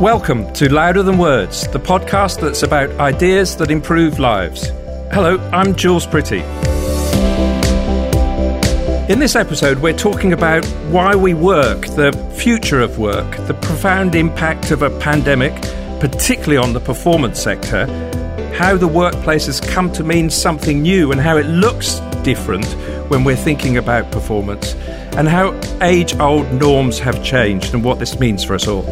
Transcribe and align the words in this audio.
Welcome 0.00 0.52
to 0.52 0.70
Louder 0.70 1.02
Than 1.02 1.16
Words, 1.16 1.66
the 1.68 1.78
podcast 1.78 2.42
that's 2.42 2.62
about 2.62 2.90
ideas 3.00 3.56
that 3.56 3.70
improve 3.70 4.18
lives. 4.18 4.68
Hello, 5.10 5.38
I'm 5.54 5.74
Jules 5.74 6.06
Pretty. 6.06 6.40
In 9.10 9.20
this 9.20 9.34
episode, 9.34 9.78
we're 9.78 9.96
talking 9.96 10.34
about 10.34 10.66
why 10.90 11.14
we 11.14 11.32
work, 11.32 11.86
the 11.86 12.12
future 12.36 12.78
of 12.82 12.98
work, 12.98 13.38
the 13.46 13.54
profound 13.54 14.14
impact 14.14 14.70
of 14.70 14.82
a 14.82 14.90
pandemic, 15.00 15.54
particularly 15.98 16.58
on 16.58 16.74
the 16.74 16.80
performance 16.80 17.40
sector, 17.40 17.86
how 18.52 18.76
the 18.76 18.86
workplace 18.86 19.46
has 19.46 19.62
come 19.62 19.90
to 19.94 20.04
mean 20.04 20.28
something 20.28 20.82
new 20.82 21.10
and 21.10 21.22
how 21.22 21.38
it 21.38 21.46
looks 21.46 22.00
different 22.22 22.66
when 23.08 23.24
we're 23.24 23.34
thinking 23.34 23.78
about 23.78 24.12
performance, 24.12 24.74
and 25.16 25.26
how 25.26 25.58
age 25.80 26.14
old 26.20 26.52
norms 26.52 26.98
have 26.98 27.24
changed 27.24 27.72
and 27.72 27.82
what 27.82 27.98
this 27.98 28.20
means 28.20 28.44
for 28.44 28.52
us 28.52 28.68
all. 28.68 28.84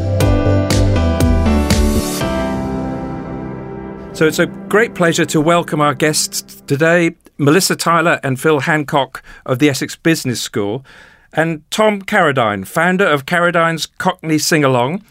So 4.14 4.29
it's 4.29 4.39
a 4.39 4.46
great 4.46 4.95
pleasure 4.95 5.25
to 5.25 5.41
welcome 5.41 5.81
our 5.81 5.93
guests 5.93 6.63
today, 6.68 7.17
Melissa 7.36 7.75
Tyler 7.75 8.21
and 8.23 8.40
Phil 8.40 8.61
Hancock 8.61 9.25
of 9.45 9.59
the 9.59 9.68
Essex 9.68 9.96
Business 9.96 10.40
School, 10.40 10.85
and 11.32 11.68
Tom 11.73 12.00
Carradine, 12.00 12.64
founder 12.64 13.04
of 13.04 13.27
Carradine's 13.27 13.87
Cockney 13.87 14.39
Sing 14.39 14.63
Along, 14.63 15.03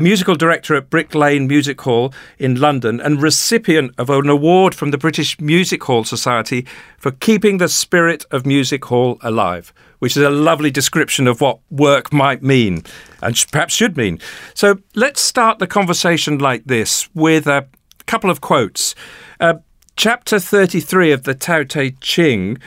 musical 0.00 0.34
director 0.34 0.74
at 0.74 0.90
Brick 0.90 1.14
Lane 1.14 1.46
Music 1.46 1.80
Hall 1.80 2.12
in 2.40 2.56
London, 2.56 3.00
and 3.00 3.22
recipient 3.22 3.94
of 3.98 4.10
an 4.10 4.28
award 4.28 4.74
from 4.74 4.90
the 4.90 4.98
British 4.98 5.40
Music 5.40 5.84
Hall 5.84 6.02
Society 6.02 6.66
for 6.98 7.12
keeping 7.12 7.58
the 7.58 7.68
spirit 7.68 8.24
of 8.32 8.44
music 8.44 8.84
hall 8.86 9.18
alive, 9.22 9.72
which 10.00 10.16
is 10.16 10.24
a 10.24 10.28
lovely 10.28 10.72
description 10.72 11.28
of 11.28 11.40
what 11.40 11.60
work 11.70 12.12
might 12.12 12.42
mean 12.42 12.82
and 13.22 13.46
perhaps 13.52 13.74
should 13.74 13.96
mean. 13.96 14.18
So 14.54 14.80
let's 14.96 15.20
start 15.20 15.60
the 15.60 15.68
conversation 15.68 16.38
like 16.38 16.64
this 16.64 17.08
with 17.14 17.46
a 17.46 17.68
couple 18.10 18.28
of 18.28 18.40
quotes. 18.40 18.96
Uh, 19.38 19.54
chapter 19.94 20.40
33 20.40 21.12
of 21.12 21.22
the 21.22 21.32
Tao 21.32 21.62
Te 21.62 21.92
Ching, 22.00 22.58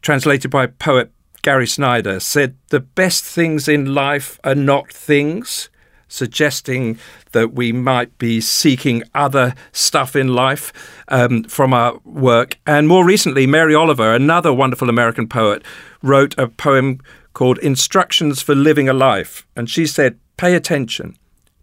translated 0.00 0.50
by 0.50 0.66
poet 0.66 1.10
Gary 1.42 1.66
Snyder, 1.66 2.18
said, 2.20 2.56
The 2.70 2.80
best 2.80 3.22
things 3.22 3.68
in 3.68 3.92
life 3.92 4.40
are 4.44 4.54
not 4.54 4.90
things, 4.90 5.68
suggesting 6.08 6.98
that 7.32 7.52
we 7.52 7.70
might 7.70 8.16
be 8.16 8.40
seeking 8.40 9.02
other 9.14 9.54
stuff 9.72 10.16
in 10.16 10.28
life 10.28 10.72
um, 11.08 11.44
from 11.44 11.74
our 11.74 12.00
work. 12.06 12.58
And 12.66 12.88
more 12.88 13.04
recently, 13.04 13.46
Mary 13.46 13.74
Oliver, 13.74 14.14
another 14.14 14.54
wonderful 14.54 14.88
American 14.88 15.28
poet, 15.28 15.62
wrote 16.00 16.34
a 16.38 16.48
poem 16.48 17.00
called 17.34 17.58
Instructions 17.58 18.40
for 18.40 18.54
Living 18.54 18.88
a 18.88 18.94
Life. 18.94 19.46
And 19.54 19.68
she 19.68 19.86
said, 19.86 20.18
Pay 20.38 20.54
attention, 20.54 21.18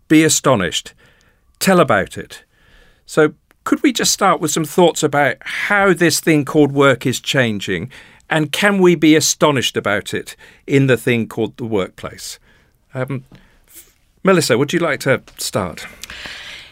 be 0.08 0.23
astonished, 0.23 0.94
tell 1.58 1.80
about 1.80 2.19
it 2.19 2.44
so, 3.06 3.34
could 3.64 3.81
we 3.81 3.92
just 3.92 4.14
start 4.14 4.39
with 4.42 4.52
some 4.52 4.66
thoughts 4.66 5.02
about 5.02 5.38
how 5.42 5.94
this 5.94 6.20
thing 6.20 6.45
called 6.45 6.72
work 6.72 7.06
is 7.06 7.20
changing? 7.20 7.89
And 8.30 8.52
can 8.52 8.80
we 8.80 8.95
be 8.95 9.16
astonished 9.16 9.75
about 9.75 10.14
it 10.14 10.36
in 10.67 10.88
the 10.88 10.98
thing 10.98 11.28
called 11.28 11.58
the 11.58 11.66
workplace? 11.66 12.39
Um, 12.94 13.26
Melissa, 14.23 14.58
would 14.58 14.73
you 14.73 14.80
like 14.80 15.00
to 15.02 15.22
start? 15.38 15.88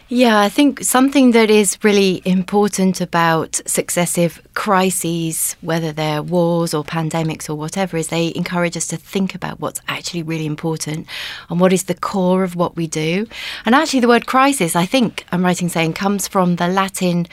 Yeah, 0.08 0.38
I 0.38 0.50
think 0.50 0.82
something 0.82 1.30
that 1.30 1.48
is 1.48 1.78
really 1.82 2.20
important 2.26 3.00
about 3.00 3.58
successive 3.64 4.42
crises, 4.52 5.56
whether 5.62 5.92
they're 5.92 6.22
wars 6.22 6.74
or 6.74 6.84
pandemics 6.84 7.48
or 7.48 7.54
whatever, 7.54 7.96
is 7.96 8.08
they 8.08 8.30
encourage 8.36 8.76
us 8.76 8.86
to 8.88 8.98
think 8.98 9.34
about 9.34 9.60
what's 9.60 9.80
actually 9.88 10.22
really 10.22 10.44
important 10.44 11.06
and 11.48 11.58
what 11.58 11.72
is 11.72 11.84
the 11.84 11.94
core 11.94 12.44
of 12.44 12.54
what 12.54 12.76
we 12.76 12.86
do. 12.86 13.26
And 13.64 13.74
actually, 13.74 14.00
the 14.00 14.08
word 14.08 14.26
crisis, 14.26 14.76
I 14.76 14.84
think 14.84 15.24
I'm 15.32 15.42
writing 15.42 15.70
saying, 15.70 15.94
comes 15.94 16.28
from 16.28 16.56
the 16.56 16.68
Latin 16.68 17.26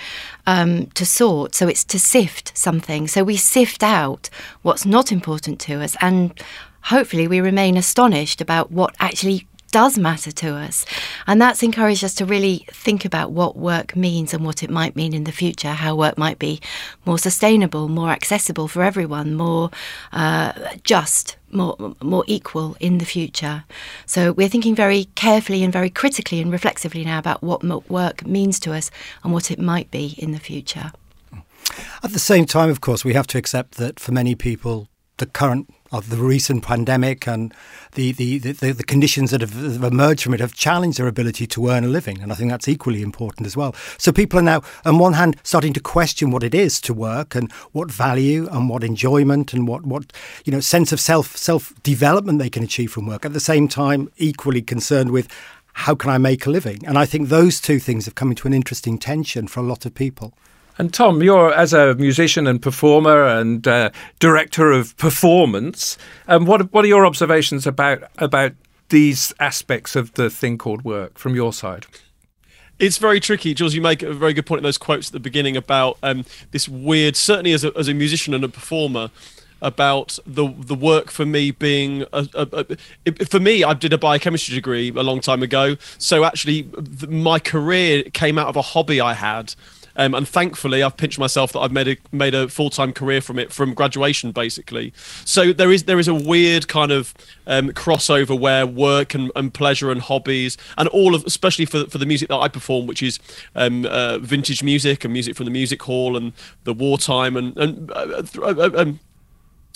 um, 0.47 0.85
to 0.91 1.05
sort. 1.05 1.55
So 1.55 1.67
it's 1.67 1.83
to 1.83 1.99
sift 1.99 2.57
something. 2.57 3.09
So 3.09 3.25
we 3.25 3.35
sift 3.35 3.83
out 3.83 4.29
what's 4.61 4.85
not 4.85 5.11
important 5.11 5.59
to 5.61 5.83
us 5.83 5.97
and 5.99 6.41
hopefully 6.83 7.27
we 7.27 7.39
remain 7.39 7.77
astonished 7.77 8.41
about 8.41 8.71
what 8.71 8.95
actually 8.99 9.47
does 9.71 9.97
matter 9.97 10.31
to 10.31 10.55
us. 10.55 10.85
And 11.27 11.41
that's 11.41 11.63
encouraged 11.63 12.03
us 12.03 12.13
to 12.15 12.25
really 12.25 12.65
think 12.71 13.05
about 13.05 13.31
what 13.31 13.57
work 13.57 13.95
means 13.95 14.33
and 14.33 14.45
what 14.45 14.63
it 14.63 14.69
might 14.69 14.95
mean 14.95 15.13
in 15.13 15.23
the 15.23 15.31
future, 15.31 15.69
how 15.69 15.95
work 15.95 16.17
might 16.17 16.39
be 16.39 16.61
more 17.05 17.17
sustainable, 17.17 17.87
more 17.87 18.09
accessible 18.09 18.67
for 18.67 18.83
everyone, 18.83 19.35
more 19.35 19.71
uh, 20.11 20.53
just, 20.83 21.37
more, 21.51 21.95
more 22.01 22.23
equal 22.27 22.75
in 22.79 22.97
the 22.97 23.05
future. 23.05 23.63
So 24.05 24.31
we're 24.33 24.49
thinking 24.49 24.75
very 24.75 25.05
carefully 25.15 25.63
and 25.63 25.73
very 25.73 25.89
critically 25.89 26.41
and 26.41 26.51
reflexively 26.51 27.03
now 27.03 27.19
about 27.19 27.41
what 27.41 27.63
work 27.89 28.25
means 28.25 28.59
to 28.61 28.73
us 28.73 28.91
and 29.23 29.33
what 29.33 29.51
it 29.51 29.59
might 29.59 29.89
be 29.91 30.15
in 30.17 30.31
the 30.31 30.39
future. 30.39 30.91
At 32.03 32.11
the 32.11 32.19
same 32.19 32.45
time, 32.45 32.69
of 32.69 32.81
course, 32.81 33.05
we 33.05 33.13
have 33.13 33.27
to 33.27 33.37
accept 33.37 33.75
that 33.75 33.99
for 33.99 34.11
many 34.11 34.35
people, 34.35 34.87
the 35.17 35.25
current 35.25 35.73
of 35.91 36.09
the 36.09 36.17
recent 36.17 36.63
pandemic 36.63 37.27
and 37.27 37.53
the, 37.93 38.13
the, 38.13 38.37
the, 38.37 38.71
the, 38.71 38.83
conditions 38.83 39.31
that 39.31 39.41
have 39.41 39.83
emerged 39.83 40.23
from 40.23 40.33
it 40.33 40.39
have 40.39 40.53
challenged 40.53 40.97
their 40.97 41.07
ability 41.07 41.45
to 41.45 41.69
earn 41.69 41.83
a 41.83 41.87
living. 41.87 42.21
And 42.21 42.31
I 42.31 42.35
think 42.35 42.49
that's 42.49 42.67
equally 42.67 43.01
important 43.01 43.45
as 43.45 43.57
well. 43.57 43.75
So 43.97 44.13
people 44.13 44.39
are 44.39 44.43
now, 44.43 44.61
on 44.85 44.99
one 44.99 45.13
hand, 45.13 45.35
starting 45.43 45.73
to 45.73 45.81
question 45.81 46.31
what 46.31 46.43
it 46.43 46.55
is 46.55 46.79
to 46.81 46.93
work 46.93 47.35
and 47.35 47.51
what 47.73 47.91
value 47.91 48.47
and 48.51 48.69
what 48.69 48.83
enjoyment 48.83 49.53
and 49.53 49.67
what, 49.67 49.85
what 49.85 50.13
you 50.45 50.51
know, 50.51 50.61
sense 50.61 50.91
of 50.91 50.99
self 50.99 51.35
self 51.35 51.73
development 51.83 52.39
they 52.39 52.49
can 52.49 52.63
achieve 52.63 52.91
from 52.91 53.07
work. 53.07 53.25
At 53.25 53.33
the 53.33 53.39
same 53.39 53.67
time, 53.67 54.09
equally 54.17 54.61
concerned 54.61 55.11
with 55.11 55.27
how 55.73 55.95
can 55.95 56.09
I 56.09 56.17
make 56.17 56.45
a 56.45 56.49
living? 56.49 56.85
And 56.85 56.97
I 56.97 57.05
think 57.05 57.29
those 57.29 57.59
two 57.59 57.79
things 57.79 58.05
have 58.05 58.15
come 58.15 58.29
into 58.29 58.47
an 58.47 58.53
interesting 58.53 58.97
tension 58.97 59.47
for 59.47 59.59
a 59.59 59.63
lot 59.63 59.85
of 59.85 59.93
people. 59.93 60.33
And 60.81 60.91
Tom, 60.91 61.21
you're 61.21 61.53
as 61.53 61.73
a 61.73 61.93
musician 61.93 62.47
and 62.47 62.59
performer 62.59 63.23
and 63.23 63.67
uh, 63.67 63.91
director 64.17 64.71
of 64.71 64.97
performance. 64.97 65.95
Um, 66.27 66.45
what 66.45 66.73
what 66.73 66.83
are 66.83 66.87
your 66.87 67.05
observations 67.05 67.67
about 67.67 68.01
about 68.17 68.53
these 68.89 69.31
aspects 69.39 69.95
of 69.95 70.11
the 70.13 70.27
thing 70.31 70.57
called 70.57 70.83
work 70.83 71.19
from 71.19 71.35
your 71.35 71.53
side? 71.53 71.85
It's 72.79 72.97
very 72.97 73.19
tricky, 73.19 73.53
Jules. 73.53 73.75
You 73.75 73.81
make 73.83 74.01
a 74.01 74.11
very 74.11 74.33
good 74.33 74.47
point 74.47 74.57
in 74.57 74.63
those 74.63 74.79
quotes 74.79 75.09
at 75.09 75.13
the 75.13 75.19
beginning 75.19 75.55
about 75.55 75.99
um, 76.01 76.25
this 76.49 76.67
weird. 76.67 77.15
Certainly, 77.15 77.53
as 77.53 77.63
a, 77.63 77.71
as 77.77 77.87
a 77.87 77.93
musician 77.93 78.33
and 78.33 78.43
a 78.43 78.49
performer, 78.49 79.11
about 79.61 80.17
the 80.25 80.51
the 80.57 80.73
work 80.73 81.11
for 81.11 81.27
me 81.27 81.51
being 81.51 82.05
a, 82.11 82.27
a, 82.33 82.65
a, 83.05 83.25
for 83.25 83.39
me 83.39 83.63
I 83.63 83.75
did 83.75 83.93
a 83.93 83.99
biochemistry 83.99 84.55
degree 84.55 84.89
a 84.89 85.03
long 85.03 85.19
time 85.21 85.43
ago 85.43 85.77
so 85.99 86.23
actually 86.23 86.67
my 87.07 87.37
career 87.37 88.01
came 88.01 88.39
out 88.39 88.47
of 88.47 88.55
a 88.55 88.63
hobby 88.63 88.99
I 88.99 89.13
had 89.13 89.53
um, 89.95 90.13
and 90.13 90.27
thankfully, 90.27 90.83
I've 90.83 90.97
pinched 90.97 91.19
myself 91.19 91.51
that 91.53 91.59
I've 91.59 91.71
made 91.71 91.87
a 91.87 91.97
made 92.11 92.35
a 92.35 92.47
full 92.47 92.69
time 92.69 92.93
career 92.93 93.21
from 93.21 93.39
it 93.39 93.51
from 93.51 93.73
graduation, 93.73 94.31
basically. 94.31 94.93
So 95.25 95.53
there 95.53 95.71
is 95.71 95.83
there 95.83 95.99
is 95.99 96.07
a 96.07 96.13
weird 96.13 96.67
kind 96.67 96.91
of 96.91 97.13
um, 97.47 97.69
crossover 97.69 98.39
where 98.39 98.65
work 98.65 99.13
and, 99.13 99.31
and 99.35 99.53
pleasure 99.53 99.91
and 99.91 100.01
hobbies 100.01 100.57
and 100.77 100.87
all 100.89 101.15
of 101.15 101.25
especially 101.25 101.65
for 101.65 101.85
for 101.85 101.97
the 101.97 102.05
music 102.05 102.29
that 102.29 102.37
I 102.37 102.47
perform, 102.47 102.87
which 102.87 103.03
is 103.03 103.19
um, 103.55 103.85
uh, 103.85 104.17
vintage 104.19 104.63
music 104.63 105.03
and 105.03 105.13
music 105.13 105.35
from 105.35 105.45
the 105.45 105.51
music 105.51 105.81
hall 105.83 106.15
and 106.17 106.33
the 106.63 106.73
wartime 106.73 107.37
and 107.37 107.57
and. 107.57 107.91
Uh, 107.91 108.23
uh, 108.41 108.69
um, 108.75 108.99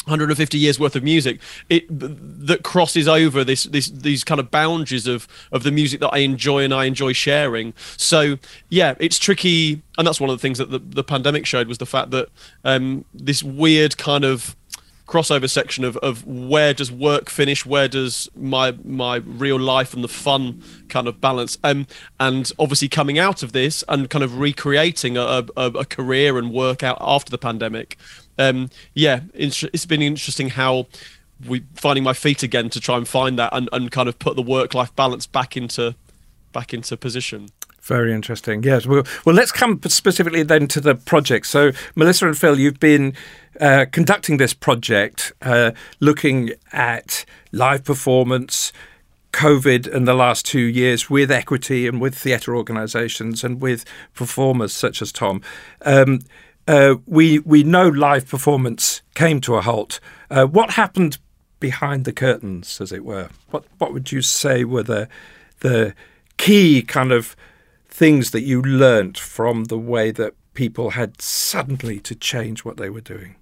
150 0.06 0.58
years 0.58 0.80
worth 0.80 0.96
of 0.96 1.04
music 1.04 1.40
it 1.70 1.86
that 1.90 2.64
crosses 2.64 3.08
over 3.08 3.44
this, 3.44 3.64
this 3.64 3.90
these 3.90 4.24
kind 4.24 4.40
of 4.40 4.52
boundaries 4.52 5.08
of 5.08 5.28
of 5.52 5.64
the 5.64 5.72
music 5.72 6.00
that 6.00 6.10
I 6.14 6.20
enjoy 6.20 6.64
and 6.64 6.74
I 6.74 6.86
enjoy 6.86 7.14
sharing. 7.14 7.74
So 7.98 8.38
yeah 8.70 8.96
it's 9.00 9.20
tricky 9.20 9.82
and 9.98 10.06
that's 10.06 10.20
one 10.20 10.30
of 10.30 10.38
the 10.38 10.42
things 10.42 10.58
that 10.58 10.72
the, 10.72 10.80
the 10.80 11.04
pandemic 11.04 11.46
showed 11.46 11.68
was 11.68 11.78
the 11.78 11.86
fact 11.86 12.12
that 12.12 12.30
um, 12.64 13.06
this 13.14 13.44
weird 13.44 13.98
kind 13.98 14.24
of 14.24 14.56
crossover 15.08 15.50
section 15.50 15.84
of, 15.84 15.98
of 15.98 16.26
where 16.26 16.74
does 16.74 16.92
work 16.92 17.30
finish 17.30 17.66
where 17.66 17.88
does 17.88 18.28
my 18.36 18.76
my 18.84 19.18
real 19.18 19.60
life 19.60 19.94
and 19.94 20.04
the 20.04 20.08
fun 20.08 20.62
kind 20.90 21.08
of 21.08 21.22
balance 21.22 21.58
um, 21.64 21.86
and 22.20 22.52
obviously 22.58 22.88
coming 22.88 23.20
out 23.20 23.44
of 23.44 23.52
this 23.52 23.84
and 23.88 24.10
kind 24.10 24.24
of 24.24 24.40
recreating 24.40 25.16
a, 25.16 25.46
a, 25.56 25.66
a 25.66 25.86
career 25.86 26.38
and 26.40 26.52
work 26.52 26.82
out 26.82 26.98
after 27.00 27.30
the 27.30 27.38
pandemic 27.38 27.98
um, 28.38 28.70
yeah, 28.94 29.22
it's, 29.34 29.86
been 29.86 30.02
interesting 30.02 30.50
how 30.50 30.88
we 31.48 31.64
finding 31.76 32.04
my 32.04 32.14
feet 32.14 32.44
again 32.44 32.70
to 32.70 32.80
try 32.80 32.98
and 32.98 33.08
find 33.08 33.38
that 33.40 33.50
and, 33.54 33.70
and 33.72 33.92
kind 33.92 34.10
of 34.10 34.18
put 34.20 34.36
the 34.36 34.42
work 34.42 34.74
life 34.74 34.96
balance 34.96 35.28
back 35.28 35.58
into 35.58 35.96
back 36.54 36.74
into 36.74 36.96
position. 36.96 37.50
Very 37.82 38.14
interesting. 38.14 38.64
Yes. 38.64 38.88
Well, 38.88 39.04
well, 39.26 39.36
let's 39.36 39.52
come 39.52 39.80
specifically 39.84 40.42
then 40.42 40.68
to 40.70 40.82
the 40.82 40.96
project. 40.96 41.46
So, 41.46 41.72
Melissa 41.94 42.28
and 42.28 42.36
Phil, 42.36 42.58
you've 42.58 42.80
been 42.80 43.14
uh, 43.62 43.86
conducting 43.92 44.38
this 44.38 44.56
project, 44.56 45.34
uh, 45.44 45.72
looking 46.00 46.54
at 46.72 47.26
live 47.52 47.84
performance, 47.84 48.74
COVID, 49.34 49.88
in 49.88 50.06
the 50.06 50.16
last 50.16 50.48
two 50.48 50.62
years 50.62 51.12
with 51.12 51.30
equity 51.30 51.88
and 51.88 52.02
with 52.02 52.16
theatre 52.16 52.56
organisations 52.56 53.44
and 53.44 53.62
with 53.62 53.86
performers 54.16 54.74
such 54.74 55.00
as 55.00 55.12
Tom. 55.12 55.44
Um, 55.84 56.22
uh, 56.68 56.96
we 57.06 57.40
we 57.40 57.64
know 57.64 57.88
live 57.88 58.28
performance 58.28 59.02
came 59.14 59.42
to 59.42 59.56
a 59.56 59.62
halt. 59.62 60.00
Uh, 60.30 60.46
what 60.46 60.72
happened 60.72 61.18
behind 61.60 62.06
the 62.06 62.14
curtains, 62.14 62.82
as 62.82 62.92
it 62.92 63.06
were? 63.06 63.30
What 63.52 63.66
what 63.78 63.94
would 63.94 64.12
you 64.12 64.22
say 64.22 64.64
were 64.64 64.84
the 64.84 65.08
the 65.60 65.94
key 66.38 66.82
kind 66.82 67.12
of 67.12 67.36
things 67.88 68.32
that 68.32 68.42
you 68.42 68.62
learnt 68.62 69.18
from 69.18 69.66
the 69.66 69.78
way 69.78 70.12
that 70.12 70.34
people 70.54 70.92
had 70.92 71.22
suddenly 71.22 72.00
to 72.00 72.16
change 72.16 72.66
what 72.66 72.78
they 72.78 72.90
were 72.90 73.02
doing? 73.02 73.36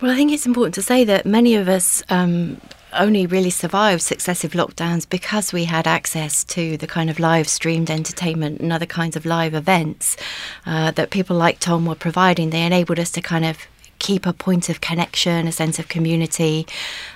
Well, 0.00 0.10
I 0.10 0.16
think 0.16 0.32
it's 0.32 0.46
important 0.46 0.74
to 0.74 0.82
say 0.82 1.04
that 1.04 1.26
many 1.26 1.54
of 1.54 1.68
us 1.68 2.02
um, 2.08 2.60
only 2.92 3.26
really 3.26 3.50
survived 3.50 4.02
successive 4.02 4.52
lockdowns 4.52 5.08
because 5.08 5.52
we 5.52 5.64
had 5.64 5.86
access 5.86 6.44
to 6.44 6.76
the 6.76 6.86
kind 6.86 7.10
of 7.10 7.18
live 7.18 7.48
streamed 7.48 7.90
entertainment 7.90 8.60
and 8.60 8.72
other 8.72 8.86
kinds 8.86 9.16
of 9.16 9.24
live 9.24 9.54
events 9.54 10.16
uh, 10.66 10.90
that 10.92 11.10
people 11.10 11.36
like 11.36 11.58
Tom 11.58 11.86
were 11.86 11.94
providing. 11.94 12.50
They 12.50 12.64
enabled 12.64 12.98
us 12.98 13.10
to 13.12 13.20
kind 13.20 13.44
of 13.44 13.58
keep 13.98 14.26
a 14.26 14.32
point 14.32 14.68
of 14.68 14.80
connection, 14.80 15.46
a 15.46 15.52
sense 15.52 15.78
of 15.78 15.88
community, 15.88 16.66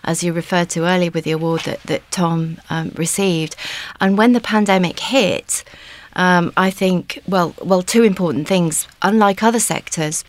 as 0.05 0.23
you 0.23 0.33
referred 0.33 0.71
to 0.71 0.87
earlier 0.87 1.11
with 1.11 1.25
the 1.25 1.33
award 1.33 1.63
that, 1.63 1.83
that 1.83 2.09
Tom 2.13 2.59
um, 2.71 2.93
received. 2.95 3.57
And 4.01 4.17
when 4.17 4.33
the 4.33 4.41
pandemic 4.41 5.01
hit, 5.01 5.65
um, 6.15 6.53
I 6.57 6.71
think, 6.71 7.21
well, 7.27 7.55
well, 7.63 7.83
two 7.83 8.05
important 8.05 8.47
things. 8.47 8.87
Unlike 9.03 9.43
other 9.43 9.61
sectors, 9.61 10.25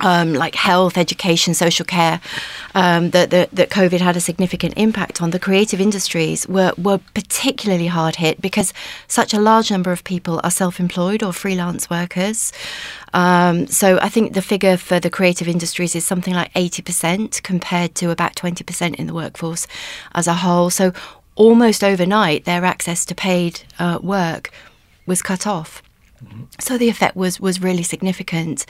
um, 0.00 0.34
like 0.34 0.54
health, 0.54 0.96
education, 0.96 1.54
social 1.54 1.84
care, 1.84 2.20
um, 2.74 3.10
that, 3.10 3.30
that, 3.30 3.50
that 3.52 3.70
COVID 3.70 4.00
had 4.00 4.16
a 4.16 4.20
significant 4.20 4.74
impact 4.76 5.20
on. 5.20 5.30
The 5.30 5.38
creative 5.38 5.80
industries 5.80 6.46
were, 6.48 6.72
were 6.76 6.98
particularly 7.14 7.86
hard 7.86 8.16
hit 8.16 8.40
because 8.40 8.72
such 9.06 9.34
a 9.34 9.40
large 9.40 9.70
number 9.70 9.92
of 9.92 10.04
people 10.04 10.40
are 10.44 10.50
self 10.50 10.80
employed 10.80 11.22
or 11.22 11.32
freelance 11.32 11.90
workers. 11.90 12.52
Um, 13.14 13.66
so 13.66 13.98
I 14.00 14.08
think 14.08 14.34
the 14.34 14.42
figure 14.42 14.76
for 14.76 15.00
the 15.00 15.10
creative 15.10 15.48
industries 15.48 15.94
is 15.94 16.04
something 16.04 16.34
like 16.34 16.52
80% 16.54 17.42
compared 17.42 17.94
to 17.96 18.10
about 18.10 18.34
20% 18.34 18.94
in 18.94 19.06
the 19.06 19.14
workforce 19.14 19.66
as 20.14 20.26
a 20.26 20.34
whole. 20.34 20.70
So 20.70 20.92
almost 21.34 21.82
overnight, 21.82 22.44
their 22.44 22.64
access 22.64 23.04
to 23.06 23.14
paid 23.14 23.62
uh, 23.78 23.98
work 24.02 24.50
was 25.06 25.22
cut 25.22 25.46
off. 25.46 25.82
So 26.58 26.78
the 26.78 26.88
effect 26.88 27.16
was 27.16 27.40
was 27.40 27.62
really 27.62 27.82
significant, 27.82 28.66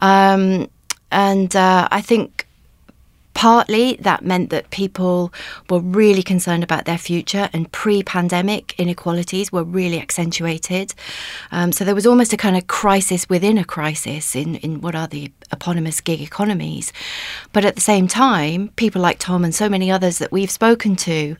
um, 0.00 0.68
and 1.10 1.54
uh, 1.54 1.88
I 1.90 2.00
think 2.00 2.46
partly 3.34 3.96
that 4.00 4.24
meant 4.24 4.48
that 4.50 4.70
people 4.70 5.32
were 5.68 5.80
really 5.80 6.22
concerned 6.22 6.62
about 6.62 6.84
their 6.84 6.98
future, 6.98 7.50
and 7.52 7.70
pre-pandemic 7.72 8.74
inequalities 8.78 9.52
were 9.52 9.64
really 9.64 10.00
accentuated. 10.00 10.94
Um, 11.50 11.72
so 11.72 11.84
there 11.84 11.94
was 11.94 12.06
almost 12.06 12.32
a 12.32 12.36
kind 12.36 12.56
of 12.56 12.66
crisis 12.68 13.28
within 13.28 13.58
a 13.58 13.64
crisis 13.64 14.36
in 14.36 14.54
in 14.56 14.80
what 14.80 14.94
are 14.94 15.08
the 15.08 15.30
eponymous 15.52 16.00
gig 16.00 16.20
economies. 16.20 16.92
But 17.52 17.64
at 17.64 17.74
the 17.74 17.80
same 17.80 18.08
time, 18.08 18.68
people 18.76 19.02
like 19.02 19.18
Tom 19.18 19.44
and 19.44 19.54
so 19.54 19.68
many 19.68 19.90
others 19.90 20.18
that 20.18 20.32
we've 20.32 20.50
spoken 20.50 20.96
to 20.96 21.36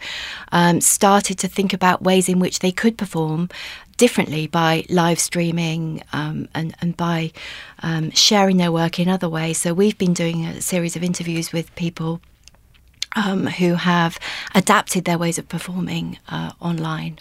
um, 0.52 0.80
started 0.80 1.38
to 1.38 1.48
think 1.48 1.72
about 1.72 2.02
ways 2.02 2.28
in 2.28 2.38
which 2.38 2.58
they 2.58 2.72
could 2.72 2.98
perform 2.98 3.48
differently 3.96 4.46
by 4.46 4.84
live 4.88 5.18
streaming 5.18 6.02
um, 6.12 6.48
and, 6.54 6.74
and 6.80 6.96
by 6.96 7.32
um, 7.82 8.10
sharing 8.10 8.56
their 8.56 8.72
work 8.72 8.98
in 8.98 9.08
other 9.08 9.28
ways. 9.28 9.58
So 9.58 9.74
we've 9.74 9.98
been 9.98 10.14
doing 10.14 10.44
a 10.44 10.60
series 10.60 10.96
of 10.96 11.02
interviews 11.02 11.52
with 11.52 11.74
people 11.74 12.20
um, 13.16 13.46
who 13.46 13.74
have 13.74 14.18
adapted 14.54 15.04
their 15.04 15.18
ways 15.18 15.38
of 15.38 15.48
performing 15.48 16.18
uh, 16.28 16.52
online. 16.60 17.18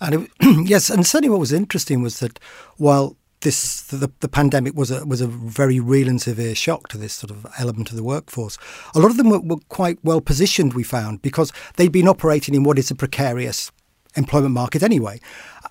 And 0.00 0.14
it, 0.14 0.30
yes, 0.68 0.90
and 0.90 1.06
certainly 1.06 1.30
what 1.30 1.40
was 1.40 1.52
interesting 1.52 2.02
was 2.02 2.20
that 2.20 2.38
while 2.76 3.16
this 3.42 3.82
the, 3.82 4.10
the 4.20 4.28
pandemic 4.28 4.74
was 4.74 4.90
a 4.90 5.04
was 5.04 5.20
a 5.20 5.26
very 5.26 5.78
real 5.80 6.08
and 6.08 6.20
severe 6.20 6.54
shock 6.54 6.88
to 6.88 6.98
this 6.98 7.12
sort 7.12 7.30
of 7.30 7.46
element 7.58 7.90
of 7.90 7.96
the 7.96 8.02
workforce. 8.02 8.56
A 8.94 9.00
lot 9.00 9.10
of 9.10 9.16
them 9.16 9.30
were, 9.30 9.40
were 9.40 9.60
quite 9.68 9.98
well 10.02 10.20
positioned, 10.20 10.74
we 10.74 10.82
found, 10.82 11.22
because 11.22 11.52
they'd 11.76 11.92
been 11.92 12.08
operating 12.08 12.54
in 12.54 12.62
what 12.62 12.78
is 12.78 12.90
a 12.90 12.94
precarious 12.94 13.70
employment 14.16 14.54
market 14.54 14.82
anyway. 14.82 15.20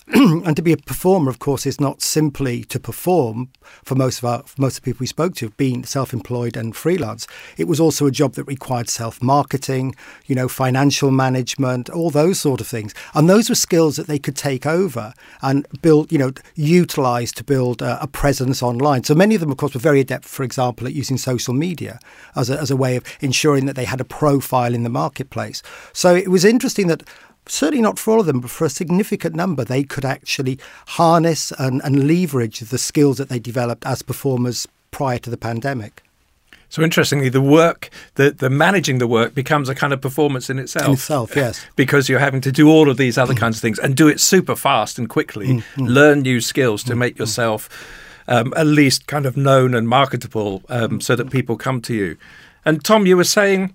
and 0.14 0.56
to 0.56 0.62
be 0.62 0.72
a 0.72 0.76
performer, 0.76 1.30
of 1.30 1.38
course, 1.38 1.64
is 1.64 1.80
not 1.80 2.02
simply 2.02 2.64
to 2.64 2.80
perform. 2.80 3.50
For 3.84 3.94
most 3.94 4.18
of 4.18 4.24
our, 4.24 4.44
most 4.58 4.78
of 4.78 4.82
the 4.82 4.90
people 4.90 5.00
we 5.00 5.06
spoke 5.06 5.34
to, 5.36 5.50
being 5.50 5.84
self-employed 5.84 6.56
and 6.56 6.74
freelance, 6.74 7.26
it 7.56 7.68
was 7.68 7.78
also 7.78 8.06
a 8.06 8.10
job 8.10 8.34
that 8.34 8.44
required 8.44 8.88
self-marketing, 8.88 9.94
you 10.26 10.34
know, 10.34 10.48
financial 10.48 11.12
management, 11.12 11.88
all 11.88 12.10
those 12.10 12.40
sort 12.40 12.60
of 12.60 12.66
things. 12.66 12.94
And 13.14 13.30
those 13.30 13.48
were 13.48 13.54
skills 13.54 13.96
that 13.96 14.08
they 14.08 14.18
could 14.18 14.36
take 14.36 14.66
over 14.66 15.14
and 15.40 15.66
build, 15.82 16.10
you 16.10 16.18
know, 16.18 16.32
utilize 16.56 17.30
to 17.32 17.44
build 17.44 17.80
a, 17.80 18.02
a 18.02 18.08
presence 18.08 18.62
online. 18.62 19.04
So 19.04 19.14
many 19.14 19.36
of 19.36 19.40
them, 19.40 19.52
of 19.52 19.56
course, 19.56 19.74
were 19.74 19.80
very 19.80 20.00
adept, 20.00 20.24
for 20.24 20.42
example, 20.42 20.86
at 20.86 20.94
using 20.94 21.16
social 21.16 21.54
media 21.54 22.00
as 22.34 22.50
a, 22.50 22.58
as 22.58 22.70
a 22.70 22.76
way 22.76 22.96
of 22.96 23.04
ensuring 23.20 23.66
that 23.66 23.76
they 23.76 23.84
had 23.84 24.00
a 24.00 24.04
profile 24.04 24.74
in 24.74 24.82
the 24.82 24.90
marketplace. 24.90 25.62
So 25.92 26.14
it 26.14 26.28
was 26.28 26.44
interesting 26.44 26.88
that 26.88 27.04
certainly 27.46 27.82
not 27.82 27.98
for 27.98 28.12
all 28.12 28.20
of 28.20 28.26
them, 28.26 28.40
but 28.40 28.50
for 28.50 28.64
a 28.64 28.70
significant 28.70 29.34
number, 29.34 29.64
they 29.64 29.82
could 29.82 30.04
actually 30.04 30.58
harness 30.88 31.52
and, 31.58 31.82
and 31.84 32.06
leverage 32.06 32.60
the 32.60 32.78
skills 32.78 33.18
that 33.18 33.28
they 33.28 33.38
developed 33.38 33.86
as 33.86 34.02
performers 34.02 34.66
prior 34.90 35.18
to 35.18 35.30
the 35.30 35.36
pandemic. 35.36 36.02
So 36.68 36.82
interestingly, 36.82 37.28
the 37.28 37.42
work, 37.42 37.90
the, 38.14 38.30
the 38.30 38.48
managing 38.48 38.96
the 38.96 39.06
work 39.06 39.34
becomes 39.34 39.68
a 39.68 39.74
kind 39.74 39.92
of 39.92 40.00
performance 40.00 40.48
in 40.48 40.58
itself. 40.58 40.86
In 40.86 40.92
itself, 40.94 41.36
yes. 41.36 41.66
because 41.76 42.08
you're 42.08 42.18
having 42.18 42.40
to 42.40 42.50
do 42.50 42.70
all 42.70 42.88
of 42.88 42.96
these 42.96 43.18
other 43.18 43.34
kinds 43.34 43.56
of 43.56 43.60
things 43.60 43.78
and 43.78 43.94
do 43.94 44.08
it 44.08 44.20
super 44.20 44.56
fast 44.56 44.98
and 44.98 45.06
quickly, 45.06 45.48
mm-hmm. 45.48 45.84
learn 45.84 46.22
new 46.22 46.40
skills 46.40 46.82
to 46.84 46.96
make 46.96 47.18
yourself 47.18 47.68
um, 48.26 48.54
at 48.56 48.66
least 48.66 49.06
kind 49.06 49.26
of 49.26 49.36
known 49.36 49.74
and 49.74 49.86
marketable 49.86 50.62
um, 50.70 50.98
so 51.00 51.14
that 51.14 51.30
people 51.30 51.56
come 51.56 51.82
to 51.82 51.94
you. 51.94 52.16
And 52.64 52.82
Tom, 52.82 53.04
you 53.04 53.18
were 53.18 53.24
saying 53.24 53.74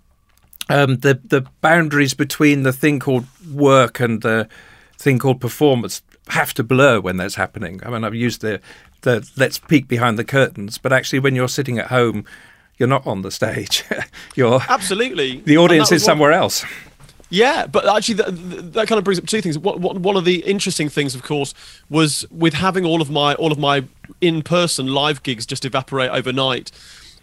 um, 0.69 0.97
the 0.97 1.19
the 1.23 1.45
boundaries 1.61 2.13
between 2.13 2.63
the 2.63 2.73
thing 2.73 2.99
called 2.99 3.25
work 3.51 3.99
and 3.99 4.21
the 4.21 4.47
thing 4.97 5.19
called 5.19 5.39
performance 5.39 6.01
have 6.29 6.53
to 6.55 6.63
blur 6.63 6.99
when 6.99 7.17
that's 7.17 7.35
happening. 7.35 7.79
I 7.85 7.89
mean, 7.89 8.03
I've 8.03 8.15
used 8.15 8.41
the 8.41 8.59
the 9.01 9.29
let's 9.37 9.57
peek 9.57 9.87
behind 9.87 10.17
the 10.17 10.23
curtains, 10.23 10.77
but 10.77 10.91
actually, 10.91 11.19
when 11.19 11.35
you're 11.35 11.47
sitting 11.47 11.79
at 11.79 11.87
home, 11.87 12.25
you're 12.77 12.89
not 12.89 13.05
on 13.05 13.21
the 13.21 13.31
stage. 13.31 13.83
you're 14.35 14.61
absolutely 14.69 15.41
the 15.41 15.57
audience 15.57 15.91
is 15.91 16.03
somewhere 16.03 16.31
what, 16.31 16.39
else. 16.39 16.65
Yeah, 17.29 17.67
but 17.67 17.85
actually, 17.93 18.15
that, 18.15 18.73
that, 18.73 18.87
kind 18.87 18.97
of 18.97 19.03
brings 19.03 19.19
up 19.19 19.25
two 19.25 19.41
things. 19.41 19.59
What, 19.59 19.81
what, 19.81 19.97
one 19.97 20.15
of 20.15 20.23
the 20.23 20.37
interesting 20.45 20.87
things, 20.87 21.13
of 21.13 21.23
course, 21.23 21.53
was 21.89 22.25
with 22.31 22.53
having 22.53 22.85
all 22.85 23.01
of 23.01 23.09
my 23.09 23.35
all 23.35 23.51
of 23.51 23.59
my 23.59 23.83
in 24.21 24.41
person 24.41 24.87
live 24.87 25.23
gigs 25.23 25.45
just 25.45 25.65
evaporate 25.65 26.09
overnight. 26.11 26.71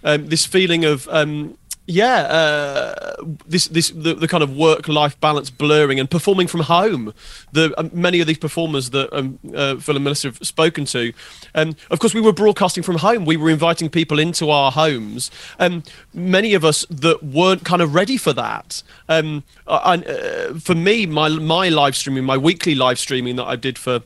Um, 0.02 0.26
this 0.26 0.44
feeling 0.44 0.84
of 0.84 1.08
um, 1.08 1.56
yeah, 1.86 2.16
uh, 2.22 3.24
this 3.46 3.68
this 3.68 3.90
the, 3.90 4.14
the 4.14 4.26
kind 4.26 4.42
of 4.42 4.56
work 4.56 4.88
life 4.88 5.20
balance 5.20 5.50
blurring 5.50 6.00
and 6.00 6.10
performing 6.10 6.46
from 6.46 6.60
home. 6.60 7.12
The 7.52 7.74
um, 7.78 7.90
many 7.92 8.20
of 8.20 8.26
these 8.26 8.38
performers 8.38 8.90
that 8.90 9.12
um, 9.12 9.38
uh, 9.54 9.76
Phil 9.76 9.96
and 9.96 10.04
Melissa 10.04 10.28
have 10.28 10.38
spoken 10.38 10.86
to, 10.86 11.12
and 11.52 11.70
um, 11.70 11.76
of 11.90 11.98
course 11.98 12.14
we 12.14 12.22
were 12.22 12.32
broadcasting 12.32 12.82
from 12.82 12.96
home. 12.96 13.26
We 13.26 13.36
were 13.36 13.50
inviting 13.50 13.90
people 13.90 14.18
into 14.18 14.48
our 14.48 14.72
homes, 14.72 15.30
and 15.58 15.74
um, 15.74 15.82
many 16.14 16.54
of 16.54 16.64
us 16.64 16.86
that 16.88 17.22
weren't 17.22 17.64
kind 17.64 17.82
of 17.82 17.94
ready 17.94 18.16
for 18.16 18.32
that. 18.32 18.82
Um, 19.08 19.44
and 19.66 20.06
uh, 20.06 20.54
for 20.54 20.74
me, 20.74 21.04
my 21.04 21.28
my 21.28 21.68
live 21.68 21.96
streaming, 21.96 22.24
my 22.24 22.38
weekly 22.38 22.74
live 22.74 22.98
streaming 22.98 23.36
that 23.36 23.44
I 23.44 23.56
did 23.56 23.76
for 23.76 24.02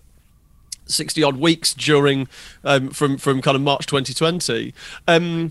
60 0.88 1.23
odd 1.23 1.37
weeks 1.37 1.75
during 1.75 2.28
um, 2.64 2.90
from 2.90 3.18
from 3.18 3.40
kind 3.42 3.54
of 3.54 3.62
March 3.62 3.87
2020 3.87 4.75
um, 5.07 5.50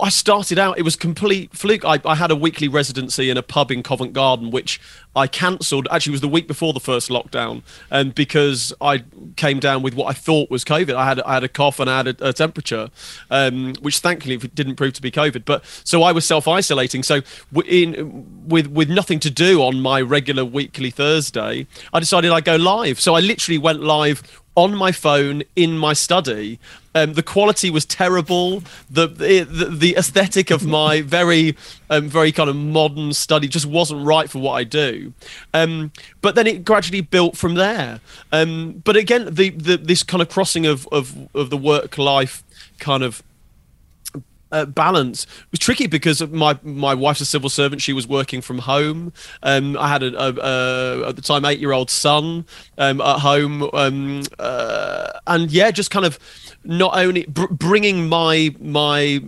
I 0.00 0.08
started 0.08 0.58
out 0.58 0.78
it 0.78 0.82
was 0.82 0.96
complete 0.96 1.52
fluke. 1.52 1.84
I, 1.84 2.00
I, 2.04 2.14
had 2.14 2.30
a 2.30 2.36
weekly 2.36 2.68
residency 2.68 3.30
in 3.30 3.36
a 3.36 3.42
pub 3.42 3.70
in 3.70 3.82
Covent 3.82 4.12
Garden 4.12 4.50
which 4.50 4.80
I 5.14 5.26
cancelled 5.26 5.88
actually 5.90 6.12
was 6.12 6.20
the 6.20 6.28
week 6.28 6.46
before 6.46 6.72
the 6.72 6.80
first 6.80 7.08
lockdown 7.08 7.62
and 7.90 8.14
because 8.14 8.72
I 8.80 9.04
came 9.36 9.60
down 9.60 9.82
with 9.82 9.94
what 9.94 10.06
I 10.06 10.12
thought 10.12 10.50
was 10.50 10.64
COVID. 10.64 10.94
I 10.94 11.06
had 11.06 11.20
I 11.22 11.34
had 11.34 11.44
a 11.44 11.48
cough 11.48 11.80
and 11.80 11.90
I 11.90 11.96
had 11.98 12.08
a, 12.08 12.28
a 12.28 12.32
temperature 12.32 12.90
um, 13.30 13.74
which 13.80 13.98
thankfully 13.98 14.36
didn't 14.36 14.76
prove 14.76 14.94
to 14.94 15.02
be 15.02 15.10
COVID 15.10 15.44
but 15.44 15.64
so 15.84 16.02
I 16.02 16.12
was 16.12 16.24
self-isolating. 16.24 17.02
So 17.02 17.22
in 17.66 18.46
with 18.46 18.68
with 18.68 18.88
nothing 18.88 19.20
to 19.20 19.30
do 19.30 19.62
on 19.62 19.80
my 19.80 20.00
regular 20.00 20.44
weekly 20.44 20.90
Thursday 20.90 21.66
I 21.92 22.00
decided 22.00 22.30
I'd 22.30 22.44
go 22.44 22.56
live. 22.56 23.00
So 23.00 23.14
I 23.14 23.20
literally 23.20 23.58
went 23.58 23.82
live 23.82 24.42
on 24.56 24.74
my 24.74 24.90
phone 24.90 25.42
in 25.54 25.78
my 25.78 25.92
study. 25.92 26.58
Um, 26.94 27.12
the 27.12 27.22
quality 27.22 27.70
was 27.70 27.84
terrible. 27.84 28.62
The, 28.90 29.06
the 29.06 29.44
the 29.70 29.96
aesthetic 29.96 30.50
of 30.50 30.66
my 30.66 31.02
very 31.02 31.56
um, 31.90 32.08
very 32.08 32.32
kind 32.32 32.50
of 32.50 32.56
modern 32.56 33.12
study 33.12 33.46
just 33.48 33.66
wasn't 33.66 34.04
right 34.04 34.28
for 34.28 34.38
what 34.38 34.54
I 34.54 34.64
do. 34.64 35.12
Um, 35.54 35.92
but 36.22 36.34
then 36.34 36.46
it 36.46 36.64
gradually 36.64 37.02
built 37.02 37.36
from 37.36 37.54
there. 37.54 38.00
Um, 38.32 38.82
but 38.84 38.96
again, 38.96 39.32
the, 39.32 39.50
the 39.50 39.76
this 39.76 40.02
kind 40.02 40.22
of 40.22 40.28
crossing 40.30 40.66
of 40.66 40.88
of, 40.90 41.28
of 41.34 41.50
the 41.50 41.58
work 41.58 41.98
life 41.98 42.42
kind 42.78 43.02
of 43.02 43.22
uh, 44.56 44.64
balance 44.64 45.26
was 45.50 45.60
tricky 45.60 45.86
because 45.86 46.26
my 46.28 46.58
my 46.62 46.94
wife's 46.94 47.20
a 47.20 47.26
civil 47.26 47.50
servant. 47.50 47.82
She 47.82 47.92
was 47.92 48.06
working 48.06 48.40
from 48.40 48.58
home. 48.58 49.12
Um, 49.42 49.76
I 49.76 49.88
had 49.88 50.02
a, 50.02 50.16
a, 50.16 50.34
a, 50.38 51.08
at 51.08 51.16
the 51.16 51.22
time 51.22 51.44
eight 51.44 51.58
year 51.58 51.72
old 51.72 51.90
son 51.90 52.46
um, 52.78 53.00
at 53.00 53.20
home, 53.20 53.68
um, 53.72 54.22
uh, 54.38 55.12
and 55.26 55.50
yeah, 55.50 55.70
just 55.70 55.90
kind 55.90 56.06
of 56.06 56.18
not 56.64 56.96
only 56.96 57.26
br- 57.26 57.52
bringing 57.52 58.08
my 58.08 58.54
my 58.60 59.20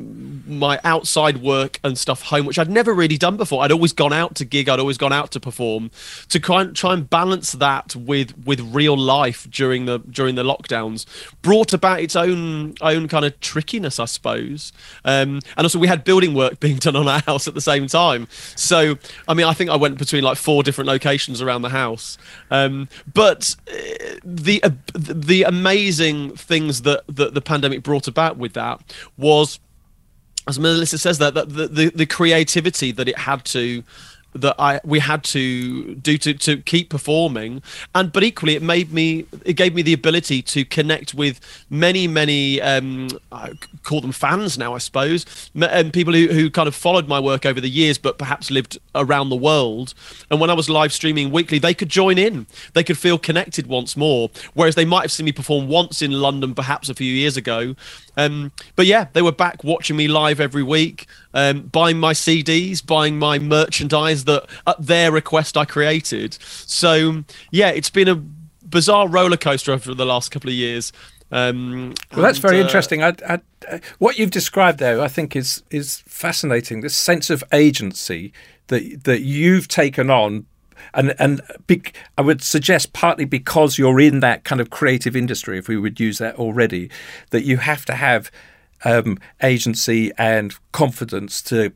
my 0.47 0.81
outside 0.83 1.39
work 1.39 1.79
and 1.85 1.99
stuff 1.99 2.23
home, 2.23 2.47
which 2.47 2.59
I'd 2.59 2.71
never 2.71 2.93
really 2.93 3.19
done 3.19 3.37
before. 3.37 3.63
I'd 3.63 3.73
always 3.73 3.93
gone 3.93 4.13
out 4.13 4.35
to 4.37 4.45
gig, 4.45 4.69
I'd 4.69 4.81
always 4.81 4.99
gone 4.99 5.13
out 5.13 5.31
to 5.33 5.41
perform. 5.41 5.91
To 6.31 6.41
try 6.41 6.63
and, 6.63 6.75
try 6.75 6.95
and 6.95 7.09
balance 7.09 7.53
that 7.53 7.95
with 7.95 8.37
with 8.47 8.61
real 8.61 8.97
life 8.97 9.49
during 9.51 9.87
the 9.87 9.99
during 9.99 10.35
the 10.35 10.43
lockdowns 10.43 11.07
brought 11.43 11.73
about 11.73 12.01
its 12.01 12.17
own 12.17 12.75
own 12.81 13.09
kind 13.09 13.25
of 13.25 13.39
trickiness, 13.41 13.99
I 13.99 14.07
suppose. 14.07 14.73
Um, 15.23 15.41
and 15.57 15.65
also, 15.65 15.79
we 15.79 15.87
had 15.87 16.05
building 16.05 16.35
work 16.35 16.61
being 16.61 16.77
done 16.77 16.97
on 16.97 17.09
our 17.09 17.21
house 17.21 17.49
at 17.49 17.55
the 17.55 17.61
same 17.61 17.87
time. 17.87 18.29
So, 18.57 18.97
I 19.27 19.35
mean, 19.35 19.47
I 19.47 19.53
think 19.53 19.71
I 19.71 19.77
went 19.77 19.99
between 19.99 20.23
like 20.23 20.37
four 20.37 20.63
different 20.63 20.89
locations 20.89 21.43
around 21.43 21.63
the 21.63 21.71
house. 21.71 22.19
Um, 22.51 22.89
but 23.13 23.57
uh, 23.69 23.75
the 24.25 24.63
uh, 24.63 24.71
the 24.95 25.43
amazing 25.45 26.37
things 26.37 26.83
that, 26.83 27.05
that 27.09 27.35
the 27.35 27.41
pandemic 27.41 27.83
brought 27.83 28.09
about 28.09 28.37
with 28.37 28.55
that 28.55 28.81
was 29.17 29.61
as 30.47 30.59
Melissa 30.59 30.97
says 30.97 31.19
that, 31.19 31.35
that 31.35 31.51
the, 31.51 31.69
the, 31.69 31.91
the 31.91 32.07
creativity 32.07 32.91
that 32.93 33.07
it 33.07 33.19
had 33.19 33.45
to 33.47 33.85
that 34.35 34.55
I 34.59 34.81
we 34.85 34.99
had 34.99 35.25
to 35.25 35.95
do 35.95 36.19
to 36.19 36.35
to 36.35 36.59
keep 36.59 36.91
performing. 36.91 37.63
And 37.95 38.13
but 38.13 38.23
equally 38.23 38.55
it 38.55 38.63
made 38.63 38.93
me 38.93 39.27
it 39.45 39.55
gave 39.55 39.75
me 39.75 39.83
the 39.83 39.93
ability 39.93 40.43
to 40.43 40.65
connect 40.65 41.15
with 41.15 41.41
many 41.71 42.07
many 42.07 42.61
um 42.61 43.09
I 43.33 43.53
call 43.83 44.01
them 44.01 44.13
fans 44.13 44.59
now 44.59 44.75
I 44.75 44.79
suppose 44.79 45.51
and 45.55 45.93
people 45.93 46.13
who, 46.13 46.29
who 46.29 46.51
kind 46.51 46.69
of 46.69 46.75
followed 46.75 47.09
my 47.09 47.19
work 47.21 47.47
over 47.47 47.61
the 47.61 47.71
years 47.71 47.99
but 47.99 48.19
perhaps 48.19 48.51
lived 48.51 48.79
around 48.95 49.31
the 49.31 49.37
world. 49.37 49.95
And 50.31 50.41
when 50.41 50.51
I 50.51 50.55
was 50.55 50.69
live 50.69 50.93
streaming 50.93 51.31
weekly 51.31 51.59
they 51.59 51.75
could 51.75 51.89
join 51.89 52.19
in. 52.19 52.47
They 52.75 52.85
could 52.85 52.99
feel 52.99 53.19
connected 53.19 53.67
once 53.67 53.97
more 53.97 54.31
whereas 54.55 54.75
they 54.75 54.85
might 54.85 55.03
have 55.03 55.13
seen 55.13 55.27
me 55.27 55.33
perform 55.33 55.69
once 55.69 56.03
in 56.03 56.13
London 56.13 56.55
perhaps 56.55 56.89
a 56.89 56.95
few 56.95 57.13
years 57.13 57.37
ago. 57.37 57.75
Um, 58.17 58.51
but 58.75 58.87
yeah, 58.87 59.07
they 59.13 59.23
were 59.23 59.33
back 59.33 59.63
watching 59.63 59.97
me 59.97 60.09
live 60.09 60.41
every 60.41 60.65
week, 60.65 61.07
um, 61.35 61.63
buying 61.63 61.99
my 61.99 62.13
CDs, 62.13 62.85
buying 62.85 63.19
my 63.19 63.39
merchandise 63.39 64.25
that 64.25 64.47
at 64.67 64.85
their 64.85 65.13
request 65.13 65.57
I 65.57 65.65
created. 65.65 66.39
So 66.41 67.25
yeah, 67.51 67.69
it's 67.69 67.91
been 67.91 68.09
a 68.09 68.17
bizarre 68.69 69.09
roller 69.09 69.37
coaster 69.37 69.73
over 69.73 69.95
the 69.95 70.07
last 70.07 70.31
couple 70.31 70.51
of 70.51 70.55
years. 70.55 70.93
Um, 71.31 71.95
well, 72.13 72.23
that's 72.23 72.39
and, 72.39 72.43
very 72.43 72.61
uh, 72.61 72.65
interesting. 72.65 73.03
I, 73.03 73.15
I, 73.29 73.41
uh, 73.71 73.79
what 73.99 74.19
you've 74.19 74.31
described 74.31 74.79
there, 74.79 75.01
I 75.01 75.09
think, 75.09 75.37
is 75.37 75.63
is 75.71 76.03
fascinating. 76.07 76.81
This 76.81 76.97
sense 76.97 77.31
of 77.31 77.45
agency 77.53 78.33
that 78.69 79.05
that 79.05 79.21
you've 79.21 79.69
taken 79.69 80.11
on 80.11 80.47
and 80.95 81.15
and 81.19 81.41
be, 81.67 81.83
I 82.17 82.23
would 82.23 82.43
suggest 82.43 82.93
partly 82.93 83.25
because 83.25 83.79
you're 83.79 84.01
in 84.01 84.21
that 84.21 84.45
kind 84.45 84.61
of 84.61 84.71
creative 84.71 85.15
industry, 85.17 85.59
if 85.59 85.69
we 85.69 85.77
would 85.77 86.01
use 86.01 86.19
that 86.19 86.37
already, 86.37 86.91
that 87.31 87.45
you 87.45 87.59
have 87.59 87.85
to 87.87 87.95
have 87.95 88.31
um, 88.85 89.19
agency 89.43 90.13
and 90.19 90.55
confidence 90.73 91.43
to 91.43 91.73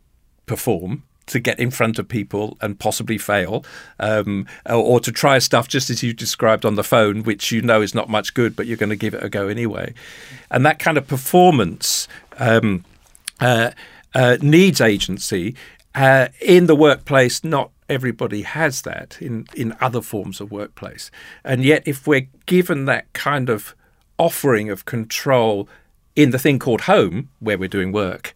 perform 0.46 1.04
to 1.26 1.40
get 1.40 1.58
in 1.58 1.70
front 1.70 1.98
of 1.98 2.08
people 2.08 2.56
and 2.60 2.78
possibly 2.78 3.16
fail, 3.16 3.64
um, 4.00 4.46
or, 4.66 4.74
or, 4.74 5.00
to 5.00 5.12
try 5.12 5.38
stuff 5.38 5.68
just 5.68 5.88
as 5.88 6.02
you 6.02 6.12
described 6.12 6.64
on 6.64 6.74
the 6.74 6.84
phone, 6.84 7.22
which 7.22 7.52
you 7.52 7.62
know 7.62 7.80
is 7.80 7.94
not 7.94 8.08
much 8.08 8.34
good, 8.34 8.56
but 8.56 8.66
you're 8.66 8.76
going 8.76 8.90
to 8.90 8.96
give 8.96 9.14
it 9.14 9.22
a 9.22 9.28
go 9.28 9.48
anyway. 9.48 9.94
And 10.50 10.66
that 10.66 10.78
kind 10.78 10.98
of 10.98 11.06
performance 11.06 12.08
um, 12.38 12.84
uh, 13.40 13.70
uh, 14.14 14.36
needs 14.42 14.80
agency 14.80 15.54
uh, 15.94 16.28
in 16.40 16.66
the 16.66 16.76
workplace, 16.76 17.44
not 17.44 17.70
everybody 17.88 18.42
has 18.42 18.82
that 18.82 19.18
in, 19.20 19.46
in 19.54 19.76
other 19.80 20.00
forms 20.00 20.40
of 20.40 20.50
workplace. 20.50 21.10
And 21.44 21.64
yet, 21.64 21.82
if 21.86 22.06
we're 22.06 22.28
given 22.46 22.86
that 22.86 23.12
kind 23.12 23.48
of 23.48 23.74
offering 24.18 24.70
of 24.70 24.84
control 24.84 25.68
in 26.16 26.30
the 26.30 26.38
thing 26.38 26.58
called 26.58 26.82
home, 26.82 27.28
where 27.40 27.58
we're 27.58 27.68
doing 27.68 27.92
work, 27.92 28.34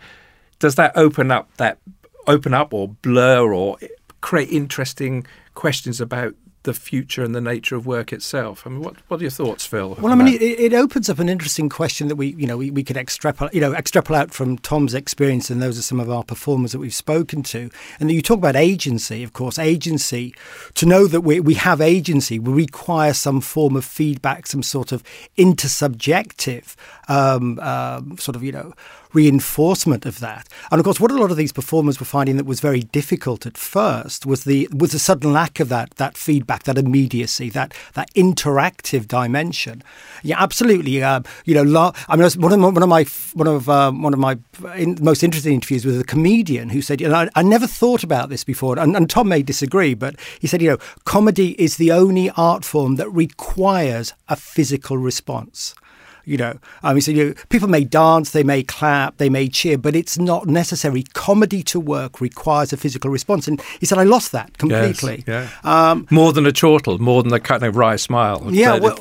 does 0.58 0.76
that 0.76 0.92
open 0.96 1.30
up 1.30 1.54
that 1.56 1.78
open 2.26 2.54
up 2.54 2.72
or 2.72 2.88
blur 2.88 3.52
or 3.52 3.78
create 4.20 4.50
interesting 4.50 5.26
questions 5.54 6.00
about 6.00 6.34
the 6.66 6.74
future 6.74 7.24
and 7.24 7.34
the 7.34 7.40
nature 7.40 7.76
of 7.76 7.86
work 7.86 8.12
itself. 8.12 8.66
I 8.66 8.70
mean, 8.70 8.82
what, 8.82 8.96
what 9.08 9.20
are 9.20 9.22
your 9.22 9.30
thoughts, 9.30 9.64
Phil? 9.64 9.96
Well, 10.00 10.12
I 10.12 10.16
mean, 10.16 10.34
it, 10.34 10.42
it, 10.42 10.74
opens 10.74 11.08
up 11.08 11.18
an 11.20 11.28
interesting 11.28 11.68
question 11.68 12.08
that 12.08 12.16
we, 12.16 12.34
you 12.34 12.46
know, 12.46 12.56
we, 12.58 12.70
we 12.70 12.82
could 12.82 12.96
extrapolate, 12.96 13.54
you 13.54 13.60
know, 13.60 13.72
extrapolate 13.72 14.22
out 14.22 14.34
from 14.34 14.58
Tom's 14.58 14.92
experience, 14.92 15.48
and 15.48 15.62
those 15.62 15.78
are 15.78 15.82
some 15.82 16.00
of 16.00 16.10
our 16.10 16.24
performers 16.24 16.72
that 16.72 16.80
we've 16.80 16.92
spoken 16.92 17.42
to. 17.44 17.70
And 18.00 18.10
you 18.10 18.20
talk 18.20 18.38
about 18.38 18.56
agency, 18.56 19.22
of 19.22 19.32
course, 19.32 19.58
agency. 19.58 20.34
To 20.74 20.86
know 20.86 21.06
that 21.06 21.22
we, 21.22 21.40
we 21.40 21.54
have 21.54 21.80
agency, 21.80 22.38
we 22.38 22.52
require 22.52 23.14
some 23.14 23.40
form 23.40 23.76
of 23.76 23.84
feedback, 23.84 24.46
some 24.46 24.62
sort 24.62 24.90
of 24.90 25.04
intersubjective 25.38 26.74
um, 27.08 27.58
um, 27.60 28.18
sort 28.18 28.36
of, 28.36 28.42
you 28.42 28.52
know, 28.52 28.72
reinforcement 29.12 30.04
of 30.04 30.20
that. 30.20 30.46
And 30.70 30.78
of 30.78 30.84
course, 30.84 31.00
what 31.00 31.10
a 31.10 31.14
lot 31.14 31.30
of 31.30 31.36
these 31.36 31.52
performers 31.52 31.98
were 31.98 32.06
finding 32.06 32.36
that 32.36 32.44
was 32.44 32.60
very 32.60 32.80
difficult 32.80 33.46
at 33.46 33.56
first 33.56 34.26
was 34.26 34.44
the 34.44 34.68
was 34.72 34.92
the 34.92 34.98
sudden 34.98 35.32
lack 35.32 35.58
of 35.58 35.68
that 35.70 35.90
that 35.96 36.16
feedback, 36.16 36.64
that 36.64 36.78
immediacy, 36.78 37.48
that 37.50 37.72
that 37.94 38.12
interactive 38.14 39.08
dimension. 39.08 39.82
Yeah, 40.22 40.36
absolutely. 40.42 41.02
Um, 41.02 41.24
you 41.46 41.54
know, 41.54 41.92
I 42.08 42.16
mean, 42.16 42.28
one 42.38 42.52
of 42.52 42.60
one 42.60 42.82
of 42.82 42.88
my 42.88 43.04
one 43.34 43.46
of 43.48 43.68
um, 43.68 44.02
one 44.02 44.12
of 44.12 44.18
my 44.18 44.38
in, 44.74 44.98
most 45.00 45.22
interesting 45.22 45.54
interviews 45.54 45.86
was 45.86 45.98
a 45.98 46.04
comedian 46.04 46.68
who 46.68 46.82
said, 46.82 47.00
you 47.00 47.08
know, 47.08 47.14
I, 47.14 47.28
I 47.34 47.42
never 47.42 47.66
thought 47.66 48.04
about 48.04 48.28
this 48.28 48.44
before, 48.44 48.78
and, 48.78 48.94
and 48.96 49.08
Tom 49.08 49.28
may 49.28 49.42
disagree, 49.42 49.94
but 49.94 50.16
he 50.40 50.46
said, 50.46 50.60
you 50.60 50.70
know, 50.70 50.78
comedy 51.04 51.60
is 51.60 51.76
the 51.76 51.90
only 51.92 52.30
art 52.36 52.64
form 52.64 52.96
that 52.96 53.08
requires 53.10 54.12
a 54.28 54.36
physical 54.36 54.98
response. 54.98 55.74
You 56.26 56.36
know, 56.36 56.58
I 56.82 56.92
mean, 56.92 57.02
so 57.02 57.12
you 57.12 57.24
know, 57.24 57.34
people 57.50 57.68
may 57.68 57.84
dance, 57.84 58.32
they 58.32 58.42
may 58.42 58.64
clap, 58.64 59.18
they 59.18 59.30
may 59.30 59.48
cheer, 59.48 59.78
but 59.78 59.94
it's 59.94 60.18
not 60.18 60.46
necessary. 60.46 61.04
Comedy 61.14 61.62
to 61.62 61.78
work 61.78 62.20
requires 62.20 62.72
a 62.72 62.76
physical 62.76 63.10
response, 63.10 63.46
and 63.46 63.62
he 63.78 63.86
said, 63.86 63.96
"I 63.96 64.02
lost 64.02 64.32
that 64.32 64.58
completely." 64.58 65.22
Yes, 65.24 65.50
yeah. 65.64 65.90
Um, 65.90 66.06
more 66.10 66.32
than 66.32 66.44
a 66.44 66.52
chortle, 66.52 66.98
more 66.98 67.22
than 67.22 67.32
a 67.32 67.38
kind 67.38 67.62
of 67.62 67.76
wry 67.76 67.94
smile. 67.94 68.42
Yeah, 68.50 68.78
well, 68.78 68.98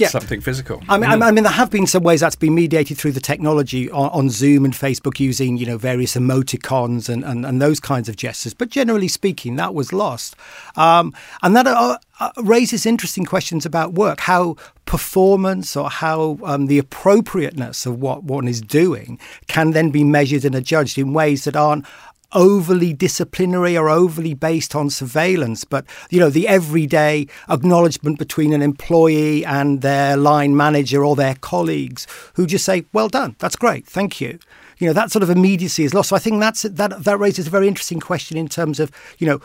yeah. 0.00 0.08
something 0.08 0.40
physical. 0.40 0.82
I 0.88 0.98
mean, 0.98 1.10
mm. 1.10 1.22
I 1.22 1.30
mean, 1.30 1.44
there 1.44 1.52
have 1.52 1.70
been 1.70 1.86
some 1.86 2.02
ways 2.02 2.20
that's 2.20 2.36
been 2.36 2.54
mediated 2.54 2.98
through 2.98 3.12
the 3.12 3.20
technology 3.20 3.90
on, 3.90 4.10
on 4.10 4.30
Zoom 4.30 4.64
and 4.64 4.74
Facebook 4.74 5.20
using, 5.20 5.56
you 5.56 5.66
know, 5.66 5.78
various 5.78 6.14
emoticons 6.14 7.08
and, 7.08 7.24
and, 7.24 7.44
and, 7.44 7.60
those 7.60 7.80
kinds 7.80 8.08
of 8.08 8.16
gestures. 8.16 8.54
But 8.54 8.70
generally 8.70 9.08
speaking, 9.08 9.56
that 9.56 9.74
was 9.74 9.92
lost. 9.92 10.36
Um, 10.76 11.14
and 11.42 11.56
that 11.56 11.66
uh, 11.66 11.98
uh, 12.20 12.30
raises 12.42 12.86
interesting 12.86 13.24
questions 13.24 13.66
about 13.66 13.94
work, 13.94 14.20
how 14.20 14.56
performance 14.84 15.76
or 15.76 15.90
how 15.90 16.38
um, 16.44 16.66
the 16.66 16.78
appropriateness 16.78 17.86
of 17.86 18.00
what 18.00 18.24
one 18.24 18.46
is 18.46 18.60
doing 18.60 19.18
can 19.48 19.70
then 19.72 19.90
be 19.90 20.04
measured 20.04 20.44
and 20.44 20.54
adjudged 20.54 20.98
in 20.98 21.12
ways 21.12 21.44
that 21.44 21.56
aren't 21.56 21.86
overly 22.34 22.92
disciplinary 22.92 23.76
or 23.76 23.88
overly 23.88 24.34
based 24.34 24.74
on 24.74 24.90
surveillance, 24.90 25.64
but 25.64 25.84
you 26.10 26.20
know 26.20 26.30
the 26.30 26.48
everyday 26.48 27.26
acknowledgement 27.48 28.18
between 28.18 28.52
an 28.52 28.62
employee 28.62 29.44
and 29.44 29.82
their 29.82 30.16
line 30.16 30.56
manager 30.56 31.04
or 31.04 31.16
their 31.16 31.34
colleagues 31.36 32.06
who 32.34 32.46
just 32.46 32.64
say, 32.64 32.84
"Well 32.92 33.08
done, 33.08 33.36
that's 33.38 33.56
great, 33.56 33.86
thank 33.86 34.20
you." 34.20 34.38
You 34.78 34.88
know 34.88 34.92
that 34.92 35.12
sort 35.12 35.22
of 35.22 35.30
immediacy 35.30 35.84
is 35.84 35.94
lost. 35.94 36.08
So 36.08 36.16
I 36.16 36.18
think 36.18 36.40
that's 36.40 36.62
that 36.62 37.04
that 37.04 37.18
raises 37.18 37.46
a 37.46 37.50
very 37.50 37.68
interesting 37.68 38.00
question 38.00 38.36
in 38.36 38.48
terms 38.48 38.80
of 38.80 38.90
you 39.18 39.26
know 39.26 39.40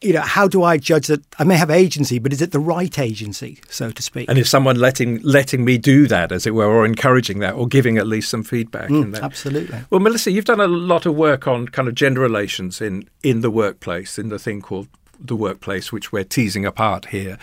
you 0.00 0.12
know, 0.12 0.22
how 0.22 0.48
do 0.48 0.62
I 0.62 0.78
judge 0.78 1.06
that 1.08 1.22
I 1.38 1.44
may 1.44 1.56
have 1.56 1.70
agency, 1.70 2.18
but 2.18 2.32
is 2.32 2.42
it 2.42 2.52
the 2.52 2.58
right 2.58 2.98
agency, 2.98 3.60
so 3.68 3.90
to 3.90 4.02
speak? 4.02 4.28
And 4.28 4.38
is 4.38 4.48
someone 4.48 4.76
letting 4.76 5.20
letting 5.22 5.64
me 5.64 5.78
do 5.78 6.06
that, 6.06 6.32
as 6.32 6.46
it 6.46 6.54
were, 6.54 6.66
or 6.66 6.84
encouraging 6.84 7.40
that, 7.40 7.54
or 7.54 7.68
giving 7.68 7.98
at 7.98 8.06
least 8.06 8.30
some 8.30 8.42
feedback 8.42 8.88
mm, 8.88 9.02
in 9.02 9.10
that? 9.12 9.22
Absolutely. 9.22 9.78
Well, 9.90 10.00
Melissa, 10.00 10.30
you've 10.30 10.44
done 10.44 10.60
a 10.60 10.66
lot 10.66 11.06
of 11.06 11.14
work 11.14 11.46
on 11.46 11.68
kind 11.68 11.88
of 11.88 11.94
gender 11.94 12.20
relations 12.20 12.80
in 12.80 13.08
in 13.22 13.40
the 13.40 13.50
workplace, 13.50 14.18
in 14.18 14.28
the 14.28 14.38
thing 14.38 14.62
called 14.62 14.88
the 15.20 15.36
workplace, 15.36 15.92
which 15.92 16.12
we're 16.12 16.24
teasing 16.24 16.66
apart 16.66 17.06
here. 17.06 17.38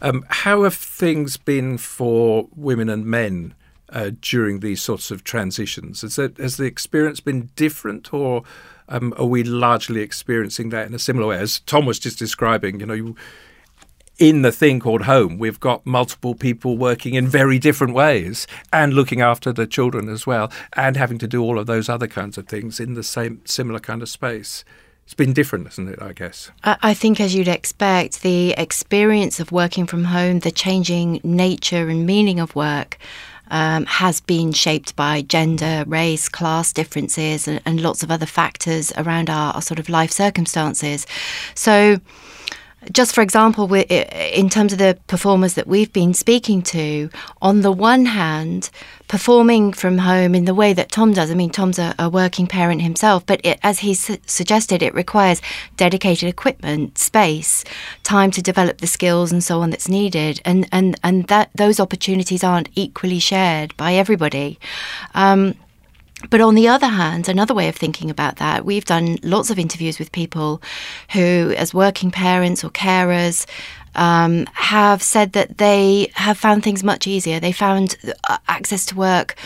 Um, 0.00 0.24
how 0.28 0.62
have 0.62 0.74
things 0.74 1.36
been 1.36 1.78
for 1.78 2.48
women 2.54 2.88
and 2.88 3.04
men 3.04 3.54
uh, 3.90 4.10
during 4.20 4.60
these 4.60 4.80
sorts 4.80 5.10
of 5.10 5.24
transitions? 5.24 6.02
Has, 6.02 6.18
it, 6.18 6.36
has 6.38 6.56
the 6.56 6.64
experience 6.64 7.20
been 7.20 7.50
different, 7.56 8.12
or 8.14 8.44
um, 8.88 9.14
are 9.16 9.26
we 9.26 9.42
largely 9.44 10.00
experiencing 10.00 10.70
that 10.70 10.86
in 10.86 10.94
a 10.94 10.98
similar 10.98 11.28
way? 11.28 11.38
As 11.38 11.60
Tom 11.60 11.86
was 11.86 11.98
just 11.98 12.18
describing, 12.18 12.80
you 12.80 12.86
know, 12.86 13.14
in 14.18 14.42
the 14.42 14.50
thing 14.50 14.80
called 14.80 15.02
home, 15.02 15.38
we've 15.38 15.60
got 15.60 15.86
multiple 15.86 16.34
people 16.34 16.76
working 16.76 17.14
in 17.14 17.28
very 17.28 17.58
different 17.58 17.94
ways 17.94 18.46
and 18.72 18.94
looking 18.94 19.20
after 19.20 19.52
the 19.52 19.66
children 19.66 20.08
as 20.08 20.26
well, 20.26 20.50
and 20.72 20.96
having 20.96 21.18
to 21.18 21.28
do 21.28 21.42
all 21.42 21.58
of 21.58 21.66
those 21.66 21.88
other 21.88 22.08
kinds 22.08 22.36
of 22.36 22.48
things 22.48 22.80
in 22.80 22.94
the 22.94 23.02
same 23.04 23.40
similar 23.44 23.78
kind 23.78 24.02
of 24.02 24.08
space. 24.08 24.64
It's 25.04 25.14
been 25.14 25.32
different, 25.32 25.68
isn't 25.68 25.88
it? 25.88 26.02
I 26.02 26.12
guess. 26.12 26.50
I 26.64 26.92
think, 26.92 27.18
as 27.18 27.34
you'd 27.34 27.48
expect, 27.48 28.20
the 28.22 28.50
experience 28.58 29.40
of 29.40 29.50
working 29.50 29.86
from 29.86 30.04
home, 30.04 30.40
the 30.40 30.50
changing 30.50 31.20
nature 31.22 31.88
and 31.88 32.04
meaning 32.04 32.40
of 32.40 32.54
work, 32.54 32.98
um, 33.50 33.86
has 33.86 34.20
been 34.20 34.52
shaped 34.52 34.94
by 34.96 35.22
gender, 35.22 35.84
race, 35.86 36.28
class 36.28 36.72
differences, 36.72 37.48
and, 37.48 37.60
and 37.64 37.80
lots 37.80 38.02
of 38.02 38.10
other 38.10 38.26
factors 38.26 38.92
around 38.96 39.30
our, 39.30 39.54
our 39.54 39.62
sort 39.62 39.78
of 39.78 39.88
life 39.88 40.10
circumstances. 40.10 41.06
So 41.54 42.00
just 42.92 43.14
for 43.14 43.22
example, 43.22 43.72
in 43.74 44.48
terms 44.48 44.72
of 44.72 44.78
the 44.78 44.98
performers 45.06 45.54
that 45.54 45.66
we've 45.66 45.92
been 45.92 46.14
speaking 46.14 46.62
to, 46.62 47.10
on 47.42 47.62
the 47.62 47.72
one 47.72 48.06
hand, 48.06 48.70
performing 49.08 49.72
from 49.72 49.98
home 49.98 50.34
in 50.34 50.44
the 50.44 50.54
way 50.54 50.72
that 50.72 50.90
Tom 50.90 51.12
does. 51.12 51.30
I 51.30 51.34
mean, 51.34 51.50
Tom's 51.50 51.78
a, 51.78 51.94
a 51.98 52.08
working 52.10 52.46
parent 52.46 52.82
himself, 52.82 53.24
but 53.24 53.40
it, 53.44 53.58
as 53.62 53.80
he 53.80 53.94
su- 53.94 54.18
suggested, 54.26 54.82
it 54.82 54.94
requires 54.94 55.40
dedicated 55.76 56.28
equipment, 56.28 56.98
space, 56.98 57.64
time 58.02 58.30
to 58.32 58.42
develop 58.42 58.78
the 58.78 58.86
skills 58.86 59.32
and 59.32 59.42
so 59.42 59.60
on 59.60 59.70
that's 59.70 59.88
needed, 59.88 60.40
and 60.44 60.68
and 60.70 60.98
and 61.02 61.26
that 61.28 61.50
those 61.54 61.80
opportunities 61.80 62.44
aren't 62.44 62.68
equally 62.74 63.18
shared 63.18 63.76
by 63.76 63.94
everybody. 63.94 64.58
Um, 65.14 65.54
but 66.30 66.40
on 66.40 66.54
the 66.54 66.68
other 66.68 66.88
hand, 66.88 67.28
another 67.28 67.54
way 67.54 67.68
of 67.68 67.76
thinking 67.76 68.10
about 68.10 68.36
that, 68.36 68.64
we've 68.64 68.84
done 68.84 69.18
lots 69.22 69.50
of 69.50 69.58
interviews 69.58 69.98
with 69.98 70.10
people 70.12 70.60
who, 71.12 71.54
as 71.56 71.72
working 71.72 72.10
parents 72.10 72.64
or 72.64 72.70
carers, 72.70 73.46
um, 73.94 74.46
have 74.52 75.02
said 75.02 75.32
that 75.32 75.58
they 75.58 76.10
have 76.14 76.38
found 76.38 76.62
things 76.62 76.82
much 76.84 77.06
easier. 77.06 77.40
They 77.40 77.52
found 77.52 77.96
uh, 78.28 78.38
access 78.48 78.84
to 78.86 78.96
work 78.96 79.36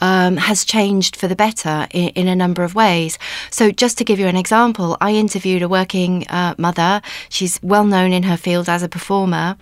um, 0.00 0.36
has 0.36 0.64
changed 0.64 1.16
for 1.16 1.28
the 1.28 1.36
better 1.36 1.86
in, 1.90 2.08
in, 2.10 2.28
a 2.28 2.36
number 2.36 2.62
of 2.62 2.74
ways. 2.74 3.18
So, 3.50 3.70
just 3.70 3.98
to 3.98 4.04
give 4.04 4.18
you 4.18 4.26
an 4.26 4.36
example, 4.36 4.96
I 5.00 5.12
interviewed 5.12 5.62
a 5.62 5.68
working 5.68 6.26
uh, 6.28 6.54
mother. 6.58 7.00
She's 7.28 7.60
well 7.62 7.84
known 7.84 8.12
in 8.12 8.24
her 8.24 8.36
field 8.36 8.68
as 8.68 8.82
a 8.82 8.88
performer. 8.88 9.56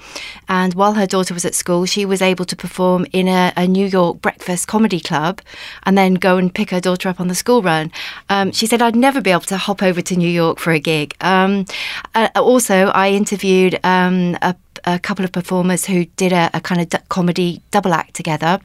And 0.48 0.74
while 0.74 0.94
her 0.94 1.06
daughter 1.06 1.34
was 1.34 1.44
at 1.44 1.54
school, 1.54 1.86
she 1.86 2.04
was 2.04 2.22
able 2.22 2.44
to 2.46 2.56
perform 2.56 3.06
in 3.12 3.28
a, 3.28 3.52
a 3.56 3.66
New 3.66 3.86
York 3.86 4.20
breakfast 4.20 4.68
comedy 4.68 5.00
club 5.00 5.40
and 5.84 5.96
then 5.96 6.14
go 6.14 6.36
and 6.36 6.54
pick 6.54 6.70
her 6.70 6.80
daughter 6.80 7.08
up 7.08 7.20
on 7.20 7.28
the 7.28 7.34
school 7.34 7.62
run. 7.62 7.90
Um, 8.28 8.52
she 8.52 8.66
said, 8.66 8.82
I'd 8.82 8.96
never 8.96 9.20
be 9.20 9.30
able 9.30 9.42
to 9.42 9.56
hop 9.56 9.82
over 9.82 10.00
to 10.02 10.16
New 10.16 10.28
York 10.28 10.58
for 10.58 10.72
a 10.72 10.78
gig. 10.78 11.14
Um, 11.20 11.66
uh, 12.14 12.28
also, 12.36 12.86
I 12.88 13.10
interviewed 13.10 13.78
um, 13.84 14.36
a, 14.42 14.54
a, 14.84 14.98
couple 14.98 15.24
of 15.24 15.32
performers 15.32 15.84
who 15.86 16.04
did 16.16 16.32
a, 16.32 16.50
a 16.54 16.60
kind 16.60 16.80
of 16.80 16.88
d- 16.88 16.98
comedy 17.08 17.62
double 17.70 17.94
act 17.94 18.14
together. 18.14 18.60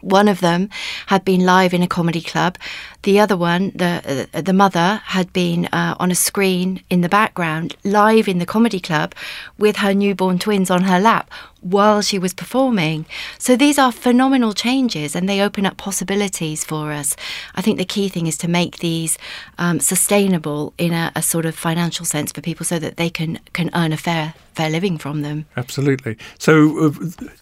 One 0.00 0.28
of 0.28 0.40
them 0.40 0.68
had 1.06 1.24
been 1.24 1.44
live 1.44 1.74
in 1.74 1.82
a 1.82 1.88
comedy 1.88 2.20
club. 2.20 2.56
The 3.02 3.18
other 3.18 3.36
one, 3.36 3.72
the 3.74 4.28
uh, 4.34 4.40
the 4.42 4.52
mother, 4.52 5.00
had 5.04 5.32
been 5.32 5.66
uh, 5.72 5.94
on 5.98 6.10
a 6.10 6.14
screen 6.14 6.82
in 6.90 7.00
the 7.00 7.08
background, 7.08 7.74
live 7.82 8.28
in 8.28 8.38
the 8.38 8.46
comedy 8.46 8.80
club, 8.80 9.14
with 9.58 9.76
her 9.76 9.94
newborn 9.94 10.38
twins 10.38 10.70
on 10.70 10.82
her 10.82 11.00
lap 11.00 11.30
while 11.62 12.00
she 12.00 12.18
was 12.18 12.32
performing. 12.32 13.04
So 13.38 13.54
these 13.54 13.78
are 13.78 13.92
phenomenal 13.92 14.54
changes, 14.54 15.14
and 15.14 15.28
they 15.28 15.40
open 15.40 15.66
up 15.66 15.76
possibilities 15.76 16.64
for 16.64 16.92
us. 16.92 17.16
I 17.54 17.62
think 17.62 17.78
the 17.78 17.84
key 17.84 18.08
thing 18.08 18.26
is 18.26 18.38
to 18.38 18.48
make 18.48 18.78
these 18.78 19.18
um, 19.58 19.80
sustainable 19.80 20.72
in 20.78 20.92
a, 20.92 21.12
a 21.14 21.22
sort 21.22 21.46
of 21.46 21.54
financial 21.54 22.04
sense 22.04 22.32
for 22.32 22.40
people, 22.40 22.66
so 22.66 22.78
that 22.78 22.96
they 22.96 23.10
can 23.10 23.38
can 23.52 23.70
earn 23.74 23.92
a 23.92 23.96
fair 23.96 24.34
fair 24.54 24.70
living 24.70 24.98
from 24.98 25.22
them. 25.22 25.46
Absolutely. 25.56 26.16
So 26.38 26.86
uh, 26.86 26.92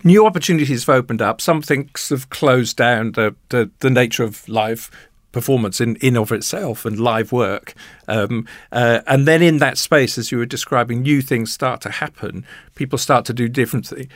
new 0.04 0.26
opportunities 0.26 0.84
have 0.84 0.94
opened 0.94 1.22
up. 1.22 1.40
Some 1.40 1.62
things 1.62 2.10
have 2.10 2.30
closed 2.30 2.76
down. 2.76 3.12
The 3.12 3.34
the, 3.48 3.70
the 3.80 3.90
nature 3.90 4.24
of 4.24 4.48
live 4.48 4.90
performance 5.38 5.80
in 5.80 5.97
in 5.97 6.16
of 6.16 6.33
itself 6.33 6.85
and 6.85 6.99
live 6.99 7.30
work. 7.33 7.75
Um, 8.09 8.47
uh, 8.73 9.00
and 9.07 9.26
then 9.26 9.42
in 9.42 9.59
that 9.59 9.78
space 9.78 10.18
as 10.18 10.33
you 10.33 10.38
were 10.38 10.47
describing 10.47 11.02
new 11.02 11.23
things 11.23 11.52
start 11.52 11.80
to 11.83 11.90
happen. 11.90 12.45
People 12.75 12.99
start 12.99 13.25
to 13.26 13.33
do 13.33 13.49
different 13.49 13.88
th- 13.90 14.09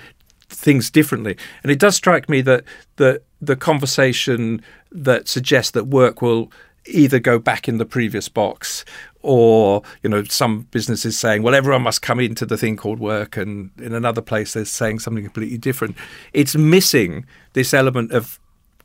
things 0.49 0.91
differently. 0.91 1.37
And 1.63 1.71
it 1.71 1.79
does 1.79 1.95
strike 1.97 2.29
me 2.29 2.41
that 2.43 2.65
the 2.97 3.23
the 3.41 3.57
conversation 3.57 4.63
that 4.91 5.29
suggests 5.29 5.71
that 5.73 5.85
work 5.87 6.23
will 6.23 6.51
either 6.87 7.21
go 7.21 7.39
back 7.39 7.69
in 7.69 7.79
the 7.79 7.85
previous 7.85 8.29
box 8.29 8.85
or 9.23 9.83
you 10.03 10.11
know 10.11 10.25
some 10.25 10.63
businesses 10.73 11.17
saying 11.17 11.41
well 11.45 11.55
everyone 11.55 11.83
must 11.83 12.03
come 12.03 12.19
into 12.19 12.45
the 12.45 12.57
thing 12.57 12.77
called 12.77 12.99
work 12.99 13.37
and 13.37 13.71
in 13.79 13.95
another 13.95 14.21
place 14.21 14.53
they're 14.53 14.65
saying 14.65 14.99
something 14.99 15.25
completely 15.25 15.59
different. 15.59 15.97
It's 16.33 16.57
missing 16.57 17.25
this 17.53 17.73
element 17.73 18.13
of 18.13 18.41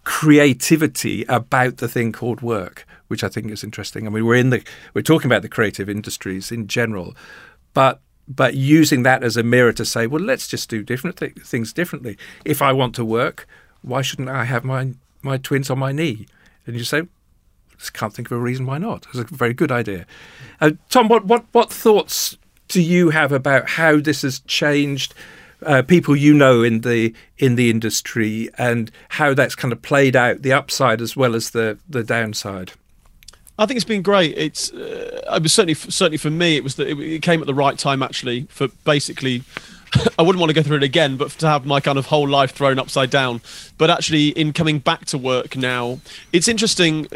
creativity 0.07 1.25
about 1.25 1.77
the 1.77 1.87
thing 1.87 2.13
called 2.13 2.39
work 2.41 2.85
which 3.09 3.25
i 3.25 3.27
think 3.27 3.51
is 3.51 3.61
interesting 3.61 4.07
i 4.07 4.09
mean 4.09 4.25
we're 4.25 4.35
in 4.35 4.51
the 4.51 4.63
we're 4.93 5.01
talking 5.01 5.27
about 5.27 5.41
the 5.41 5.49
creative 5.49 5.89
industries 5.89 6.49
in 6.49 6.65
general 6.65 7.13
but 7.73 7.99
but 8.25 8.53
using 8.53 9.03
that 9.03 9.21
as 9.21 9.35
a 9.35 9.43
mirror 9.43 9.73
to 9.73 9.83
say 9.83 10.07
well 10.07 10.23
let's 10.23 10.47
just 10.47 10.69
do 10.69 10.81
different 10.81 11.17
th- 11.17 11.35
things 11.39 11.73
differently 11.73 12.17
if 12.45 12.61
i 12.61 12.71
want 12.71 12.95
to 12.95 13.03
work 13.03 13.45
why 13.81 14.01
shouldn't 14.01 14.29
i 14.29 14.45
have 14.45 14.63
my 14.63 14.93
my 15.21 15.38
twins 15.38 15.69
on 15.69 15.77
my 15.77 15.91
knee 15.91 16.25
and 16.65 16.77
you 16.77 16.86
say 16.86 17.01
just 17.77 17.93
can't 17.93 18.13
think 18.13 18.32
of 18.32 18.38
a 18.38 18.41
reason 18.41 18.65
why 18.65 18.79
not. 18.79 19.05
It's 19.13 19.19
a 19.19 19.36
very 19.36 19.53
good 19.53 19.71
idea. 19.71 20.05
Uh, 20.60 20.71
Tom, 20.89 21.08
what, 21.10 21.25
what, 21.25 21.45
what 21.51 21.71
thoughts 21.71 22.36
do 22.67 22.82
you 22.82 23.12
have 23.12 23.32
about 23.32 23.69
how 23.69 23.97
this 23.97 24.23
has 24.23 24.39
changed 24.41 25.13
uh, 25.65 25.82
people 25.82 26.15
you 26.15 26.34
know 26.34 26.63
in 26.63 26.82
the 26.82 27.13
in 27.38 27.56
the 27.56 27.70
industry 27.70 28.50
and 28.58 28.91
how 29.10 29.34
that's 29.34 29.56
kind 29.56 29.72
of 29.72 29.82
played 29.82 30.15
out 30.15 30.41
the 30.41 30.54
upside 30.54 31.02
as 31.02 31.15
well 31.15 31.36
as 31.36 31.52
the 31.52 31.78
the 31.89 32.04
downside? 32.04 32.74
I 33.60 33.65
think 33.65 33.78
it's 33.78 33.86
been 33.86 34.04
great. 34.04 34.38
It's 34.38 34.72
uh, 34.72 35.22
I 35.30 35.39
was 35.39 35.54
certainly 35.54 35.74
certainly 35.74 36.17
for 36.17 36.30
me 36.30 36.58
it 36.58 36.63
was 36.63 36.76
that 36.76 36.88
it, 36.88 37.00
it 37.00 37.22
came 37.22 37.41
at 37.41 37.48
the 37.48 37.56
right 37.56 37.78
time 37.78 38.04
actually 38.04 38.48
for 38.50 38.67
basically 38.84 39.43
I 40.20 40.22
wouldn't 40.22 40.39
want 40.39 40.50
to 40.50 40.54
go 40.54 40.62
through 40.62 40.78
it 40.78 40.84
again, 40.84 41.17
but 41.17 41.32
to 41.32 41.48
have 41.48 41.65
my 41.65 41.80
kind 41.80 41.98
of 41.98 42.08
whole 42.08 42.28
life 42.28 42.52
thrown 42.52 42.80
upside 42.80 43.10
down. 43.10 43.41
But 43.78 43.89
actually, 43.89 44.30
in 44.30 44.54
coming 44.54 44.80
back 44.80 45.06
to 45.06 45.17
work 45.17 45.56
now, 45.56 46.00
it's 46.34 46.48
interesting. 46.48 47.08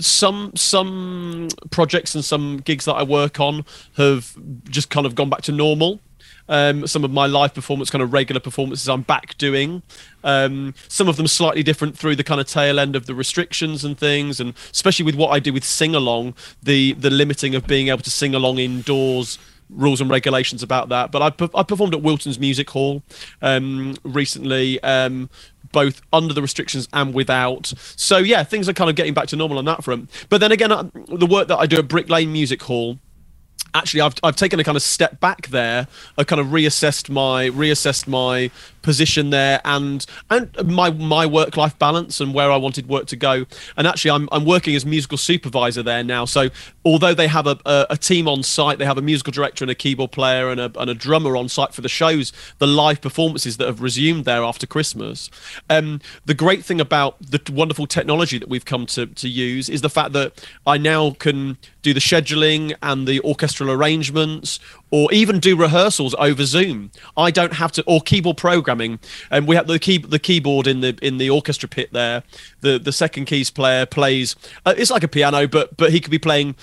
Some 0.00 0.52
some 0.54 1.48
projects 1.70 2.14
and 2.14 2.24
some 2.24 2.58
gigs 2.58 2.84
that 2.86 2.94
I 2.94 3.02
work 3.02 3.40
on 3.40 3.64
have 3.96 4.36
just 4.68 4.90
kind 4.90 5.06
of 5.06 5.14
gone 5.14 5.30
back 5.30 5.42
to 5.42 5.52
normal. 5.52 6.00
Um, 6.48 6.86
some 6.86 7.04
of 7.04 7.10
my 7.10 7.26
live 7.26 7.54
performance, 7.54 7.90
kind 7.90 8.02
of 8.02 8.12
regular 8.12 8.40
performances, 8.40 8.88
I'm 8.88 9.02
back 9.02 9.36
doing. 9.38 9.82
Um, 10.24 10.74
some 10.88 11.08
of 11.08 11.16
them 11.16 11.26
slightly 11.26 11.62
different 11.62 11.96
through 11.96 12.16
the 12.16 12.24
kind 12.24 12.40
of 12.40 12.46
tail 12.46 12.78
end 12.78 12.96
of 12.96 13.06
the 13.06 13.14
restrictions 13.14 13.84
and 13.84 13.98
things, 13.98 14.40
and 14.40 14.54
especially 14.72 15.04
with 15.04 15.14
what 15.14 15.28
I 15.28 15.38
do 15.38 15.52
with 15.52 15.64
sing 15.64 15.94
along, 15.94 16.34
the 16.62 16.92
the 16.94 17.10
limiting 17.10 17.54
of 17.54 17.66
being 17.66 17.88
able 17.88 18.02
to 18.02 18.10
sing 18.10 18.34
along 18.34 18.58
indoors 18.58 19.38
rules 19.70 20.00
and 20.00 20.10
regulations 20.10 20.62
about 20.62 20.88
that. 20.88 21.12
But 21.12 21.22
I, 21.22 21.58
I 21.58 21.62
performed 21.62 21.94
at 21.94 22.02
Wilton's 22.02 22.38
Music 22.38 22.70
Hall 22.70 23.02
um, 23.42 23.96
recently, 24.02 24.82
um, 24.82 25.28
both 25.72 26.00
under 26.12 26.32
the 26.32 26.42
restrictions 26.42 26.88
and 26.92 27.14
without. 27.14 27.72
So 27.96 28.18
yeah, 28.18 28.42
things 28.44 28.68
are 28.68 28.72
kind 28.72 28.90
of 28.90 28.96
getting 28.96 29.14
back 29.14 29.28
to 29.28 29.36
normal 29.36 29.58
on 29.58 29.64
that 29.66 29.84
front. 29.84 30.10
But 30.28 30.40
then 30.40 30.52
again, 30.52 30.72
uh, 30.72 30.88
the 31.08 31.26
work 31.26 31.48
that 31.48 31.58
I 31.58 31.66
do 31.66 31.76
at 31.76 31.88
Brick 31.88 32.08
Lane 32.08 32.32
Music 32.32 32.62
Hall 32.62 32.98
actually 33.74 34.00
I've, 34.00 34.14
I've 34.22 34.36
taken 34.36 34.58
a 34.60 34.64
kind 34.64 34.76
of 34.76 34.82
step 34.82 35.20
back 35.20 35.48
there 35.48 35.86
i 36.16 36.24
kind 36.24 36.40
of 36.40 36.48
reassessed 36.48 37.10
my 37.10 37.48
reassessed 37.50 38.06
my 38.08 38.50
position 38.88 39.28
there 39.28 39.60
and 39.66 40.06
and 40.30 40.48
my 40.64 40.88
my 40.90 41.26
work 41.26 41.58
life 41.58 41.78
balance 41.78 42.22
and 42.22 42.32
where 42.32 42.50
I 42.50 42.56
wanted 42.56 42.88
work 42.88 43.04
to 43.08 43.16
go. 43.16 43.44
And 43.76 43.86
actually, 43.86 44.12
I'm 44.12 44.30
I'm 44.32 44.46
working 44.46 44.74
as 44.74 44.86
musical 44.86 45.18
supervisor 45.18 45.82
there 45.82 46.02
now. 46.02 46.24
So 46.24 46.48
although 46.86 47.12
they 47.12 47.28
have 47.28 47.46
a, 47.46 47.58
a, 47.66 47.86
a 47.90 47.96
team 47.98 48.26
on 48.26 48.42
site, 48.42 48.78
they 48.78 48.86
have 48.86 48.96
a 48.96 49.02
musical 49.02 49.30
director 49.30 49.62
and 49.62 49.70
a 49.70 49.74
keyboard 49.74 50.10
player 50.10 50.48
and 50.48 50.58
a, 50.58 50.72
and 50.80 50.88
a 50.88 50.94
drummer 50.94 51.36
on 51.36 51.50
site 51.50 51.74
for 51.74 51.82
the 51.82 51.88
shows, 51.88 52.32
the 52.56 52.66
live 52.66 53.02
performances 53.02 53.58
that 53.58 53.66
have 53.66 53.82
resumed 53.82 54.24
there 54.24 54.42
after 54.42 54.66
Christmas. 54.66 55.28
Um, 55.68 56.00
the 56.24 56.32
great 56.32 56.64
thing 56.64 56.80
about 56.80 57.20
the 57.20 57.40
wonderful 57.52 57.86
technology 57.86 58.38
that 58.38 58.48
we've 58.48 58.64
come 58.64 58.86
to 58.86 59.04
to 59.04 59.28
use 59.28 59.68
is 59.68 59.82
the 59.82 59.90
fact 59.90 60.14
that 60.14 60.42
I 60.66 60.78
now 60.78 61.10
can 61.10 61.58
do 61.82 61.92
the 61.92 62.00
scheduling 62.00 62.74
and 62.82 63.06
the 63.06 63.20
orchestral 63.20 63.70
arrangements 63.70 64.60
or 64.90 65.12
even 65.12 65.38
do 65.40 65.56
rehearsals 65.56 66.14
over 66.18 66.44
Zoom. 66.44 66.90
I 67.16 67.30
don't 67.30 67.52
have 67.54 67.72
to, 67.72 67.84
or 67.86 68.00
keyboard 68.00 68.36
programming. 68.36 68.98
And 69.30 69.46
we 69.46 69.56
have 69.56 69.66
the 69.66 69.78
key, 69.78 69.98
the 69.98 70.18
keyboard 70.18 70.66
in 70.66 70.80
the 70.80 70.98
in 71.02 71.18
the 71.18 71.30
orchestra 71.30 71.68
pit 71.68 71.92
there. 71.92 72.22
The 72.60 72.78
the 72.78 72.92
second 72.92 73.26
keys 73.26 73.50
player 73.50 73.86
plays. 73.86 74.36
Uh, 74.64 74.74
it's 74.76 74.90
like 74.90 75.02
a 75.02 75.08
piano, 75.08 75.46
but 75.46 75.76
but 75.76 75.92
he 75.92 76.00
could 76.00 76.10
be 76.10 76.18
playing 76.18 76.56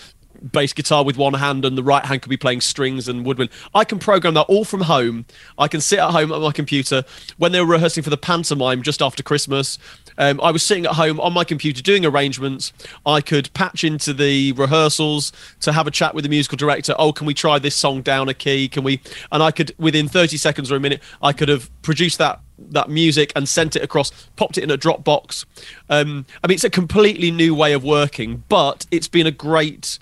bass 0.51 0.73
guitar 0.73 1.03
with 1.03 1.17
one 1.17 1.33
hand 1.33 1.65
and 1.65 1.77
the 1.77 1.83
right 1.83 2.05
hand 2.05 2.21
could 2.21 2.29
be 2.29 2.37
playing 2.37 2.61
strings 2.61 3.07
and 3.07 3.25
woodwind. 3.25 3.49
I 3.73 3.83
can 3.83 3.99
program 3.99 4.33
that 4.35 4.43
all 4.43 4.65
from 4.65 4.81
home. 4.81 5.25
I 5.57 5.67
can 5.67 5.81
sit 5.81 5.99
at 5.99 6.11
home 6.11 6.31
at 6.31 6.41
my 6.41 6.51
computer. 6.51 7.03
When 7.37 7.51
they 7.51 7.59
were 7.59 7.65
rehearsing 7.65 8.03
for 8.03 8.09
the 8.09 8.17
pantomime 8.17 8.81
just 8.81 9.01
after 9.01 9.23
Christmas, 9.23 9.77
um, 10.17 10.39
I 10.41 10.51
was 10.51 10.63
sitting 10.63 10.85
at 10.85 10.93
home 10.93 11.19
on 11.19 11.33
my 11.33 11.43
computer 11.43 11.81
doing 11.81 12.05
arrangements. 12.05 12.71
I 13.05 13.21
could 13.21 13.53
patch 13.53 13.83
into 13.83 14.13
the 14.13 14.53
rehearsals 14.53 15.31
to 15.61 15.73
have 15.73 15.87
a 15.87 15.91
chat 15.91 16.15
with 16.15 16.23
the 16.23 16.29
musical 16.29 16.57
director. 16.57 16.95
Oh, 16.97 17.11
can 17.11 17.27
we 17.27 17.33
try 17.33 17.59
this 17.59 17.75
song 17.75 18.01
down 18.01 18.29
a 18.29 18.33
key? 18.33 18.67
Can 18.67 18.83
we? 18.83 19.01
And 19.31 19.43
I 19.43 19.51
could, 19.51 19.73
within 19.77 20.07
30 20.07 20.37
seconds 20.37 20.71
or 20.71 20.75
a 20.75 20.79
minute, 20.79 21.01
I 21.21 21.33
could 21.33 21.49
have 21.49 21.69
produced 21.81 22.17
that 22.19 22.39
that 22.57 22.89
music 22.89 23.31
and 23.35 23.47
sent 23.47 23.75
it 23.75 23.83
across, 23.83 24.11
popped 24.35 24.57
it 24.57 24.63
in 24.63 24.71
a 24.71 24.77
Dropbox. 24.77 25.45
Um, 25.89 26.25
I 26.43 26.47
mean, 26.47 26.55
it's 26.55 26.63
a 26.63 26.69
completely 26.69 27.31
new 27.31 27.53
way 27.55 27.73
of 27.73 27.83
working, 27.83 28.43
but 28.49 28.85
it's 28.91 29.07
been 29.07 29.27
a 29.27 29.31
great, 29.31 29.99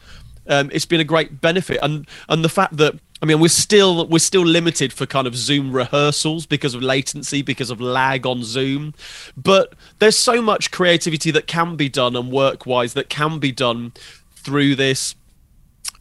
um, 0.48 0.70
it's 0.74 0.86
been 0.86 1.00
a 1.00 1.06
great 1.06 1.42
benefit, 1.42 1.80
and 1.82 2.08
and 2.30 2.44
the 2.44 2.50
fact 2.50 2.78
that 2.78 2.96
I 3.24 3.26
mean, 3.26 3.39
we're 3.39 3.48
still 3.48 4.06
we're 4.08 4.20
still 4.20 4.46
limited 4.46 4.92
for 4.92 5.06
kind 5.06 5.28
of 5.28 5.36
Zoom 5.36 5.72
rehearsals 5.72 6.46
because 6.46 6.76
of 6.76 6.82
latency, 6.82 7.42
because 7.42 7.70
of 7.70 7.80
lag 7.80 8.26
on 8.26 8.44
Zoom. 8.44 8.94
But 9.38 9.76
there's 10.00 10.18
so 10.18 10.42
much 10.42 10.72
creativity 10.72 11.32
that 11.32 11.48
can 11.48 11.78
be 11.78 11.88
done 11.88 12.18
and 12.18 12.30
work-wise 12.30 12.94
that 12.96 13.08
can 13.08 13.39
be 13.39 13.54
done 13.54 13.94
through 14.36 14.76
this 14.76 15.16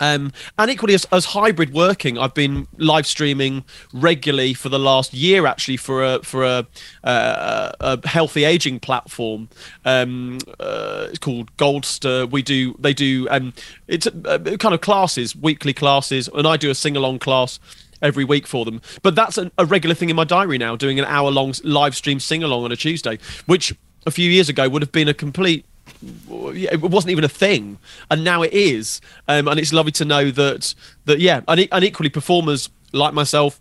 um, 0.02 0.32
and 0.58 0.68
equally, 0.68 0.94
as, 0.94 1.04
as, 1.12 1.26
hybrid 1.26 1.72
working, 1.72 2.18
I've 2.18 2.34
been 2.34 2.66
live 2.76 3.06
streaming 3.06 3.64
regularly 3.92 4.52
for 4.52 4.68
the 4.68 4.78
last 4.78 5.14
year, 5.14 5.46
actually, 5.46 5.76
for 5.76 6.02
a 6.02 6.20
for 6.24 6.42
a, 6.42 6.66
uh, 7.04 7.70
a 7.78 8.08
healthy 8.08 8.42
aging 8.42 8.80
platform. 8.80 9.48
Um, 9.84 10.38
uh, 10.58 11.06
it's 11.08 11.20
called 11.20 11.56
Goldster. 11.56 12.28
We 12.28 12.42
do 12.42 12.74
they 12.80 12.92
do 12.92 13.28
um, 13.30 13.54
it's 13.86 14.06
a, 14.06 14.58
kind 14.58 14.74
of 14.74 14.80
classes, 14.80 15.36
weekly 15.36 15.72
classes, 15.72 16.28
and 16.34 16.48
I 16.48 16.56
do 16.56 16.68
a 16.68 16.74
sing 16.74 16.96
along 16.96 17.20
class 17.20 17.60
every 18.02 18.24
week 18.24 18.48
for 18.48 18.64
them. 18.64 18.82
But 19.02 19.14
that's 19.14 19.38
a, 19.38 19.52
a 19.56 19.64
regular 19.64 19.94
thing 19.94 20.10
in 20.10 20.16
my 20.16 20.24
diary 20.24 20.58
now, 20.58 20.74
doing 20.74 20.98
an 20.98 21.04
hour 21.04 21.30
long 21.30 21.54
live 21.62 21.94
stream 21.94 22.18
sing 22.18 22.42
along 22.42 22.64
on 22.64 22.72
a 22.72 22.76
Tuesday, 22.76 23.20
which 23.46 23.72
a 24.04 24.10
few 24.10 24.28
years 24.28 24.48
ago 24.48 24.68
would 24.68 24.82
have 24.82 24.90
been 24.90 25.06
a 25.06 25.14
complete 25.14 25.64
it 26.04 26.80
wasn't 26.80 27.10
even 27.10 27.24
a 27.24 27.28
thing, 27.28 27.78
and 28.10 28.24
now 28.24 28.42
it 28.42 28.52
is. 28.52 29.00
Um, 29.28 29.48
and 29.48 29.58
it's 29.58 29.72
lovely 29.72 29.92
to 29.92 30.04
know 30.04 30.30
that 30.30 30.74
that 31.04 31.20
yeah, 31.20 31.40
and, 31.48 31.68
and 31.70 31.84
equally 31.84 32.10
performers 32.10 32.68
like 32.92 33.14
myself 33.14 33.60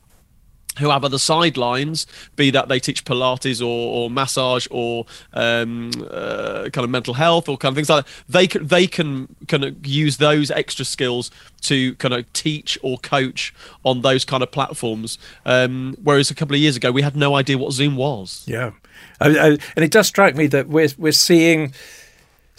who 0.79 0.89
have 0.89 1.03
other 1.03 1.17
sidelines, 1.17 2.07
be 2.38 2.49
that 2.49 2.69
they 2.69 2.79
teach 2.79 3.03
Pilates 3.03 3.62
or, 3.62 3.65
or 3.65 4.10
massage 4.10 4.67
or 4.71 5.05
um, 5.34 5.91
uh, 6.10 6.69
kind 6.71 6.86
of 6.86 6.89
mental 6.89 7.13
health 7.13 7.49
or 7.49 7.57
kind 7.57 7.73
of 7.73 7.75
things 7.75 7.89
like 7.89 8.05
that, 8.05 8.12
they 8.29 8.47
can 8.47 8.67
they 8.67 8.88
can 8.88 9.36
kind 9.47 9.65
of 9.65 9.86
use 9.86 10.17
those 10.17 10.49
extra 10.49 10.86
skills 10.86 11.29
to 11.62 11.93
kind 11.95 12.13
of 12.13 12.31
teach 12.31 12.77
or 12.81 12.97
coach 12.99 13.53
on 13.84 14.01
those 14.01 14.23
kind 14.23 14.41
of 14.41 14.51
platforms. 14.51 15.17
Um, 15.45 15.97
whereas 16.01 16.31
a 16.31 16.36
couple 16.36 16.55
of 16.55 16.62
years 16.62 16.77
ago, 16.77 16.91
we 16.91 17.01
had 17.01 17.17
no 17.17 17.36
idea 17.36 17.57
what 17.57 17.73
Zoom 17.73 17.97
was. 17.97 18.43
Yeah, 18.47 18.71
I, 19.19 19.27
I, 19.27 19.47
and 19.47 19.84
it 19.84 19.91
does 19.91 20.07
strike 20.07 20.36
me 20.36 20.47
that 20.47 20.69
we're 20.69 20.89
we're 20.97 21.12
seeing 21.12 21.73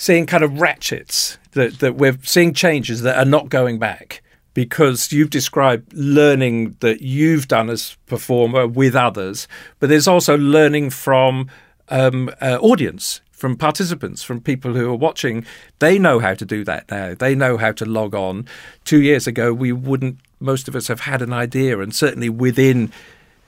seeing 0.02 0.26
kind 0.26 0.42
of 0.42 0.60
ratchets 0.60 1.38
that, 1.52 1.78
that 1.78 1.94
we're 1.94 2.18
seeing 2.24 2.52
changes 2.52 3.02
that 3.02 3.16
are 3.16 3.24
not 3.24 3.48
going 3.48 3.78
back 3.78 4.20
because 4.52 5.12
you've 5.12 5.30
described 5.30 5.92
learning 5.92 6.74
that 6.80 7.02
you've 7.02 7.46
done 7.46 7.70
as 7.70 7.96
performer 8.06 8.66
with 8.66 8.96
others, 8.96 9.46
but 9.78 9.88
there's 9.88 10.08
also 10.08 10.36
learning 10.36 10.90
from 10.90 11.48
um, 11.88 12.28
uh, 12.40 12.58
audience, 12.60 13.20
from 13.30 13.56
participants, 13.56 14.24
from 14.24 14.40
people 14.40 14.74
who 14.74 14.90
are 14.90 14.96
watching. 14.96 15.46
They 15.78 16.00
know 16.00 16.18
how 16.18 16.34
to 16.34 16.44
do 16.44 16.64
that 16.64 16.90
now. 16.90 17.14
They 17.14 17.36
know 17.36 17.56
how 17.56 17.70
to 17.70 17.84
log 17.84 18.12
on. 18.12 18.48
Two 18.84 19.02
years 19.02 19.28
ago, 19.28 19.54
we 19.54 19.70
wouldn't. 19.70 20.18
Most 20.40 20.66
of 20.66 20.74
us 20.74 20.88
have 20.88 21.02
had 21.02 21.22
an 21.22 21.32
idea, 21.32 21.78
and 21.78 21.94
certainly 21.94 22.28
within 22.28 22.90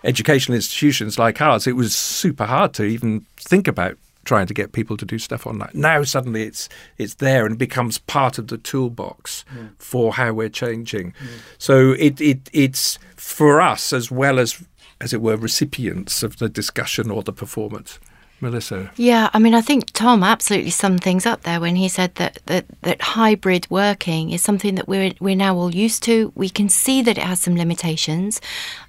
educational 0.05 0.55
institutions 0.55 1.19
like 1.19 1.41
ours, 1.41 1.67
it 1.67 1.75
was 1.75 1.97
super 1.97 2.45
hard 2.45 2.75
to 2.75 2.85
even 2.85 3.27
think 3.37 3.67
about 3.67 3.99
trying 4.25 4.47
to 4.47 4.55
get 4.55 4.73
people 4.73 4.97
to 4.97 5.05
do 5.05 5.19
stuff 5.19 5.47
online. 5.47 5.71
Now 5.75 6.03
suddenly 6.05 6.43
it's 6.43 6.69
it's 6.99 7.15
there 7.15 7.47
and 7.47 7.59
becomes 7.59 7.99
part 7.99 8.39
of 8.39 8.49
the 8.49 8.59
toolbox 8.59 9.45
mm. 9.55 9.71
for 9.79 10.15
how 10.15 10.33
we're 10.33 10.49
changing. 10.49 11.13
Mm. 11.13 11.29
So 11.59 11.93
it, 11.93 12.21
it 12.21 12.51
it's 12.53 12.99
for 13.17 13.61
us 13.61 13.93
as 13.93 14.11
well 14.11 14.39
as 14.39 14.63
as 15.01 15.13
it 15.13 15.21
were 15.21 15.37
recipients 15.37 16.23
of 16.23 16.39
the 16.39 16.49
discussion 16.49 17.11
or 17.11 17.23
the 17.23 17.33
performance. 17.33 17.99
Melissa. 18.41 18.91
Yeah, 18.97 19.31
I 19.33 19.39
mean, 19.39 19.55
I 19.55 19.61
think 19.61 19.91
Tom 19.93 20.23
absolutely 20.23 20.71
summed 20.71 21.03
things 21.03 21.25
up 21.25 21.43
there 21.43 21.61
when 21.61 21.77
he 21.77 21.89
said 21.89 22.15
that 22.17 22.39
that, 22.47 22.67
that 22.83 23.01
hybrid 23.01 23.67
working 23.71 24.31
is 24.31 24.43
something 24.43 24.75
that 24.75 24.87
we're 24.89 25.13
we're 25.21 25.37
now 25.37 25.57
all 25.57 25.75
used 25.75 26.03
to. 26.05 26.33
We 26.35 26.51
can 26.51 26.69
see 26.69 27.01
that 27.03 27.17
it 27.17 27.25
has 27.25 27.41
some 27.41 27.57
limitations 27.57 28.41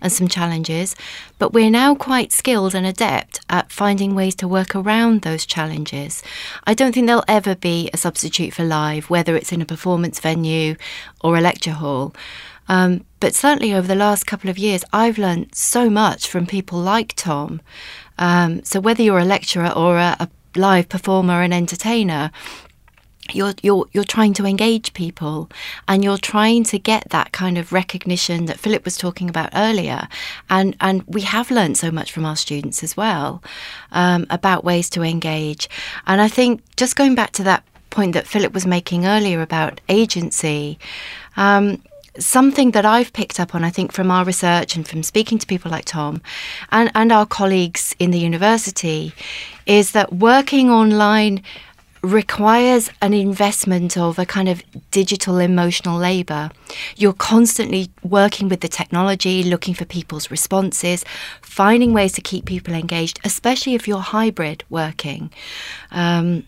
and 0.02 0.12
some 0.12 0.28
challenges, 0.28 0.96
but 1.40 1.54
we're 1.54 1.70
now 1.70 1.96
quite 1.96 2.32
skilled 2.32 2.76
and 2.76 2.86
adept 2.86 3.40
at 3.50 3.72
finding 3.72 4.16
ways 4.16 4.36
to 4.36 4.48
work 4.48 4.76
around 4.76 5.22
those 5.22 5.46
challenges. 5.46 6.22
I 6.66 6.74
don't 6.74 6.94
think 6.94 7.08
there'll 7.08 7.24
ever 7.28 7.56
be 7.56 7.90
a 7.94 7.98
substitute 7.98 8.54
for 8.54 8.64
live, 8.64 9.10
whether 9.10 9.36
it's 9.36 9.54
in 9.54 9.62
a 9.62 9.66
performance 9.66 10.20
venue 10.20 10.76
or 11.22 11.38
a 11.38 11.42
lecture 11.42 11.72
hall. 11.72 12.14
Um, 12.68 13.06
but 13.20 13.36
certainly 13.36 13.74
over 13.74 13.88
the 13.88 13.96
last 13.96 14.26
couple 14.26 14.50
of 14.50 14.58
years, 14.58 14.84
I've 14.92 15.18
learned 15.18 15.54
so 15.54 15.90
much 15.90 16.28
from 16.28 16.46
people 16.48 16.80
like 16.80 17.14
Tom 17.16 17.62
um, 18.18 18.64
so 18.64 18.80
whether 18.80 19.04
you're 19.04 19.20
a 19.20 19.26
lecturer 19.26 19.72
or 19.76 19.98
a, 19.98 20.16
a 20.20 20.30
live 20.56 20.90
performer 20.90 21.42
and 21.42 21.54
entertainer, 21.54 22.32
you're 23.34 23.54
you're 23.64 23.88
you're 23.92 24.04
trying 24.04 24.34
to 24.34 24.46
engage 24.46 24.94
people 24.94 25.50
and 25.88 26.04
you're 26.04 26.18
trying 26.18 26.64
to 26.64 26.78
get 26.78 27.10
that 27.10 27.32
kind 27.32 27.58
of 27.58 27.74
recognition 27.74 28.46
that 28.46 28.60
Philip 28.60 28.86
was 28.86 28.98
talking 28.98 29.30
about 29.30 29.50
earlier. 29.54 30.08
And 30.50 30.76
and 30.80 31.04
we 31.08 31.22
have 31.22 31.50
learned 31.50 31.78
so 31.78 31.92
much 31.92 32.12
from 32.12 32.26
our 32.26 32.36
students 32.36 32.84
as 32.84 32.96
well 32.96 33.42
um, 33.92 34.28
about 34.30 34.64
ways 34.64 34.90
to 34.92 35.02
engage. 35.02 35.70
And 36.06 36.22
I 36.22 36.28
think 36.28 36.62
just 36.76 36.96
going 36.96 37.16
back 37.16 37.32
to 37.32 37.44
that 37.44 37.64
point 37.90 38.14
that 38.14 38.28
Philip 38.28 38.54
was 38.54 38.68
making 38.68 39.06
earlier 39.06 39.42
about 39.42 39.82
agency 39.90 40.78
um, 41.38 41.82
something 42.20 42.72
that 42.72 42.86
I've 42.86 43.14
picked 43.14 43.40
up 43.40 43.56
on, 43.56 43.64
I 43.64 43.70
think, 43.70 43.92
from 43.92 44.12
our 44.12 44.26
research 44.26 44.76
and 44.76 44.88
from 44.88 45.04
speaking 45.04 45.38
to 45.38 45.48
people 45.48 45.72
like 45.72 45.86
Tom 45.86 46.22
and, 46.72 46.92
and 46.96 47.12
our 47.12 47.26
colleagues 47.26 47.96
in 48.00 48.12
the 48.12 48.20
university 48.20 49.14
is 49.66 49.92
that 49.92 50.14
working 50.14 50.70
online 50.70 51.42
requires 52.06 52.92
an 53.02 53.14
investment 53.14 53.98
of 53.98 54.20
a 54.20 54.26
kind 54.26 54.48
of 54.48 54.62
digital 54.92 55.40
emotional 55.40 55.98
labor. 55.98 56.52
You're 56.96 57.14
constantly 57.14 57.90
working 58.04 58.48
with 58.48 58.62
the 58.62 58.68
technology, 58.68 59.44
looking 59.44 59.74
for 59.74 59.86
people's 59.86 60.30
responses, 60.30 61.04
finding 61.42 61.94
ways 61.94 62.12
to 62.14 62.22
keep 62.22 62.46
people 62.46 62.76
engaged, 62.76 63.20
especially 63.24 63.74
if 63.74 63.88
you're 63.88 64.00
hybrid 64.00 64.64
working. 64.70 65.32
Um, 65.92 66.46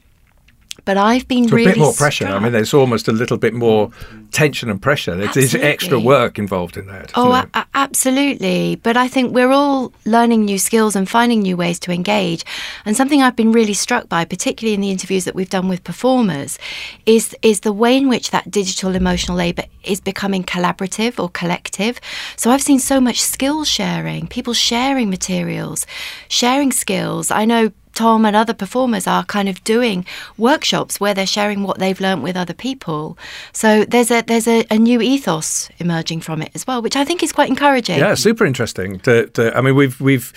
but 0.87 0.95
I've 0.95 1.27
been 1.27 1.47
really 1.47 1.65
a 1.65 1.73
bit 1.73 1.77
more 1.77 1.91
pressure. 1.91 2.23
Struck. 2.23 2.39
I 2.39 2.41
mean, 2.41 2.53
there's 2.53 2.73
almost 2.73 3.09
a 3.09 3.11
little 3.11 3.35
bit 3.35 3.53
more 3.53 3.91
tension 4.31 4.69
and 4.69 4.81
pressure. 4.81 5.17
There's, 5.17 5.33
there's 5.33 5.53
extra 5.53 5.99
work 5.99 6.39
involved 6.39 6.77
in 6.77 6.87
that. 6.87 7.11
Oh, 7.13 7.33
a- 7.33 7.65
absolutely. 7.73 8.77
But 8.77 8.95
I 8.95 9.09
think 9.09 9.35
we're 9.35 9.51
all 9.51 9.91
learning 10.05 10.45
new 10.45 10.57
skills 10.57 10.95
and 10.95 11.09
finding 11.09 11.41
new 11.41 11.57
ways 11.57 11.77
to 11.79 11.91
engage. 11.91 12.45
And 12.85 12.95
something 12.95 13.21
I've 13.21 13.35
been 13.35 13.51
really 13.51 13.73
struck 13.73 14.07
by, 14.07 14.23
particularly 14.23 14.75
in 14.75 14.79
the 14.79 14.89
interviews 14.89 15.25
that 15.25 15.35
we've 15.35 15.49
done 15.49 15.67
with 15.67 15.83
performers, 15.83 16.57
is 17.05 17.35
is 17.41 17.59
the 17.59 17.73
way 17.73 17.97
in 17.97 18.07
which 18.07 18.31
that 18.31 18.49
digital 18.49 18.95
emotional 18.95 19.35
labour 19.35 19.65
is 19.83 19.99
becoming 19.99 20.45
collaborative 20.45 21.19
or 21.21 21.27
collective. 21.27 21.99
So 22.37 22.49
I've 22.49 22.61
seen 22.61 22.79
so 22.79 23.01
much 23.01 23.21
skill 23.21 23.65
sharing, 23.65 24.25
people 24.27 24.53
sharing 24.53 25.09
materials, 25.09 25.85
sharing 26.29 26.71
skills. 26.71 27.29
I 27.29 27.43
know 27.43 27.71
Tom 27.97 28.25
and 28.25 28.35
other 28.35 28.53
performers 28.53 29.07
are 29.07 29.25
kind 29.25 29.49
of 29.49 29.63
doing 29.63 30.05
workshops 30.37 30.99
where 30.99 31.15
they're 31.15 31.25
sharing 31.25 31.63
what 31.63 31.79
they've 31.79 31.99
learnt 31.99 32.21
with 32.21 32.37
other 32.37 32.53
people. 32.53 33.17
So 33.53 33.85
there's 33.85 34.11
a 34.11 34.21
there's 34.21 34.47
a, 34.47 34.65
a 34.69 34.77
new 34.77 35.01
ethos 35.01 35.69
emerging 35.79 36.21
from 36.21 36.43
it 36.43 36.51
as 36.53 36.67
well, 36.67 36.83
which 36.83 36.95
I 36.95 37.03
think 37.03 37.23
is 37.23 37.31
quite 37.31 37.49
encouraging. 37.49 37.97
Yeah, 37.97 38.13
super 38.13 38.45
interesting. 38.45 38.99
To, 38.99 39.25
to, 39.29 39.57
I 39.57 39.61
mean, 39.61 39.75
we've 39.75 39.99
we've 39.99 40.31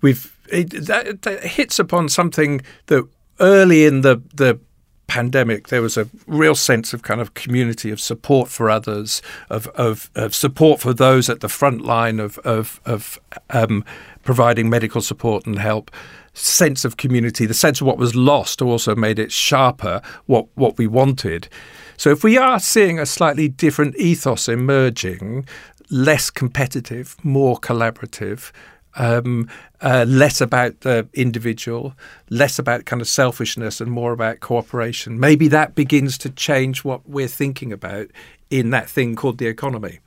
we've 0.00 0.36
it, 0.50 0.70
that, 0.86 1.22
that 1.22 1.44
hits 1.44 1.78
upon 1.78 2.08
something 2.08 2.62
that 2.86 3.08
early 3.38 3.84
in 3.84 4.00
the 4.00 4.20
the 4.34 4.58
pandemic, 5.06 5.68
there 5.68 5.82
was 5.82 5.96
a 5.96 6.08
real 6.26 6.56
sense 6.56 6.92
of 6.92 7.02
kind 7.02 7.20
of 7.20 7.34
community, 7.34 7.92
of 7.92 8.00
support 8.00 8.48
for 8.48 8.68
others, 8.68 9.22
of 9.48 9.68
of, 9.68 10.10
of 10.16 10.34
support 10.34 10.80
for 10.80 10.92
those 10.92 11.30
at 11.30 11.40
the 11.40 11.48
front 11.48 11.82
line 11.82 12.18
of 12.18 12.38
of, 12.38 12.80
of 12.84 13.20
um, 13.50 13.84
providing 14.24 14.68
medical 14.68 15.00
support 15.00 15.46
and 15.46 15.60
help 15.60 15.92
sense 16.34 16.84
of 16.84 16.96
community, 16.96 17.46
the 17.46 17.54
sense 17.54 17.80
of 17.80 17.86
what 17.86 17.98
was 17.98 18.14
lost 18.14 18.60
also 18.60 18.94
made 18.94 19.18
it 19.18 19.32
sharper 19.32 20.02
what, 20.26 20.46
what 20.54 20.76
we 20.76 20.86
wanted. 20.86 21.48
So 21.96 22.10
if 22.10 22.24
we 22.24 22.36
are 22.36 22.58
seeing 22.58 22.98
a 22.98 23.06
slightly 23.06 23.48
different 23.48 23.96
ethos 23.96 24.48
emerging, 24.48 25.46
less 25.90 26.30
competitive, 26.30 27.16
more 27.24 27.58
collaborative, 27.58 28.50
um, 28.96 29.48
uh, 29.80 30.04
less 30.06 30.40
about 30.40 30.80
the 30.80 31.08
individual, 31.14 31.94
less 32.30 32.58
about 32.58 32.84
kind 32.84 33.02
of 33.02 33.08
selfishness 33.08 33.80
and 33.80 33.90
more 33.90 34.12
about 34.12 34.40
cooperation. 34.40 35.18
Maybe 35.18 35.48
that 35.48 35.74
begins 35.74 36.16
to 36.18 36.30
change 36.30 36.84
what 36.84 37.08
we're 37.08 37.28
thinking 37.28 37.72
about 37.72 38.08
in 38.50 38.70
that 38.70 38.88
thing 38.88 39.16
called 39.16 39.38
the 39.38 39.46
economy. 39.46 39.98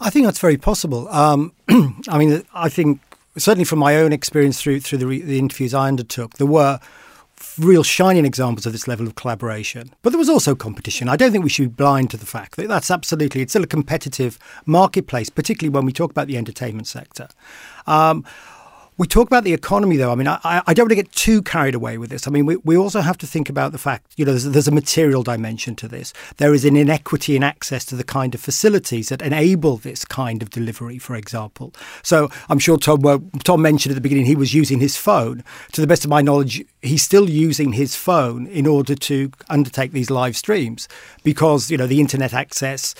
I 0.00 0.10
think 0.10 0.26
that's 0.26 0.38
very 0.38 0.56
possible. 0.56 1.08
Um, 1.08 1.52
I 2.08 2.18
mean, 2.18 2.44
I 2.54 2.68
think 2.68 3.00
certainly 3.36 3.64
from 3.64 3.78
my 3.78 3.96
own 3.96 4.12
experience 4.12 4.60
through 4.60 4.80
through 4.80 4.98
the, 4.98 5.22
the 5.22 5.38
interviews 5.38 5.74
I 5.74 5.88
undertook, 5.88 6.34
there 6.34 6.46
were 6.46 6.80
real 7.58 7.82
shining 7.82 8.24
examples 8.24 8.66
of 8.66 8.72
this 8.72 8.88
level 8.88 9.06
of 9.06 9.14
collaboration. 9.14 9.92
But 10.02 10.10
there 10.10 10.18
was 10.18 10.28
also 10.28 10.54
competition. 10.54 11.08
I 11.08 11.16
don't 11.16 11.32
think 11.32 11.44
we 11.44 11.50
should 11.50 11.70
be 11.70 11.74
blind 11.74 12.10
to 12.10 12.16
the 12.16 12.26
fact 12.26 12.56
that 12.56 12.68
that's 12.68 12.90
absolutely 12.90 13.42
it's 13.42 13.52
still 13.52 13.64
a 13.64 13.66
competitive 13.66 14.38
marketplace, 14.64 15.28
particularly 15.28 15.74
when 15.74 15.84
we 15.84 15.92
talk 15.92 16.10
about 16.10 16.28
the 16.28 16.36
entertainment 16.36 16.86
sector. 16.86 17.28
Um, 17.86 18.24
We 18.98 19.06
talk 19.06 19.26
about 19.26 19.44
the 19.44 19.52
economy, 19.52 19.98
though. 19.98 20.10
I 20.10 20.14
mean, 20.14 20.26
I, 20.26 20.38
I 20.42 20.72
don't 20.72 20.84
want 20.84 20.92
to 20.92 20.96
get 20.96 21.12
too 21.12 21.42
carried 21.42 21.74
away 21.74 21.98
with 21.98 22.08
this. 22.08 22.26
I 22.26 22.30
mean, 22.30 22.46
we, 22.46 22.56
we 22.56 22.78
also 22.78 23.02
have 23.02 23.18
to 23.18 23.26
think 23.26 23.50
about 23.50 23.72
the 23.72 23.78
fact, 23.78 24.06
you 24.16 24.24
know, 24.24 24.32
there's, 24.32 24.44
there's 24.44 24.68
a 24.68 24.72
material 24.72 25.22
dimension 25.22 25.76
to 25.76 25.88
this. 25.88 26.14
There 26.38 26.54
is 26.54 26.64
an 26.64 26.76
inequity 26.76 27.36
in 27.36 27.42
access 27.42 27.84
to 27.86 27.96
the 27.96 28.04
kind 28.04 28.34
of 28.34 28.40
facilities 28.40 29.10
that 29.10 29.20
enable 29.20 29.76
this 29.76 30.06
kind 30.06 30.40
of 30.40 30.48
delivery, 30.48 30.96
for 30.96 31.14
example. 31.14 31.74
So 32.02 32.30
I'm 32.48 32.58
sure 32.58 32.78
Tom, 32.78 33.02
well, 33.02 33.22
Tom 33.44 33.60
mentioned 33.60 33.92
at 33.92 33.96
the 33.96 34.00
beginning 34.00 34.24
he 34.24 34.34
was 34.34 34.54
using 34.54 34.80
his 34.80 34.96
phone. 34.96 35.44
To 35.72 35.82
the 35.82 35.86
best 35.86 36.04
of 36.04 36.10
my 36.10 36.22
knowledge, 36.22 36.64
he's 36.80 37.02
still 37.02 37.28
using 37.28 37.74
his 37.74 37.94
phone 37.94 38.46
in 38.46 38.66
order 38.66 38.94
to 38.94 39.30
undertake 39.50 39.92
these 39.92 40.08
live 40.08 40.38
streams 40.38 40.88
because, 41.22 41.70
you 41.70 41.76
know, 41.76 41.86
the 41.86 42.00
internet 42.00 42.32
access 42.32 42.94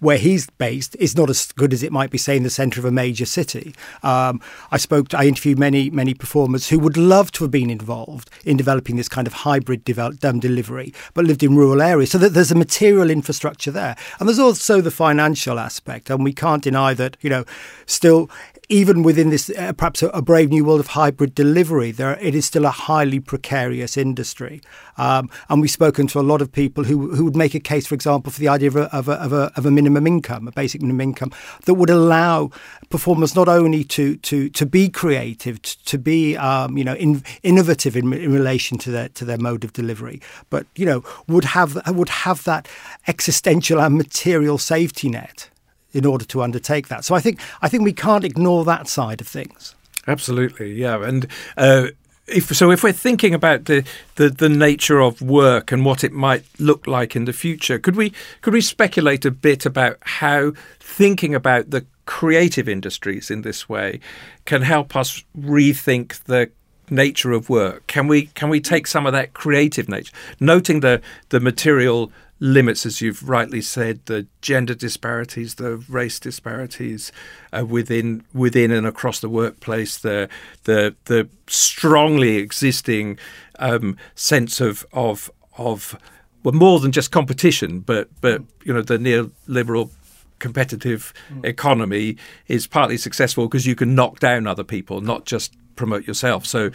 where 0.00 0.18
he's 0.18 0.48
based 0.50 0.96
is 0.98 1.16
not 1.16 1.30
as 1.30 1.52
good 1.52 1.72
as 1.72 1.82
it 1.82 1.92
might 1.92 2.10
be, 2.10 2.18
say, 2.18 2.36
in 2.36 2.42
the 2.42 2.50
centre 2.50 2.80
of 2.80 2.84
a 2.84 2.90
major 2.90 3.26
city. 3.26 3.74
Um, 4.02 4.40
I 4.70 4.78
spoke, 4.78 5.08
to, 5.08 5.18
I 5.18 5.24
interviewed 5.24 5.58
many, 5.58 5.90
many 5.90 6.14
performers 6.14 6.68
who 6.68 6.78
would 6.78 6.96
love 6.96 7.30
to 7.32 7.44
have 7.44 7.50
been 7.50 7.70
involved 7.70 8.30
in 8.44 8.56
developing 8.56 8.96
this 8.96 9.08
kind 9.08 9.26
of 9.26 9.32
hybrid 9.32 9.84
develop, 9.84 10.24
um, 10.24 10.40
delivery, 10.40 10.92
but 11.14 11.24
lived 11.24 11.42
in 11.42 11.54
rural 11.54 11.82
areas. 11.82 12.10
So 12.10 12.18
that 12.18 12.30
there's 12.30 12.50
a 12.50 12.56
material 12.56 13.10
infrastructure 13.10 13.70
there, 13.70 13.96
and 14.18 14.28
there's 14.28 14.38
also 14.38 14.80
the 14.80 14.90
financial 14.90 15.58
aspect, 15.58 16.10
and 16.10 16.24
we 16.24 16.32
can't 16.32 16.62
deny 16.62 16.94
that. 16.94 17.16
You 17.20 17.30
know, 17.30 17.44
still 17.86 18.30
even 18.70 19.02
within 19.02 19.30
this 19.30 19.50
uh, 19.50 19.72
perhaps 19.72 20.02
a, 20.02 20.08
a, 20.10 20.22
brave 20.22 20.48
new 20.48 20.64
world 20.64 20.78
of 20.78 20.86
hybrid 20.86 21.34
delivery, 21.34 21.90
there 21.90 22.16
it 22.20 22.36
is 22.36 22.46
still 22.46 22.64
a 22.64 22.70
highly 22.70 23.18
precarious 23.18 23.96
industry. 23.96 24.62
Um, 24.96 25.28
and 25.48 25.60
we've 25.60 25.70
spoken 25.70 26.06
to 26.08 26.20
a 26.20 26.22
lot 26.22 26.40
of 26.40 26.52
people 26.52 26.84
who, 26.84 27.14
who 27.14 27.24
would 27.24 27.36
make 27.36 27.54
a 27.54 27.60
case, 27.60 27.86
for 27.86 27.96
example, 27.96 28.30
for 28.30 28.38
the 28.38 28.46
idea 28.46 28.68
of 28.68 28.76
a, 28.76 28.96
of 28.96 29.08
a, 29.08 29.12
of 29.14 29.32
a, 29.32 29.52
of 29.56 29.66
a 29.66 29.70
minimum 29.70 30.06
income, 30.06 30.46
a 30.46 30.52
basic 30.52 30.80
minimum 30.80 31.00
income, 31.00 31.32
that 31.64 31.74
would 31.74 31.90
allow 31.90 32.50
performers 32.90 33.34
not 33.34 33.48
only 33.48 33.82
to 33.84 34.16
to 34.18 34.48
to 34.50 34.64
be 34.64 34.88
creative, 34.88 35.60
to, 35.62 35.84
to 35.84 35.98
be 35.98 36.36
um, 36.36 36.78
you 36.78 36.84
know 36.84 36.94
in, 36.94 37.24
innovative 37.42 37.96
in, 37.96 38.12
in 38.12 38.32
relation 38.32 38.78
to 38.78 38.90
their 38.90 39.08
to 39.10 39.24
their 39.24 39.38
mode 39.38 39.64
of 39.64 39.72
delivery, 39.72 40.22
but 40.48 40.64
you 40.76 40.86
know 40.86 41.02
would 41.26 41.44
have 41.44 41.76
would 41.88 42.08
have 42.08 42.44
that 42.44 42.68
existential 43.08 43.80
and 43.80 43.96
material 43.96 44.58
safety 44.58 45.08
net 45.08 45.50
in 45.92 46.06
order 46.06 46.24
to 46.26 46.42
undertake 46.42 46.88
that. 46.88 47.04
So 47.04 47.14
I 47.14 47.20
think 47.20 47.40
I 47.62 47.68
think 47.68 47.82
we 47.82 47.92
can't 47.92 48.24
ignore 48.24 48.64
that 48.64 48.88
side 48.88 49.20
of 49.20 49.28
things. 49.28 49.74
Absolutely, 50.06 50.72
yeah, 50.72 51.04
and. 51.04 51.26
Uh, 51.56 51.88
if, 52.32 52.54
so 52.54 52.70
if 52.70 52.84
we're 52.84 52.92
thinking 52.92 53.34
about 53.34 53.64
the, 53.64 53.84
the, 54.14 54.28
the 54.28 54.48
nature 54.48 55.00
of 55.00 55.20
work 55.20 55.72
and 55.72 55.84
what 55.84 56.04
it 56.04 56.12
might 56.12 56.44
look 56.60 56.86
like 56.86 57.16
in 57.16 57.24
the 57.24 57.32
future, 57.32 57.76
could 57.76 57.96
we 57.96 58.12
could 58.40 58.52
we 58.52 58.60
speculate 58.60 59.24
a 59.24 59.32
bit 59.32 59.66
about 59.66 59.98
how 60.02 60.52
thinking 60.78 61.34
about 61.34 61.70
the 61.70 61.84
creative 62.06 62.68
industries 62.68 63.30
in 63.30 63.42
this 63.42 63.68
way 63.68 64.00
can 64.44 64.62
help 64.62 64.96
us 64.96 65.24
rethink 65.38 66.22
the 66.24 66.50
nature 66.88 67.32
of 67.32 67.48
work? 67.48 67.86
Can 67.86 68.06
we 68.06 68.26
can 68.26 68.48
we 68.48 68.60
take 68.60 68.86
some 68.86 69.06
of 69.06 69.12
that 69.12 69.34
creative 69.34 69.88
nature, 69.88 70.12
noting 70.38 70.80
the 70.80 71.00
the 71.30 71.40
material 71.40 72.12
limits, 72.40 72.86
as 72.86 73.00
you've 73.00 73.28
rightly 73.28 73.60
said, 73.60 74.00
the 74.06 74.26
gender 74.40 74.74
disparities, 74.74 75.56
the 75.56 75.76
race 75.88 76.18
disparities 76.18 77.12
uh, 77.52 77.64
within 77.64 78.24
within 78.32 78.70
and 78.70 78.86
across 78.86 79.20
the 79.20 79.28
workplace, 79.28 79.98
the 79.98 80.28
the 80.64 80.96
the 81.04 81.28
strongly 81.46 82.36
existing 82.36 83.18
um, 83.58 83.96
sense 84.14 84.60
of 84.60 84.86
of 84.92 85.30
of 85.58 85.96
well, 86.42 86.54
more 86.54 86.80
than 86.80 86.90
just 86.90 87.12
competition, 87.12 87.80
but 87.80 88.08
but 88.20 88.42
you 88.64 88.72
know 88.72 88.82
the 88.82 88.98
neoliberal 88.98 89.90
competitive 90.38 91.12
mm. 91.30 91.44
economy 91.44 92.16
is 92.48 92.66
partly 92.66 92.96
successful 92.96 93.46
because 93.46 93.66
you 93.66 93.74
can 93.74 93.94
knock 93.94 94.18
down 94.18 94.46
other 94.46 94.64
people, 94.64 95.02
not 95.02 95.26
just 95.26 95.54
promote 95.76 96.06
yourself. 96.06 96.46
So 96.46 96.70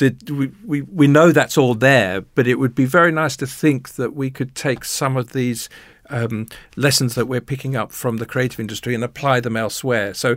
we, 0.00 0.50
we, 0.64 0.82
we 0.82 1.06
know 1.06 1.32
that's 1.32 1.58
all 1.58 1.74
there, 1.74 2.20
but 2.20 2.46
it 2.46 2.56
would 2.56 2.74
be 2.74 2.84
very 2.84 3.12
nice 3.12 3.36
to 3.38 3.46
think 3.46 3.90
that 3.94 4.14
we 4.14 4.30
could 4.30 4.54
take 4.54 4.84
some 4.84 5.16
of 5.16 5.32
these 5.32 5.68
um, 6.10 6.46
lessons 6.76 7.14
that 7.14 7.26
we're 7.26 7.40
picking 7.40 7.76
up 7.76 7.92
from 7.92 8.16
the 8.16 8.26
creative 8.26 8.60
industry 8.60 8.94
and 8.94 9.04
apply 9.04 9.40
them 9.40 9.56
elsewhere. 9.56 10.14
So 10.14 10.36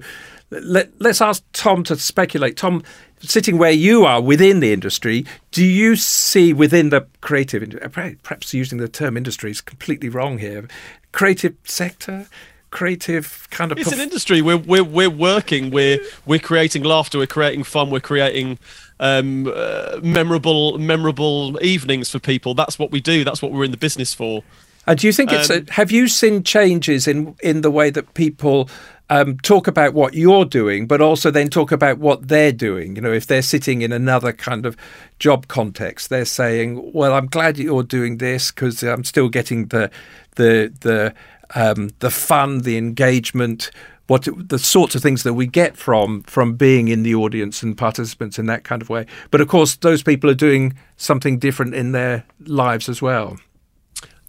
let, 0.49 0.91
let's 0.99 1.21
ask 1.21 1.43
Tom 1.53 1.83
to 1.85 1.95
speculate. 1.95 2.57
Tom, 2.57 2.83
sitting 3.19 3.57
where 3.57 3.71
you 3.71 4.05
are 4.05 4.21
within 4.21 4.59
the 4.59 4.73
industry, 4.73 5.25
do 5.51 5.63
you 5.63 5.95
see 5.95 6.53
within 6.53 6.89
the 6.89 7.07
creative 7.21 7.63
industry, 7.63 8.17
perhaps 8.23 8.53
using 8.53 8.79
the 8.79 8.89
term 8.89 9.15
industry 9.15 9.51
is 9.51 9.61
completely 9.61 10.09
wrong 10.09 10.39
here, 10.39 10.67
creative 11.11 11.55
sector? 11.63 12.27
Creative 12.71 13.47
kind 13.51 13.71
of. 13.71 13.77
It's 13.77 13.89
perf- 13.89 13.93
an 13.93 13.99
industry. 13.99 14.41
We're 14.41 14.57
we're 14.57 14.83
we're 14.83 15.09
working. 15.09 15.69
We're 15.69 15.99
we're 16.25 16.39
creating 16.39 16.83
laughter. 16.83 17.17
We're 17.17 17.27
creating 17.27 17.63
fun. 17.63 17.89
We're 17.89 17.99
creating 17.99 18.57
um, 18.99 19.51
uh, 19.53 19.99
memorable 20.01 20.77
memorable 20.77 21.59
evenings 21.61 22.09
for 22.09 22.19
people. 22.19 22.53
That's 22.53 22.79
what 22.79 22.91
we 22.91 23.01
do. 23.01 23.23
That's 23.23 23.41
what 23.41 23.51
we're 23.51 23.65
in 23.65 23.71
the 23.71 23.77
business 23.77 24.13
for. 24.13 24.43
And 24.87 24.97
do 24.97 25.05
you 25.05 25.13
think 25.13 25.31
it's? 25.31 25.49
Um, 25.49 25.65
a, 25.69 25.73
have 25.73 25.91
you 25.91 26.07
seen 26.07 26.43
changes 26.43 27.07
in 27.07 27.35
in 27.43 27.61
the 27.61 27.69
way 27.69 27.91
that 27.91 28.13
people 28.15 28.69
um, 29.11 29.37
talk 29.39 29.67
about 29.67 29.93
what 29.93 30.13
you're 30.13 30.45
doing, 30.45 30.87
but 30.87 31.01
also 31.01 31.29
then 31.29 31.49
talk 31.49 31.71
about 31.71 31.99
what 31.99 32.29
they're 32.29 32.51
doing? 32.51 32.95
You 32.95 33.01
know, 33.01 33.11
if 33.11 33.27
they're 33.27 33.43
sitting 33.43 33.83
in 33.83 33.91
another 33.91 34.33
kind 34.33 34.65
of 34.65 34.75
job 35.19 35.47
context, 35.47 36.09
they're 36.09 36.25
saying, 36.25 36.93
"Well, 36.93 37.13
I'm 37.13 37.27
glad 37.27 37.59
you're 37.59 37.83
doing 37.83 38.17
this 38.17 38.51
because 38.51 38.81
I'm 38.81 39.03
still 39.03 39.29
getting 39.29 39.67
the 39.67 39.91
the 40.35 40.73
the 40.79 41.13
um, 41.55 41.89
the 41.99 42.11
fun, 42.11 42.59
the 42.59 42.77
engagement." 42.77 43.71
what 44.07 44.27
the 44.49 44.59
sorts 44.59 44.93
of 44.93 45.01
things 45.01 45.23
that 45.23 45.35
we 45.35 45.47
get 45.47 45.77
from 45.77 46.21
from 46.23 46.55
being 46.55 46.89
in 46.89 47.03
the 47.03 47.15
audience 47.15 47.63
and 47.63 47.77
participants 47.77 48.37
in 48.37 48.45
that 48.45 48.65
kind 48.65 48.81
of 48.81 48.89
way. 48.89 49.05
But 49.29 49.39
of 49.39 49.47
course, 49.47 49.77
those 49.77 50.03
people 50.03 50.29
are 50.29 50.33
doing 50.35 50.73
something 50.97 51.39
different 51.39 51.75
in 51.75 51.93
their 51.93 52.25
lives 52.41 52.89
as 52.89 53.01
well. 53.01 53.37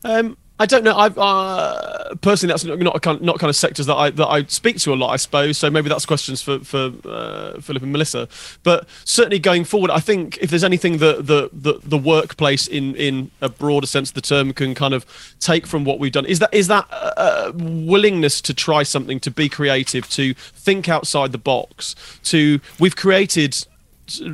Um, 0.05 0.37
I 0.63 0.67
don't 0.67 0.85
know. 0.85 0.97
I've 0.97 1.19
uh, 1.19 2.15
personally 2.21 2.53
that's 2.53 2.65
not 2.65 3.03
kind 3.03 3.17
of, 3.17 3.23
not 3.23 3.41
kind 3.41 3.51
of 3.51 3.57
sectors 3.57 3.87
that 3.87 3.97
I 3.97 4.11
that 4.11 4.29
I 4.29 4.45
speak 4.45 4.79
to 4.79 4.93
a 4.93 4.95
lot. 4.95 5.09
I 5.09 5.17
suppose 5.17 5.59
so. 5.59 5.69
Maybe 5.71 5.89
that's 5.89 6.07
questions 6.07 6.41
for 6.41 6.61
for 6.61 6.93
uh, 7.05 7.61
Philip 7.61 7.83
and 7.83 7.91
Melissa. 7.91 8.29
But 8.63 8.87
certainly 9.05 9.41
going 9.41 9.65
forward, 9.65 9.91
I 9.91 9.99
think 9.99 10.39
if 10.39 10.51
there's 10.51 10.63
anything 10.63 10.99
that 10.99 11.27
the, 11.27 11.51
the 11.53 11.81
the 11.83 11.99
workplace 11.99 12.69
in 12.69 12.95
in 12.95 13.33
a 13.41 13.49
broader 13.49 13.89
sense 13.89 14.11
of 14.11 14.15
the 14.15 14.21
term 14.21 14.53
can 14.53 14.73
kind 14.77 14.95
of 14.95 15.05
take 15.41 15.67
from 15.67 15.85
what 15.85 15.99
we've 15.99 16.13
done 16.13 16.27
is 16.27 16.39
that 16.39 16.55
is 16.55 16.69
that 16.69 16.87
uh, 16.93 17.51
willingness 17.57 18.41
to 18.43 18.55
try 18.55 18.85
something, 18.85 19.19
to 19.19 19.33
be 19.33 19.49
creative, 19.49 20.09
to 20.11 20.33
think 20.35 20.89
outside 20.89 21.33
the 21.33 21.39
box. 21.39 21.97
To 22.23 22.61
we've 22.79 22.95
created 22.95 23.67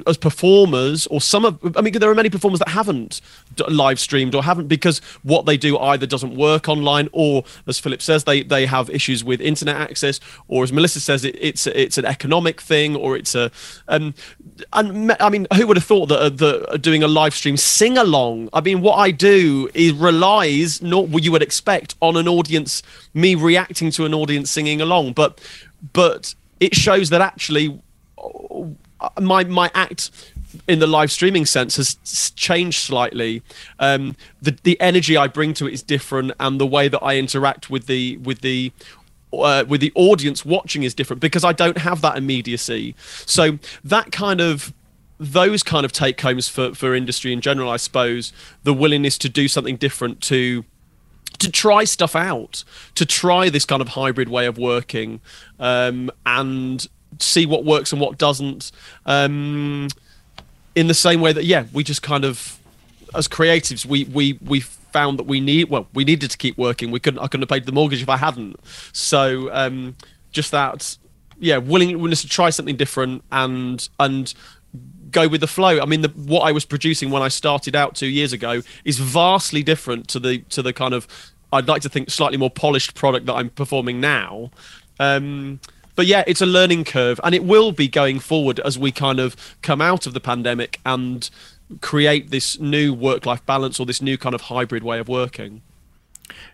as 0.06 0.16
performers 0.16 1.06
or 1.08 1.20
some 1.20 1.44
of 1.44 1.76
i 1.76 1.80
mean 1.80 1.92
there 1.94 2.10
are 2.10 2.14
many 2.14 2.30
performers 2.30 2.58
that 2.58 2.68
haven't 2.68 3.20
live 3.68 4.00
streamed 4.00 4.34
or 4.34 4.42
haven't 4.42 4.66
because 4.66 5.00
what 5.22 5.44
they 5.44 5.56
do 5.56 5.78
either 5.78 6.06
doesn't 6.06 6.34
work 6.34 6.68
online 6.68 7.08
or 7.12 7.44
as 7.66 7.78
philip 7.78 8.00
says 8.00 8.24
they 8.24 8.42
they 8.42 8.64
have 8.64 8.88
issues 8.88 9.22
with 9.22 9.40
internet 9.40 9.76
access 9.76 10.20
or 10.48 10.62
as 10.64 10.72
melissa 10.72 11.00
says 11.00 11.24
it, 11.24 11.36
it's 11.38 11.66
it's 11.66 11.98
an 11.98 12.06
economic 12.06 12.60
thing 12.60 12.96
or 12.96 13.14
it's 13.16 13.34
a 13.34 13.50
um 13.88 14.14
and 14.72 15.12
i 15.20 15.28
mean 15.28 15.46
who 15.54 15.66
would 15.66 15.76
have 15.76 15.84
thought 15.84 16.06
that 16.06 16.18
uh, 16.18 16.28
the 16.30 16.66
uh, 16.70 16.76
doing 16.78 17.02
a 17.02 17.08
live 17.08 17.34
stream 17.34 17.56
sing 17.56 17.98
along 17.98 18.48
i 18.54 18.60
mean 18.62 18.80
what 18.80 18.94
i 18.94 19.10
do 19.10 19.68
is 19.74 19.92
relies 19.92 20.80
not 20.80 21.08
what 21.08 21.22
you 21.22 21.30
would 21.30 21.42
expect 21.42 21.94
on 22.00 22.16
an 22.16 22.26
audience 22.26 22.82
me 23.12 23.34
reacting 23.34 23.90
to 23.90 24.06
an 24.06 24.14
audience 24.14 24.50
singing 24.50 24.80
along 24.80 25.12
but 25.12 25.40
but 25.92 26.34
it 26.58 26.74
shows 26.74 27.10
that 27.10 27.20
actually 27.20 27.78
my 29.20 29.44
my 29.44 29.70
act 29.74 30.10
in 30.66 30.78
the 30.78 30.86
live 30.86 31.12
streaming 31.12 31.46
sense 31.46 31.76
has 31.76 32.32
changed 32.36 32.80
slightly. 32.80 33.42
Um, 33.78 34.16
the 34.40 34.56
the 34.62 34.80
energy 34.80 35.16
I 35.16 35.28
bring 35.28 35.54
to 35.54 35.66
it 35.66 35.74
is 35.74 35.82
different, 35.82 36.32
and 36.40 36.60
the 36.60 36.66
way 36.66 36.88
that 36.88 37.02
I 37.02 37.16
interact 37.16 37.70
with 37.70 37.86
the 37.86 38.16
with 38.18 38.40
the 38.40 38.72
uh, 39.32 39.64
with 39.68 39.80
the 39.80 39.92
audience 39.94 40.44
watching 40.44 40.82
is 40.82 40.94
different 40.94 41.20
because 41.20 41.44
I 41.44 41.52
don't 41.52 41.78
have 41.78 42.00
that 42.00 42.16
immediacy. 42.16 42.94
So 43.26 43.58
that 43.84 44.12
kind 44.12 44.40
of 44.40 44.72
those 45.18 45.62
kind 45.62 45.84
of 45.84 45.92
take 45.92 46.20
homes 46.20 46.48
for 46.48 46.74
for 46.74 46.94
industry 46.94 47.32
in 47.32 47.40
general, 47.40 47.70
I 47.70 47.76
suppose, 47.76 48.32
the 48.62 48.74
willingness 48.74 49.18
to 49.18 49.28
do 49.28 49.48
something 49.48 49.76
different 49.76 50.20
to 50.22 50.64
to 51.38 51.50
try 51.50 51.84
stuff 51.84 52.16
out, 52.16 52.64
to 52.94 53.06
try 53.06 53.48
this 53.48 53.64
kind 53.64 53.80
of 53.80 53.88
hybrid 53.88 54.28
way 54.28 54.46
of 54.46 54.58
working, 54.58 55.20
um, 55.60 56.10
and 56.26 56.88
see 57.18 57.46
what 57.46 57.64
works 57.64 57.92
and 57.92 58.00
what 58.00 58.18
doesn't. 58.18 58.70
Um, 59.06 59.88
in 60.74 60.86
the 60.86 60.94
same 60.94 61.20
way 61.20 61.32
that 61.32 61.44
yeah, 61.44 61.64
we 61.72 61.82
just 61.82 62.02
kind 62.02 62.24
of 62.24 62.58
as 63.14 63.26
creatives 63.26 63.86
we 63.86 64.04
we 64.04 64.38
we 64.44 64.60
found 64.60 65.18
that 65.18 65.24
we 65.24 65.40
need 65.40 65.70
well 65.70 65.86
we 65.94 66.04
needed 66.04 66.30
to 66.30 66.36
keep 66.36 66.56
working. 66.56 66.90
We 66.90 67.00
couldn't 67.00 67.20
I 67.20 67.26
couldn't 67.26 67.42
have 67.42 67.48
paid 67.48 67.66
the 67.66 67.72
mortgage 67.72 68.02
if 68.02 68.08
I 68.08 68.16
hadn't. 68.16 68.58
So 68.92 69.50
um, 69.52 69.96
just 70.30 70.50
that 70.52 70.96
yeah 71.38 71.58
willingness 71.58 72.22
to 72.22 72.28
try 72.28 72.50
something 72.50 72.76
different 72.76 73.22
and 73.32 73.88
and 73.98 74.32
go 75.10 75.28
with 75.28 75.40
the 75.40 75.46
flow. 75.46 75.80
I 75.80 75.86
mean, 75.86 76.02
the, 76.02 76.08
what 76.08 76.40
I 76.40 76.52
was 76.52 76.64
producing 76.64 77.10
when 77.10 77.22
I 77.22 77.28
started 77.28 77.74
out 77.74 77.94
two 77.94 78.06
years 78.06 78.32
ago 78.32 78.62
is 78.84 78.98
vastly 78.98 79.62
different 79.62 80.08
to 80.08 80.20
the 80.20 80.38
to 80.50 80.62
the 80.62 80.72
kind 80.72 80.94
of 80.94 81.06
I'd 81.52 81.68
like 81.68 81.82
to 81.82 81.88
think 81.88 82.10
slightly 82.10 82.36
more 82.36 82.50
polished 82.50 82.94
product 82.94 83.26
that 83.26 83.34
I'm 83.34 83.50
performing 83.50 84.00
now. 84.00 84.50
Um, 85.00 85.60
but 85.98 86.06
yeah, 86.06 86.22
it's 86.28 86.40
a 86.40 86.46
learning 86.46 86.84
curve, 86.84 87.18
and 87.24 87.34
it 87.34 87.42
will 87.42 87.72
be 87.72 87.88
going 87.88 88.20
forward 88.20 88.60
as 88.60 88.78
we 88.78 88.92
kind 88.92 89.18
of 89.18 89.34
come 89.62 89.80
out 89.80 90.06
of 90.06 90.14
the 90.14 90.20
pandemic 90.20 90.78
and 90.86 91.28
create 91.80 92.30
this 92.30 92.56
new 92.60 92.94
work-life 92.94 93.44
balance 93.46 93.80
or 93.80 93.84
this 93.84 94.00
new 94.00 94.16
kind 94.16 94.32
of 94.32 94.42
hybrid 94.42 94.84
way 94.84 95.00
of 95.00 95.08
working. 95.08 95.60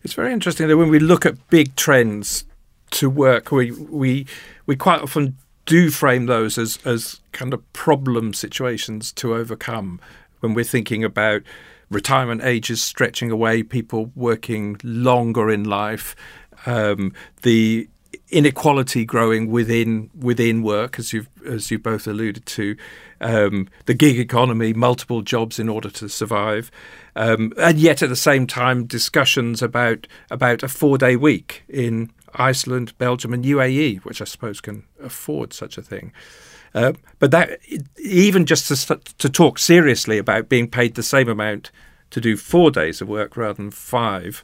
It's 0.03 0.15
very 0.15 0.33
interesting 0.33 0.67
that 0.69 0.79
when 0.79 0.89
we 0.89 0.99
look 0.99 1.27
at 1.27 1.51
big 1.51 1.77
trends 1.77 2.47
to 2.93 3.11
work, 3.11 3.53
we 3.53 3.71
we 3.71 4.27
we 4.65 4.77
quite 4.77 5.03
often 5.03 5.37
do 5.67 5.91
frame 5.91 6.25
those 6.25 6.57
as 6.57 6.79
as 6.87 7.21
kind 7.33 7.53
of 7.53 7.71
problem 7.75 8.33
situations 8.33 9.13
to 9.13 9.35
overcome 9.35 10.01
when 10.41 10.55
we're 10.55 10.65
thinking 10.65 11.05
about 11.05 11.43
retirement 11.91 12.43
ages 12.43 12.83
stretching 12.83 13.31
away, 13.31 13.63
people 13.63 14.11
working 14.17 14.79
longer 14.83 15.51
in 15.51 15.65
life, 15.65 16.17
um, 16.65 17.13
the 17.43 17.91
inequality 18.35 19.05
growing 19.05 19.49
within 19.51 20.11
within 20.19 20.63
work, 20.63 20.99
as 20.99 21.13
you've 21.13 21.29
as 21.47 21.71
you 21.71 21.79
both 21.79 22.07
alluded 22.07 22.45
to, 22.47 22.77
um, 23.21 23.69
the 23.87 23.95
gig 23.95 24.19
economy, 24.19 24.73
multiple 24.73 25.23
jobs 25.23 25.59
in 25.59 25.69
order 25.69 25.89
to 25.91 26.09
survive, 26.09 26.71
um, 27.15 27.53
and 27.57 27.79
yet 27.79 28.03
at 28.03 28.09
the 28.09 28.17
same 28.17 28.47
time 28.47 28.87
discussions 28.87 29.63
about 29.63 30.09
about 30.31 30.63
a 30.63 30.69
four 30.69 30.99
day 30.99 31.15
week 31.15 31.63
in 31.69 32.11
Iceland, 32.35 32.97
Belgium, 32.99 33.33
and 33.33 33.45
UAE, 33.45 34.05
which 34.05 34.21
I 34.21 34.25
suppose 34.25 34.61
can 34.61 34.85
afford 35.01 35.53
such 35.53 35.79
a 35.79 35.83
thing. 35.83 36.13
Uh, 36.75 36.93
but 37.21 37.31
that 37.31 37.61
even 38.03 38.47
just 38.47 38.67
to, 38.67 38.97
to 38.97 39.31
talk 39.31 39.61
seriously 39.61 40.19
about 40.19 40.49
being 40.49 40.69
paid 40.69 40.97
the 40.97 41.05
same 41.05 41.29
amount 41.29 41.71
to 42.11 42.21
do 42.21 42.37
four 42.37 42.73
days 42.73 43.01
of 43.01 43.09
work 43.09 43.37
rather 43.37 43.55
than 43.55 43.71
five 43.71 44.43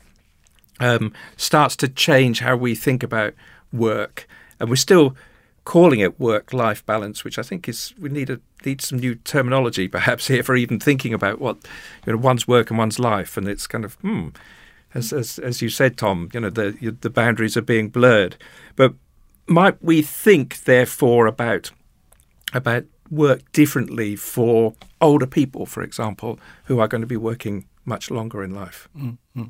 um, 0.78 1.12
starts 1.36 1.74
to 1.76 1.88
change 1.88 2.40
how 2.40 2.56
we 2.56 2.74
think 2.74 3.02
about 3.02 3.34
work, 3.72 4.26
and 4.58 4.68
we're 4.68 4.76
still 4.76 5.16
calling 5.64 6.00
it 6.00 6.18
work-life 6.18 6.84
balance, 6.86 7.24
which 7.24 7.38
I 7.38 7.42
think 7.42 7.68
is 7.68 7.94
we 7.98 8.08
need 8.08 8.30
a 8.30 8.40
need 8.64 8.80
some 8.80 8.98
new 8.98 9.14
terminology 9.14 9.88
perhaps 9.88 10.26
here 10.28 10.42
for 10.42 10.56
even 10.56 10.80
thinking 10.80 11.14
about 11.14 11.40
what 11.40 11.56
you 12.06 12.12
know 12.12 12.18
one's 12.18 12.48
work 12.48 12.70
and 12.70 12.78
one's 12.78 12.98
life, 12.98 13.36
and 13.36 13.48
it's 13.48 13.66
kind 13.66 13.84
of 13.84 13.94
hmm, 13.94 14.28
as 14.94 15.12
as 15.12 15.38
as 15.38 15.62
you 15.62 15.68
said, 15.68 15.96
Tom, 15.96 16.28
you 16.32 16.40
know 16.40 16.50
the 16.50 16.96
the 17.00 17.10
boundaries 17.10 17.56
are 17.56 17.62
being 17.62 17.88
blurred, 17.88 18.36
but 18.76 18.94
might 19.46 19.82
we 19.82 20.02
think 20.02 20.64
therefore 20.64 21.26
about 21.26 21.70
about 22.52 22.84
work 23.10 23.50
differently 23.52 24.16
for 24.16 24.74
older 25.00 25.26
people, 25.26 25.66
for 25.66 25.82
example, 25.82 26.38
who 26.64 26.78
are 26.78 26.88
going 26.88 27.00
to 27.00 27.06
be 27.06 27.16
working 27.16 27.66
much 27.84 28.10
longer 28.10 28.42
in 28.42 28.54
life? 28.54 28.88
Mm-hmm. 28.96 29.44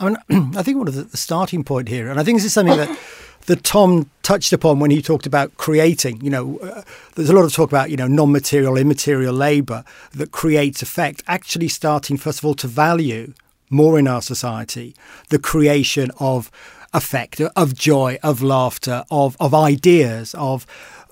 I 0.00 0.08
mean, 0.08 0.54
I 0.56 0.62
think 0.62 0.78
one 0.78 0.88
of 0.88 0.94
the, 0.94 1.04
the 1.04 1.16
starting 1.16 1.62
point 1.62 1.88
here, 1.88 2.10
and 2.10 2.18
I 2.18 2.24
think 2.24 2.38
this 2.38 2.44
is 2.44 2.52
something 2.52 2.76
that 2.76 2.98
that 3.46 3.64
Tom 3.64 4.10
touched 4.22 4.52
upon 4.52 4.80
when 4.80 4.90
he 4.90 5.00
talked 5.00 5.26
about 5.26 5.56
creating. 5.56 6.20
You 6.20 6.30
know, 6.30 6.58
uh, 6.58 6.82
there's 7.14 7.30
a 7.30 7.34
lot 7.34 7.44
of 7.44 7.52
talk 7.52 7.70
about 7.70 7.90
you 7.90 7.96
know 7.96 8.08
non-material, 8.08 8.76
immaterial 8.76 9.34
labour 9.34 9.84
that 10.12 10.32
creates 10.32 10.82
effect. 10.82 11.22
Actually, 11.26 11.68
starting 11.68 12.16
first 12.16 12.38
of 12.40 12.44
all 12.44 12.54
to 12.54 12.66
value 12.66 13.34
more 13.68 13.98
in 13.98 14.08
our 14.08 14.22
society 14.22 14.94
the 15.28 15.38
creation 15.38 16.10
of 16.18 16.50
effect, 16.92 17.40
of 17.40 17.74
joy, 17.74 18.18
of 18.22 18.42
laughter, 18.42 19.04
of 19.10 19.36
of 19.38 19.54
ideas, 19.54 20.34
of 20.34 20.66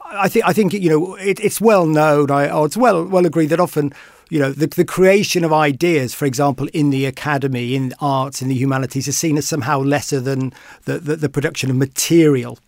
I 0.04 0.28
think 0.28 0.46
I 0.46 0.52
think 0.52 0.72
you 0.72 0.90
know 0.90 1.14
it, 1.16 1.38
it's 1.40 1.60
well 1.60 1.86
known. 1.86 2.30
I, 2.30 2.48
oh, 2.48 2.64
it's 2.64 2.76
well 2.76 3.04
well 3.04 3.26
agreed 3.26 3.46
that 3.46 3.60
often 3.60 3.92
you 4.28 4.38
know 4.38 4.52
the, 4.52 4.66
the 4.66 4.84
creation 4.84 5.44
of 5.44 5.52
ideas, 5.52 6.14
for 6.14 6.26
example, 6.26 6.68
in 6.72 6.90
the 6.90 7.06
academy, 7.06 7.74
in 7.74 7.94
arts, 8.00 8.42
in 8.42 8.48
the 8.48 8.54
humanities, 8.54 9.08
is 9.08 9.16
seen 9.16 9.36
as 9.38 9.48
somehow 9.48 9.80
lesser 9.80 10.20
than 10.20 10.52
the, 10.84 10.98
the, 10.98 11.16
the 11.16 11.28
production 11.28 11.70
of 11.70 11.76
material 11.76 12.58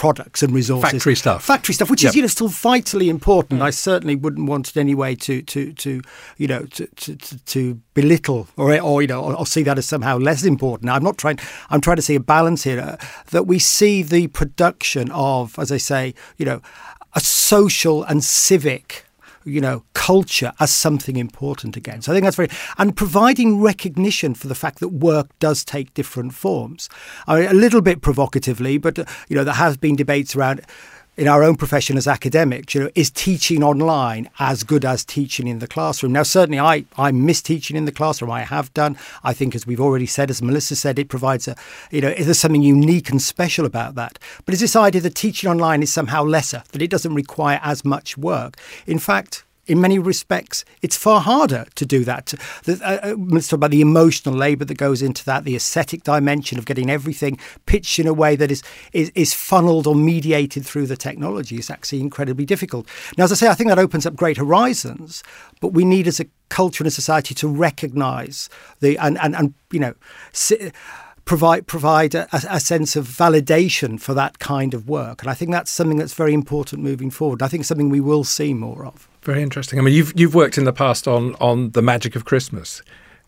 products 0.00 0.42
and 0.42 0.54
resources. 0.54 0.92
Factory 0.92 1.14
stuff. 1.14 1.44
Factory 1.44 1.74
stuff, 1.74 1.90
which 1.90 2.02
yep. 2.02 2.10
is 2.10 2.16
you 2.16 2.22
know 2.22 2.28
still 2.28 2.48
vitally 2.48 3.10
important. 3.10 3.60
Mm. 3.60 3.64
I 3.64 3.70
certainly 3.70 4.16
wouldn't 4.16 4.48
want 4.48 4.70
it 4.70 4.78
any 4.78 4.94
way 4.94 5.14
to 5.16 5.42
to 5.42 5.74
to 5.74 6.00
you 6.38 6.46
know 6.46 6.64
to 6.64 6.86
to, 6.86 7.16
to 7.16 7.74
belittle 7.92 8.48
or 8.56 8.80
or 8.80 9.02
you 9.02 9.08
know 9.08 9.22
or, 9.22 9.34
or, 9.34 9.46
see 9.46 9.62
that 9.64 9.76
as 9.76 9.84
somehow 9.84 10.16
less 10.16 10.42
important. 10.42 10.90
I'm 10.90 11.04
not 11.04 11.18
trying. 11.18 11.38
I'm 11.68 11.82
trying 11.82 11.96
to 11.96 12.02
see 12.02 12.14
a 12.14 12.20
balance 12.20 12.64
here 12.64 12.80
uh, 12.80 12.96
that 13.30 13.46
we 13.46 13.58
see 13.58 14.02
the 14.02 14.28
production 14.28 15.10
of, 15.10 15.58
as 15.58 15.70
I 15.70 15.76
say, 15.76 16.14
you 16.38 16.46
know, 16.46 16.62
a 17.12 17.20
social 17.20 18.02
and 18.04 18.24
civic 18.24 19.04
you 19.44 19.60
know, 19.60 19.84
culture 19.94 20.52
as 20.60 20.72
something 20.72 21.16
important 21.16 21.76
again. 21.76 22.02
So 22.02 22.12
I 22.12 22.14
think 22.14 22.24
that's 22.24 22.36
very 22.36 22.50
and 22.78 22.96
providing 22.96 23.60
recognition 23.60 24.34
for 24.34 24.48
the 24.48 24.54
fact 24.54 24.80
that 24.80 24.88
work 24.88 25.30
does 25.38 25.64
take 25.64 25.94
different 25.94 26.34
forms. 26.34 26.88
I 27.26 27.40
mean, 27.40 27.48
a 27.48 27.54
little 27.54 27.80
bit 27.80 28.02
provocatively, 28.02 28.78
but 28.78 28.98
you 29.28 29.36
know, 29.36 29.44
there 29.44 29.54
have 29.54 29.80
been 29.80 29.96
debates 29.96 30.36
around 30.36 30.62
in 31.16 31.28
our 31.28 31.42
own 31.42 31.56
profession 31.56 31.96
as 31.96 32.06
academics, 32.06 32.74
you 32.74 32.82
know, 32.82 32.90
is 32.94 33.10
teaching 33.10 33.62
online 33.62 34.30
as 34.38 34.62
good 34.62 34.84
as 34.84 35.04
teaching 35.04 35.46
in 35.46 35.58
the 35.58 35.66
classroom? 35.66 36.12
Now, 36.12 36.22
certainly, 36.22 36.58
I 36.58 36.84
I 36.96 37.12
miss 37.12 37.42
teaching 37.42 37.76
in 37.76 37.84
the 37.84 37.92
classroom. 37.92 38.30
I 38.30 38.42
have 38.42 38.72
done. 38.74 38.96
I 39.22 39.32
think, 39.32 39.54
as 39.54 39.66
we've 39.66 39.80
already 39.80 40.06
said, 40.06 40.30
as 40.30 40.40
Melissa 40.40 40.76
said, 40.76 40.98
it 40.98 41.08
provides 41.08 41.48
a, 41.48 41.56
you 41.90 42.00
know, 42.00 42.08
is 42.08 42.26
there's 42.26 42.38
something 42.38 42.62
unique 42.62 43.10
and 43.10 43.20
special 43.20 43.66
about 43.66 43.94
that. 43.96 44.18
But 44.44 44.54
is 44.54 44.60
this 44.60 44.76
idea 44.76 45.00
that 45.02 45.14
teaching 45.14 45.50
online 45.50 45.82
is 45.82 45.92
somehow 45.92 46.24
lesser, 46.24 46.62
that 46.72 46.82
it 46.82 46.90
doesn't 46.90 47.14
require 47.14 47.60
as 47.62 47.84
much 47.84 48.16
work? 48.16 48.56
In 48.86 48.98
fact, 48.98 49.44
in 49.66 49.80
many 49.80 49.98
respects, 49.98 50.64
it's 50.82 50.96
far 50.96 51.20
harder 51.20 51.66
to 51.74 51.86
do 51.86 52.04
that. 52.04 52.34
Uh, 52.66 52.72
uh, 52.82 53.14
let's 53.16 53.48
talk 53.48 53.58
about 53.58 53.70
the 53.70 53.80
emotional 53.80 54.34
labour 54.34 54.64
that 54.64 54.74
goes 54.74 55.02
into 55.02 55.24
that, 55.24 55.44
the 55.44 55.54
aesthetic 55.54 56.02
dimension 56.02 56.58
of 56.58 56.66
getting 56.66 56.90
everything 56.90 57.38
pitched 57.66 57.98
in 57.98 58.06
a 58.06 58.14
way 58.14 58.36
that 58.36 58.50
is, 58.50 58.62
is, 58.92 59.10
is 59.14 59.32
funneled 59.34 59.86
or 59.86 59.94
mediated 59.94 60.64
through 60.64 60.86
the 60.86 60.96
technology 60.96 61.56
is 61.56 61.70
actually 61.70 62.00
incredibly 62.00 62.44
difficult. 62.44 62.86
Now, 63.16 63.24
as 63.24 63.32
I 63.32 63.36
say, 63.36 63.48
I 63.48 63.54
think 63.54 63.68
that 63.68 63.78
opens 63.78 64.06
up 64.06 64.16
great 64.16 64.36
horizons, 64.36 65.22
but 65.60 65.68
we 65.68 65.84
need 65.84 66.08
as 66.08 66.20
a 66.20 66.26
culture 66.48 66.82
and 66.82 66.88
a 66.88 66.90
society 66.90 67.34
to 67.34 67.48
recognise 67.48 68.48
the 68.80 68.98
and, 68.98 69.18
and, 69.18 69.36
and 69.36 69.54
you 69.70 69.80
know. 69.80 69.94
Provide 71.24 71.66
provide 71.66 72.14
a, 72.14 72.28
a, 72.32 72.60
sense 72.60 72.96
of 72.96 73.06
validation 73.06 74.00
for 74.00 74.14
that 74.14 74.38
kind 74.38 74.74
of 74.74 74.88
work. 74.88 75.22
And 75.22 75.30
I 75.30 75.34
think 75.34 75.50
that's 75.50 75.70
something 75.70 75.98
that's 75.98 76.14
very 76.14 76.34
important 76.34 76.82
moving 76.82 77.10
forward. 77.10 77.42
I 77.42 77.48
think 77.48 77.64
something 77.64 77.88
we 77.88 78.00
will 78.00 78.24
see 78.24 78.54
more 78.54 78.84
of. 78.84 79.08
Very 79.22 79.42
interesting. 79.42 79.78
I 79.78 79.82
mean, 79.82 79.94
you've 79.94 80.12
you've 80.18 80.34
worked 80.34 80.58
in 80.58 80.64
the 80.64 80.72
past 80.72 81.06
on 81.06 81.34
on 81.36 81.70
the 81.70 81.82
magic 81.82 82.16
of 82.16 82.24
Christmas. 82.24 82.82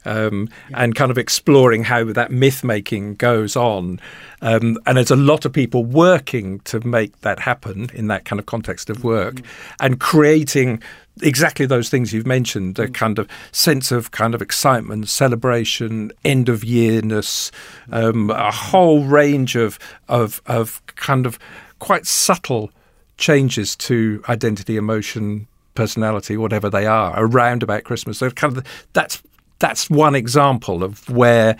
Um, 0.04 0.48
yeah. 0.70 0.82
and 0.82 0.94
kind 0.94 1.10
of 1.10 1.18
exploring 1.18 1.84
how 1.84 2.04
that 2.04 2.30
myth 2.30 2.64
making 2.64 3.14
goes 3.16 3.54
on. 3.56 4.00
Um, 4.40 4.78
and 4.84 4.96
there's 4.96 5.12
a 5.12 5.16
lot 5.16 5.44
of 5.44 5.52
people 5.52 5.84
working 5.84 6.58
to 6.60 6.80
make 6.80 7.20
that 7.20 7.38
happen 7.38 7.88
in 7.94 8.08
that 8.08 8.24
kind 8.24 8.40
of 8.40 8.46
context 8.46 8.90
of 8.90 9.04
work 9.04 9.36
mm-hmm. 9.36 9.76
and 9.84 10.00
creating 10.00 10.82
exactly 11.20 11.66
those 11.66 11.88
things 11.88 12.12
you've 12.12 12.26
mentioned 12.26 12.78
a 12.78 12.84
mm-hmm. 12.84 12.92
kind 12.92 13.18
of 13.18 13.28
sense 13.52 13.92
of 13.92 14.10
kind 14.10 14.34
of 14.34 14.40
excitement, 14.40 15.08
celebration, 15.08 16.10
end 16.24 16.48
of 16.48 16.64
yearness, 16.64 17.50
um, 17.90 18.30
a 18.30 18.50
whole 18.50 19.04
range 19.04 19.56
of, 19.56 19.78
of, 20.08 20.40
of 20.46 20.84
kind 20.86 21.26
of 21.26 21.38
quite 21.78 22.06
subtle 22.06 22.70
changes 23.18 23.76
to 23.76 24.22
identity, 24.28 24.76
emotion, 24.76 25.46
personality, 25.74 26.36
whatever 26.36 26.70
they 26.70 26.86
are, 26.86 27.14
around 27.16 27.62
about 27.62 27.84
Christmas. 27.84 28.18
So 28.18 28.30
kind 28.30 28.56
of 28.56 28.66
that's 28.92 29.22
that's 29.62 29.88
one 29.88 30.14
example 30.14 30.82
of 30.82 31.08
where 31.08 31.56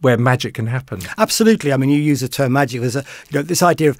where 0.00 0.16
magic 0.16 0.54
can 0.54 0.68
happen. 0.68 1.00
Absolutely. 1.16 1.72
I 1.72 1.76
mean, 1.76 1.90
you 1.90 1.98
use 1.98 2.20
the 2.20 2.28
term 2.28 2.52
magic. 2.52 2.82
There's 2.82 2.94
a 2.94 3.04
you 3.30 3.38
know 3.38 3.42
this 3.42 3.62
idea 3.62 3.90
of 3.90 3.98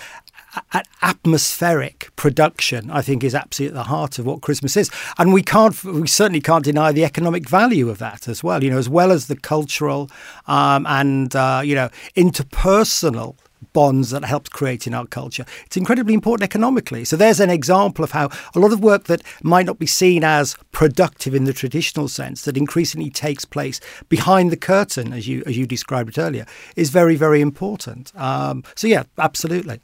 atmospheric 1.03 2.11
production, 2.16 2.90
I 2.90 3.03
think, 3.03 3.25
is 3.25 3.35
absolutely 3.35 3.77
at 3.77 3.83
the 3.83 3.88
heart 3.88 4.18
of 4.18 4.27
what 4.27 4.42
Christmas 4.42 4.77
is, 4.77 4.90
and 5.18 5.33
we 5.33 5.42
can't, 5.42 5.83
we 5.85 6.07
certainly 6.07 6.40
can't 6.40 6.64
deny 6.64 6.92
the 6.92 7.05
economic 7.05 7.49
value 7.49 7.88
of 7.88 7.99
that 7.99 8.29
as 8.29 8.44
well. 8.44 8.62
You 8.62 8.71
know, 8.71 8.79
as 8.79 8.88
well 8.88 9.11
as 9.11 9.27
the 9.27 9.37
cultural 9.37 10.11
um, 10.47 10.87
and 10.87 11.35
uh, 11.35 11.62
you 11.64 11.75
know 11.75 11.88
interpersonal 12.16 13.37
bonds 13.73 14.11
that 14.11 14.25
helps 14.25 14.49
create 14.49 14.87
in 14.87 14.94
our 14.94 15.07
culture. 15.07 15.44
It's 15.66 15.77
incredibly 15.77 16.14
important 16.14 16.44
economically. 16.44 17.05
So 17.05 17.16
there's 17.16 17.40
an 17.40 17.51
example 17.51 18.05
of 18.05 18.12
how 18.12 18.31
a 18.55 18.59
lot 18.59 18.73
of 18.73 18.81
work 18.81 19.05
that 19.05 19.23
might 19.42 19.66
not 19.66 19.79
be 19.79 19.87
seen 19.87 20.25
as 20.25 20.57
productive 20.73 21.35
in 21.35 21.44
the 21.44 21.53
traditional 21.53 22.09
sense, 22.09 22.42
that 22.44 22.57
increasingly 22.57 23.11
takes 23.11 23.44
place 23.44 23.81
behind 24.09 24.51
the 24.51 24.57
curtain, 24.57 25.12
as 25.12 25.27
you 25.29 25.42
as 25.47 25.57
you 25.57 25.66
described 25.66 26.11
it 26.11 26.18
earlier, 26.18 26.47
is 26.77 26.90
very 26.90 27.16
very 27.16 27.40
important. 27.40 28.12
Um, 28.16 28.64
so 28.75 28.87
yeah, 28.87 29.05
absolutely. 29.18 29.81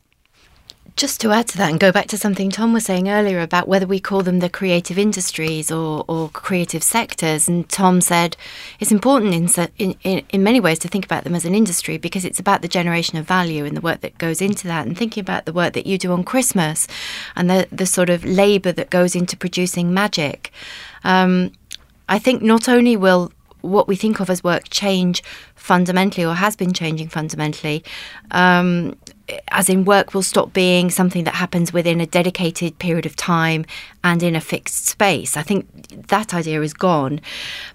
Just 0.97 1.21
to 1.23 1.33
add 1.33 1.49
to 1.49 1.59
that 1.59 1.71
and 1.71 1.81
go 1.81 1.91
back 1.91 2.07
to 2.09 2.17
something 2.17 2.51
Tom 2.51 2.73
was 2.73 2.85
saying 2.85 3.09
earlier 3.09 3.41
about 3.41 3.67
whether 3.67 3.87
we 3.87 3.99
call 3.99 4.23
them 4.23 4.39
the 4.39 4.49
creative 4.49 4.97
industries 4.97 5.73
or, 5.73 6.05
or 6.07 6.29
creative 6.29 6.85
sectors, 6.85 7.49
and 7.49 7.69
Tom 7.69 8.01
said 8.01 8.37
it's 8.79 8.93
important 8.93 9.35
in, 9.77 9.97
in, 10.05 10.23
in 10.29 10.43
many 10.45 10.61
ways 10.61 10.79
to 10.79 10.89
think 10.89 11.05
about 11.05 11.25
them 11.25 11.35
as 11.35 11.45
an 11.45 11.53
industry 11.53 11.99
because 11.99 12.25
it's 12.25 12.39
about 12.39 12.63
the 12.63 12.69
generation 12.69 13.19
of 13.19 13.27
value 13.27 13.65
and 13.65 13.77
the 13.77 13.81
work 13.81 14.03
that 14.03 14.17
goes 14.19 14.41
into 14.41 14.69
that, 14.69 14.87
and 14.87 14.97
thinking 14.97 15.21
about 15.21 15.47
the 15.47 15.53
work 15.53 15.73
that 15.73 15.85
you 15.85 15.99
do 15.99 16.13
on 16.13 16.23
Christmas 16.23 16.87
and 17.35 17.51
the, 17.51 17.67
the 17.73 17.87
sort 17.87 18.09
of 18.09 18.25
labour 18.25 18.71
that 18.71 18.91
goes 18.91 19.17
into 19.17 19.37
producing 19.37 19.93
magic. 19.93 20.53
Um, 21.03 21.51
I 22.09 22.21
think 22.21 22.41
not 22.41 22.69
only 22.69 22.97
will 22.97 23.33
what 23.63 23.89
we 23.89 23.97
think 23.97 24.21
of 24.21 24.31
as 24.31 24.45
work 24.45 24.69
change 24.71 25.25
fundamentally 25.57 26.25
or 26.25 26.35
has 26.35 26.55
been 26.55 26.73
changing 26.73 27.09
fundamentally. 27.09 27.83
Um, 28.31 28.95
as 29.49 29.71
in 29.71 29.85
work 29.85 30.13
will 30.13 30.23
stop 30.23 30.53
being 30.53 30.91
something 30.91 31.25
that 31.25 31.35
happens 31.35 31.73
within 31.73 32.01
a 32.01 32.07
dedicated 32.07 32.79
period 32.79 33.07
of 33.07 33.17
time 33.17 33.65
and 34.03 34.23
in 34.23 34.37
a 34.37 34.41
fixed 34.41 34.87
space. 34.87 35.37
I 35.37 35.43
think 35.43 35.67
that 36.09 36.35
idea 36.35 36.61
is 36.61 36.75
gone, 36.75 37.21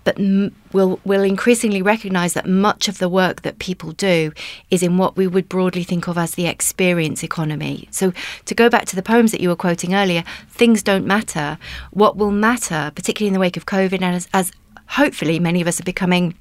but 0.03 0.19
m- 0.19 0.55
we'll 0.73 0.99
we'll 1.03 1.23
increasingly 1.23 1.81
recognise 1.81 2.33
that 2.33 2.47
much 2.47 2.87
of 2.87 2.99
the 2.99 3.09
work 3.09 3.41
that 3.41 3.57
people 3.57 3.93
do 3.93 4.31
is 4.69 4.83
in 4.83 4.97
what 4.97 5.17
we 5.17 5.25
would 5.25 5.49
broadly 5.49 5.83
think 5.83 6.07
of 6.07 6.17
as 6.17 6.35
the 6.35 6.45
experience 6.45 7.23
economy. 7.23 7.87
So 7.89 8.13
to 8.45 8.53
go 8.53 8.69
back 8.69 8.85
to 8.85 8.95
the 8.95 9.03
poems 9.03 9.31
that 9.31 9.41
you 9.41 9.49
were 9.49 9.55
quoting 9.55 9.95
earlier, 9.95 10.23
things 10.49 10.83
don't 10.83 11.05
matter. 11.05 11.57
What 11.91 12.15
will 12.15 12.31
matter, 12.31 12.91
particularly 12.93 13.29
in 13.29 13.33
the 13.33 13.39
wake 13.39 13.57
of 13.57 13.65
COVID, 13.65 14.01
and 14.01 14.15
as, 14.15 14.27
as 14.33 14.51
hopefully 14.89 15.39
many 15.39 15.61
of 15.61 15.67
us 15.67 15.79
are 15.79 15.83
becoming 15.83 16.35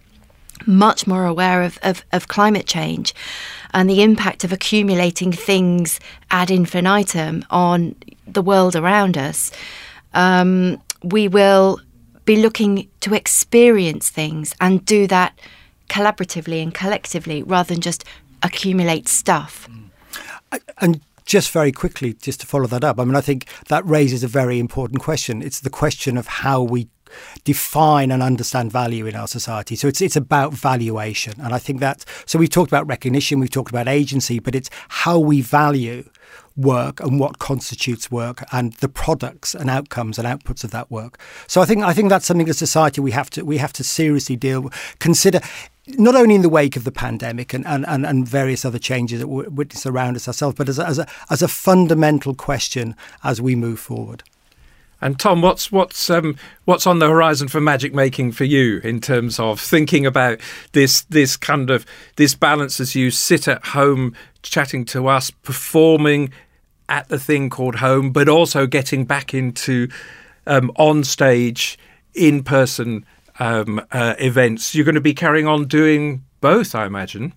much 0.67 1.07
more 1.07 1.25
aware 1.25 1.63
of, 1.63 1.79
of, 1.83 2.05
of, 2.13 2.29
climate 2.29 2.67
change 2.67 3.15
and 3.75 3.89
the 3.89 4.03
impact 4.03 4.45
of 4.45 4.53
accumulating 4.53 5.33
things 5.33 6.01
ad 6.31 6.51
infinitum 6.51 7.45
on 7.51 7.95
the 8.27 8.43
world 8.43 8.77
around 8.77 9.17
us, 9.17 9.51
um, 10.15 10.81
we 11.03 11.29
will 11.29 11.81
be 12.25 12.37
looking 12.37 12.89
to 13.01 13.15
experience 13.15 14.11
things 14.11 14.55
and 14.61 14.85
do 14.85 15.07
that 15.07 15.39
collaboratively 15.89 16.63
and 16.63 16.75
collectively 16.75 17.43
rather 17.43 17.75
than 17.75 17.81
just 17.81 18.05
accumulate 18.43 19.09
stuff. 19.09 19.69
And 20.79 21.01
just 21.25 21.51
very 21.51 21.73
quickly, 21.73 22.15
just 22.15 22.41
to 22.41 22.47
follow 22.47 22.67
that 22.67 22.85
up, 22.85 22.99
I 22.99 23.05
mean, 23.05 23.15
I 23.17 23.21
think 23.21 23.47
that 23.69 23.85
raises 23.87 24.25
a 24.25 24.29
very 24.29 24.59
important 24.59 25.01
question. 25.01 25.43
It's 25.43 25.61
the 25.61 25.71
question 25.71 26.17
of 26.17 26.27
how 26.27 26.63
we 26.63 26.89
define 27.45 28.11
and 28.11 28.23
understand 28.23 28.73
value 28.73 29.07
in 29.07 29.15
our 29.15 29.29
society. 29.29 29.77
So 29.77 29.89
it's 29.89 30.01
it's 30.01 30.17
about 30.17 30.53
valuation, 30.53 31.35
and 31.39 31.55
I 31.55 31.59
think 31.59 31.81
that. 31.81 32.05
So 32.27 32.39
we've 32.39 32.51
talked 32.51 32.71
about 32.71 32.87
recognition, 32.87 33.41
we've 33.41 33.51
talked 33.51 33.71
about 33.71 33.89
agency, 33.89 34.39
but 34.39 34.55
it's 34.55 34.71
how 34.89 35.19
we 35.19 35.41
value 35.41 36.05
work 36.57 37.01
and 37.01 37.21
what 37.21 37.39
constitutes 37.39 38.11
work 38.11 38.45
and 38.53 38.73
the 38.75 38.89
products 38.89 39.55
and 39.55 39.71
outcomes 39.71 40.19
and 40.19 40.27
outputs 40.27 40.65
of 40.65 40.73
that 40.73 40.91
work. 40.91 41.19
So 41.47 41.61
I 41.61 41.65
think 41.65 41.85
I 41.85 41.93
think 41.93 42.09
that's 42.09 42.27
something 42.27 42.49
as 42.49 42.59
society 42.59 43.01
we 43.01 43.13
have 43.13 43.31
to 43.31 43.45
we 43.45 43.59
have 43.59 43.73
to 43.75 43.85
seriously 43.85 44.37
deal 44.37 44.63
with, 44.63 44.97
consider 44.99 45.41
not 45.97 46.15
only 46.15 46.35
in 46.35 46.43
the 46.43 46.49
wake 46.49 46.77
of 46.77 46.85
the 46.85 46.93
pandemic 46.93 47.55
and, 47.55 47.67
and, 47.67 47.87
and, 47.87 48.05
and 48.05 48.29
various 48.29 48.65
other 48.65 48.79
changes 48.79 49.21
that 49.21 49.29
we 49.29 49.47
witness 49.49 49.87
around 49.87 50.17
us 50.17 50.29
ourselves, 50.29 50.55
but 50.55 50.69
as 50.69 50.79
a, 50.79 50.87
as, 50.87 50.99
a, 50.99 51.07
as 51.31 51.41
a 51.41 51.49
fundamental 51.49 52.35
question 52.35 52.95
as 53.25 53.41
we 53.41 53.55
move 53.55 53.81
forward. 53.81 54.23
And 55.01 55.19
Tom, 55.19 55.43
what's 55.43 55.71
what's 55.71 56.11
um, 56.11 56.37
what's 56.65 56.87
on 56.87 56.99
the 56.99 57.09
horizon 57.09 57.49
for 57.49 57.61
magic 57.61 57.95
making 57.95 58.33
for 58.33 58.45
you 58.45 58.79
in 58.83 59.01
terms 59.01 59.39
of 59.39 59.61
thinking 59.61 60.05
about 60.05 60.41
this 60.73 61.03
this 61.03 61.37
kind 61.37 61.71
of 61.71 61.87
this 62.17 62.35
balance 62.35 62.81
as 62.81 62.95
you 62.95 63.11
sit 63.11 63.47
at 63.47 63.65
home 63.67 64.15
chatting 64.43 64.85
to 64.87 65.07
us, 65.07 65.31
performing 65.31 66.33
at 66.89 67.09
the 67.09 67.19
thing 67.19 67.51
called 67.51 67.77
home, 67.77 68.11
but 68.11 68.29
also 68.29 68.67
getting 68.67 69.05
back 69.05 69.35
into 69.35 69.89
um, 70.47 70.73
on 70.77 71.05
stage, 71.05 71.79
in 72.15 72.43
person 72.43 73.05
um, 73.39 73.81
uh, 73.93 74.15
events. 74.19 74.75
You're 74.75 74.85
going 74.85 74.95
to 74.95 75.01
be 75.01 75.15
carrying 75.15 75.47
on 75.47 75.67
doing 75.67 76.25
both, 76.41 76.75
I 76.75 76.87
imagine. 76.87 77.35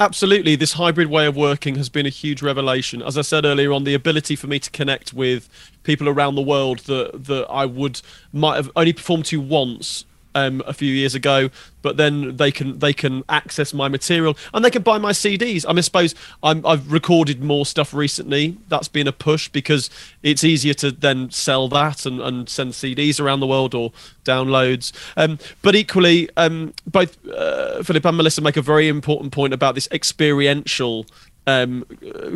Absolutely, 0.00 0.56
this 0.56 0.72
hybrid 0.72 1.08
way 1.08 1.26
of 1.26 1.36
working 1.36 1.74
has 1.74 1.90
been 1.90 2.06
a 2.06 2.08
huge 2.10 2.40
revelation. 2.40 3.02
As 3.02 3.18
I 3.18 3.20
said 3.20 3.44
earlier 3.44 3.70
on, 3.70 3.84
the 3.84 3.92
ability 3.92 4.34
for 4.34 4.46
me 4.46 4.58
to 4.58 4.70
connect 4.70 5.12
with 5.12 5.46
people 5.82 6.08
around 6.08 6.36
the 6.36 6.40
world 6.40 6.78
that 6.80 7.24
that 7.26 7.46
I 7.50 7.66
would 7.66 8.00
might 8.32 8.56
have 8.56 8.70
only 8.74 8.94
performed 8.94 9.26
to 9.26 9.38
once 9.42 10.06
um, 10.34 10.62
a 10.66 10.72
few 10.72 10.92
years 10.92 11.14
ago, 11.14 11.50
but 11.82 11.96
then 11.96 12.36
they 12.36 12.50
can 12.50 12.78
they 12.78 12.92
can 12.92 13.24
access 13.28 13.72
my 13.72 13.88
material 13.88 14.36
and 14.52 14.64
they 14.64 14.70
can 14.70 14.82
buy 14.82 14.98
my 14.98 15.12
CDs. 15.12 15.64
I 15.66 15.70
mean, 15.70 15.78
I 15.78 15.82
suppose 15.82 16.14
i 16.42 16.54
have 16.54 16.92
recorded 16.92 17.42
more 17.42 17.66
stuff 17.66 17.94
recently. 17.94 18.56
That's 18.68 18.88
been 18.88 19.06
a 19.06 19.12
push 19.12 19.48
because 19.48 19.90
it's 20.22 20.44
easier 20.44 20.74
to 20.74 20.90
then 20.90 21.30
sell 21.30 21.68
that 21.68 22.06
and, 22.06 22.20
and 22.20 22.48
send 22.48 22.72
CDs 22.72 23.20
around 23.20 23.40
the 23.40 23.46
world 23.46 23.74
or 23.74 23.92
downloads. 24.24 24.92
Um, 25.16 25.38
but 25.62 25.74
equally, 25.74 26.28
um, 26.36 26.74
both 26.86 27.16
uh, 27.28 27.82
Philip 27.82 28.04
and 28.04 28.16
Melissa 28.16 28.40
make 28.42 28.56
a 28.56 28.62
very 28.62 28.88
important 28.88 29.32
point 29.32 29.54
about 29.54 29.74
this 29.74 29.88
experiential 29.90 31.06
um, 31.46 31.84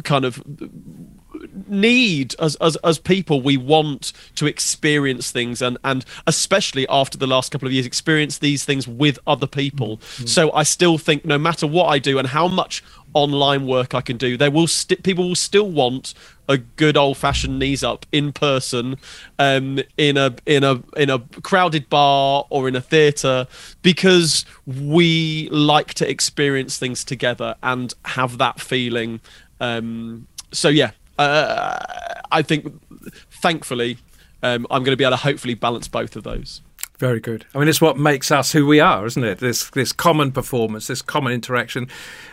kind 0.04 0.24
of 0.24 0.42
need 1.66 2.34
as, 2.38 2.56
as 2.56 2.76
as 2.76 2.98
people 2.98 3.40
we 3.40 3.56
want 3.56 4.12
to 4.34 4.46
experience 4.46 5.30
things 5.30 5.60
and 5.62 5.78
and 5.84 6.04
especially 6.26 6.86
after 6.88 7.18
the 7.18 7.26
last 7.26 7.50
couple 7.50 7.66
of 7.66 7.72
years 7.72 7.86
experience 7.86 8.38
these 8.38 8.64
things 8.64 8.86
with 8.86 9.18
other 9.26 9.46
people 9.46 9.98
mm-hmm. 9.98 10.26
so 10.26 10.52
i 10.52 10.62
still 10.62 10.98
think 10.98 11.24
no 11.24 11.38
matter 11.38 11.66
what 11.66 11.86
i 11.86 11.98
do 11.98 12.18
and 12.18 12.28
how 12.28 12.48
much 12.48 12.82
online 13.12 13.66
work 13.66 13.94
i 13.94 14.00
can 14.00 14.16
do 14.16 14.36
there 14.36 14.50
will 14.50 14.66
st- 14.66 15.02
people 15.02 15.28
will 15.28 15.34
still 15.34 15.70
want 15.70 16.14
a 16.48 16.58
good 16.58 16.96
old 16.96 17.16
fashioned 17.16 17.58
knees 17.58 17.82
up 17.82 18.04
in 18.12 18.32
person 18.32 18.96
um, 19.38 19.78
in 19.96 20.16
a 20.16 20.34
in 20.44 20.62
a 20.62 20.82
in 20.96 21.08
a 21.08 21.18
crowded 21.42 21.88
bar 21.88 22.44
or 22.50 22.68
in 22.68 22.76
a 22.76 22.80
theater 22.80 23.46
because 23.82 24.44
we 24.66 25.48
like 25.50 25.94
to 25.94 26.08
experience 26.08 26.76
things 26.76 27.04
together 27.04 27.54
and 27.62 27.94
have 28.04 28.36
that 28.38 28.60
feeling 28.60 29.20
um, 29.60 30.26
so 30.52 30.68
yeah 30.68 30.90
uh, 31.18 31.78
I 32.30 32.42
think, 32.42 32.80
thankfully, 33.30 33.98
um, 34.42 34.66
I'm 34.70 34.82
going 34.82 34.92
to 34.92 34.96
be 34.96 35.04
able 35.04 35.16
to 35.16 35.22
hopefully 35.22 35.54
balance 35.54 35.88
both 35.88 36.16
of 36.16 36.22
those. 36.22 36.60
Very 36.98 37.18
good. 37.18 37.44
I 37.54 37.58
mean, 37.58 37.68
it's 37.68 37.80
what 37.80 37.98
makes 37.98 38.30
us 38.30 38.52
who 38.52 38.66
we 38.66 38.78
are, 38.78 39.04
isn't 39.04 39.24
it? 39.24 39.38
This 39.38 39.68
this 39.70 39.92
common 39.92 40.30
performance, 40.30 40.86
this 40.86 41.02
common 41.02 41.32
interaction. 41.32 41.88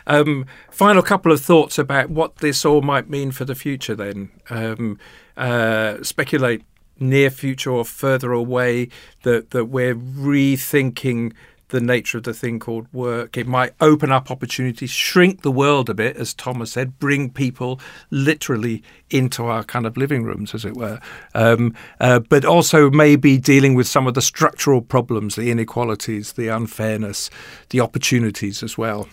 Um, 0.05 0.45
final 0.69 1.01
couple 1.01 1.31
of 1.31 1.41
thoughts 1.41 1.79
about 1.79 2.11
what 2.11 2.37
this 2.37 2.63
all 2.63 2.81
might 2.81 3.09
mean 3.09 3.31
for 3.31 3.43
the 3.43 3.55
future. 3.55 3.95
Then 3.95 4.29
um, 4.51 4.99
uh, 5.35 6.03
speculate 6.03 6.63
near 6.99 7.31
future 7.31 7.71
or 7.71 7.83
further 7.83 8.31
away 8.31 8.89
that 9.23 9.49
that 9.49 9.65
we're 9.65 9.95
rethinking 9.95 11.33
the 11.71 11.81
nature 11.81 12.19
of 12.19 12.23
the 12.23 12.33
thing 12.33 12.59
called 12.59 12.87
work. 12.93 13.37
It 13.37 13.47
might 13.47 13.73
open 13.81 14.11
up 14.11 14.29
opportunities, 14.29 14.91
shrink 14.91 15.41
the 15.41 15.51
world 15.51 15.89
a 15.89 15.93
bit, 15.93 16.15
as 16.17 16.33
Thomas 16.33 16.73
said, 16.73 16.99
bring 16.99 17.29
people 17.29 17.79
literally 18.11 18.83
into 19.09 19.45
our 19.45 19.63
kind 19.63 19.85
of 19.85 19.97
living 19.97 20.23
rooms, 20.23 20.53
as 20.53 20.63
it 20.63 20.75
were. 20.75 20.99
Um, 21.33 21.75
uh, 21.99 22.19
but 22.19 22.45
also 22.45 22.89
maybe 22.89 23.37
dealing 23.37 23.73
with 23.73 23.87
some 23.87 24.07
of 24.07 24.13
the 24.13 24.21
structural 24.21 24.81
problems, 24.81 25.35
the 25.35 25.51
inequalities, 25.51 26.33
the 26.33 26.49
unfairness, 26.49 27.29
the 27.69 27.79
opportunities 27.79 28.61
as 28.61 28.77
well. 28.77 29.07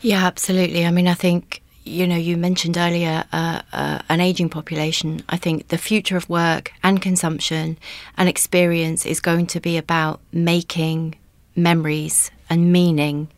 Yeah, 0.00 0.24
absolutely. 0.24 0.86
I 0.86 0.90
mean, 0.90 1.06
I 1.06 1.14
think 1.14 1.62
you 1.84 2.06
know, 2.06 2.16
you 2.16 2.36
mentioned 2.36 2.76
earlier 2.76 3.24
uh, 3.32 3.62
uh, 3.72 4.00
an 4.08 4.20
aging 4.20 4.48
population. 4.48 5.22
I 5.28 5.36
think 5.36 5.68
the 5.68 5.78
future 5.78 6.16
of 6.16 6.28
work 6.28 6.72
and 6.82 7.00
consumption 7.00 7.78
and 8.16 8.28
experience 8.28 9.06
is 9.06 9.20
going 9.20 9.46
to 9.48 9.60
be 9.60 9.76
about 9.76 10.20
making 10.32 11.16
memories 11.56 12.30
and 12.48 12.72
meaning, 12.72 13.28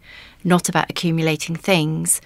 not 0.44 0.68
about 0.68 0.90
accumulating 0.90 1.56
things. 1.56 2.20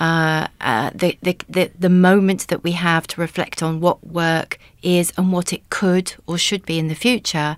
Uh, 0.00 0.48
uh, 0.60 0.90
the, 0.94 1.18
the, 1.22 1.36
the, 1.48 1.70
the 1.78 1.90
moment 1.90 2.48
that 2.48 2.64
we 2.64 2.72
have 2.72 3.06
to 3.06 3.20
reflect 3.20 3.62
on 3.62 3.80
what 3.80 4.06
work 4.06 4.58
is 4.82 5.12
and 5.16 5.32
what 5.32 5.52
it 5.52 5.68
could 5.70 6.14
or 6.26 6.38
should 6.38 6.64
be 6.64 6.78
in 6.78 6.88
the 6.88 6.94
future 6.94 7.56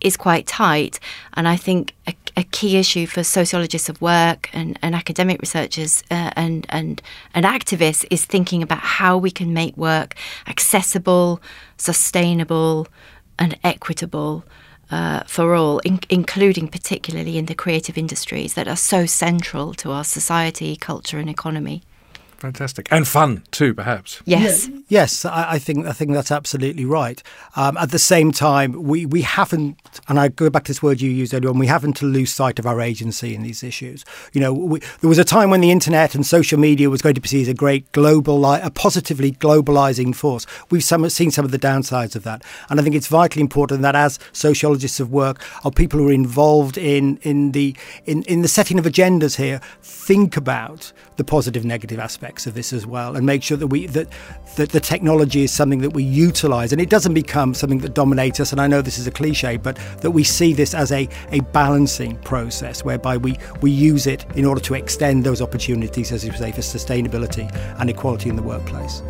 is 0.00 0.16
quite 0.16 0.46
tight. 0.46 0.98
And 1.34 1.46
I 1.46 1.56
think 1.56 1.94
a, 2.06 2.14
a 2.36 2.42
key 2.44 2.76
issue 2.76 3.06
for 3.06 3.22
sociologists 3.22 3.88
of 3.88 4.00
work 4.00 4.50
and, 4.52 4.78
and 4.82 4.94
academic 4.94 5.40
researchers 5.40 6.02
uh, 6.10 6.30
and, 6.34 6.66
and, 6.70 7.00
and 7.34 7.44
activists 7.44 8.04
is 8.10 8.24
thinking 8.24 8.62
about 8.62 8.80
how 8.80 9.16
we 9.16 9.30
can 9.30 9.52
make 9.52 9.76
work 9.76 10.14
accessible, 10.46 11.40
sustainable, 11.76 12.88
and 13.38 13.58
equitable 13.62 14.44
uh, 14.92 15.22
for 15.26 15.54
all, 15.54 15.78
in- 15.80 16.00
including 16.08 16.68
particularly 16.68 17.38
in 17.38 17.46
the 17.46 17.54
creative 17.54 17.96
industries 17.98 18.54
that 18.54 18.68
are 18.68 18.76
so 18.76 19.06
central 19.06 19.74
to 19.74 19.90
our 19.90 20.04
society, 20.04 20.76
culture, 20.76 21.18
and 21.18 21.30
economy. 21.30 21.82
Fantastic 22.42 22.88
and 22.90 23.06
fun 23.06 23.44
too, 23.52 23.72
perhaps. 23.72 24.20
Yes, 24.24 24.66
yeah, 24.66 24.78
yes, 24.88 25.24
I, 25.24 25.52
I, 25.52 25.58
think 25.60 25.86
I 25.86 25.92
think 25.92 26.10
that's 26.10 26.32
absolutely 26.32 26.84
right. 26.84 27.22
Um, 27.54 27.76
at 27.76 27.92
the 27.92 28.00
same 28.00 28.32
time, 28.32 28.82
we, 28.82 29.06
we 29.06 29.22
haven't, 29.22 29.78
and 30.08 30.18
I 30.18 30.26
go 30.26 30.50
back 30.50 30.64
to 30.64 30.70
this 30.70 30.82
word 30.82 31.00
you 31.00 31.08
used 31.08 31.32
earlier 31.32 31.50
on. 31.50 31.58
We 31.60 31.68
haven't 31.68 31.92
to 31.98 32.04
lose 32.04 32.32
sight 32.32 32.58
of 32.58 32.66
our 32.66 32.80
agency 32.80 33.36
in 33.36 33.44
these 33.44 33.62
issues. 33.62 34.04
You 34.32 34.40
know, 34.40 34.52
we, 34.52 34.80
there 34.80 35.08
was 35.08 35.20
a 35.20 35.24
time 35.24 35.50
when 35.50 35.60
the 35.60 35.70
internet 35.70 36.16
and 36.16 36.26
social 36.26 36.58
media 36.58 36.90
was 36.90 37.00
going 37.00 37.14
to 37.14 37.20
be 37.20 37.28
seen 37.28 37.42
as 37.42 37.48
a 37.48 37.54
great 37.54 37.92
global, 37.92 38.44
a 38.44 38.72
positively 38.72 39.30
globalizing 39.30 40.12
force. 40.12 40.44
We've 40.68 40.82
some, 40.82 41.08
seen 41.10 41.30
some 41.30 41.44
of 41.44 41.52
the 41.52 41.60
downsides 41.60 42.16
of 42.16 42.24
that, 42.24 42.42
and 42.68 42.80
I 42.80 42.82
think 42.82 42.96
it's 42.96 43.06
vitally 43.06 43.42
important 43.42 43.82
that 43.82 43.94
as 43.94 44.18
sociologists 44.32 44.98
of 44.98 45.12
work, 45.12 45.40
or 45.64 45.70
people 45.70 46.00
who 46.00 46.08
are 46.08 46.12
involved 46.12 46.76
in 46.76 47.18
in 47.18 47.52
the 47.52 47.76
in, 48.04 48.24
in 48.24 48.42
the 48.42 48.48
setting 48.48 48.80
of 48.80 48.84
agendas 48.84 49.36
here, 49.36 49.60
think 49.80 50.36
about 50.36 50.92
the 51.18 51.24
positive, 51.24 51.64
negative 51.64 52.00
aspects 52.00 52.31
aspects 52.32 52.46
of 52.46 52.54
this 52.54 52.72
as 52.72 52.86
well, 52.86 53.14
and 53.16 53.26
make 53.26 53.42
sure 53.42 53.58
that 53.58 53.66
we 53.66 53.86
that 53.88 54.08
that 54.56 54.70
the 54.70 54.80
technology 54.80 55.44
is 55.44 55.52
something 55.52 55.82
that 55.82 55.92
we 55.92 56.02
utilize, 56.02 56.72
and 56.72 56.80
it 56.80 56.88
doesn't 56.88 57.14
become 57.14 57.54
something 57.54 57.80
that 57.80 57.94
dominates 57.94 58.40
us. 58.40 58.52
And 58.52 58.60
I 58.60 58.66
know 58.66 58.80
this 58.82 58.98
is 58.98 59.06
a 59.06 59.10
cliche, 59.10 59.58
but 59.58 59.76
that 60.00 60.12
we 60.12 60.24
see 60.24 60.54
this 60.54 60.74
as 60.74 60.90
a 60.92 61.08
a 61.30 61.40
balancing 61.52 62.16
process 62.22 62.84
whereby 62.84 63.18
we 63.18 63.38
we 63.60 63.70
use 63.70 64.06
it 64.06 64.24
in 64.34 64.44
order 64.46 64.62
to 64.62 64.74
extend 64.74 65.24
those 65.24 65.42
opportunities, 65.42 66.12
as 66.12 66.24
you 66.24 66.32
say, 66.32 66.52
for 66.52 66.62
sustainability 66.62 67.46
and 67.78 67.90
equality 67.90 68.30
in 68.30 68.36
the 68.36 68.42
workplace. 68.42 69.02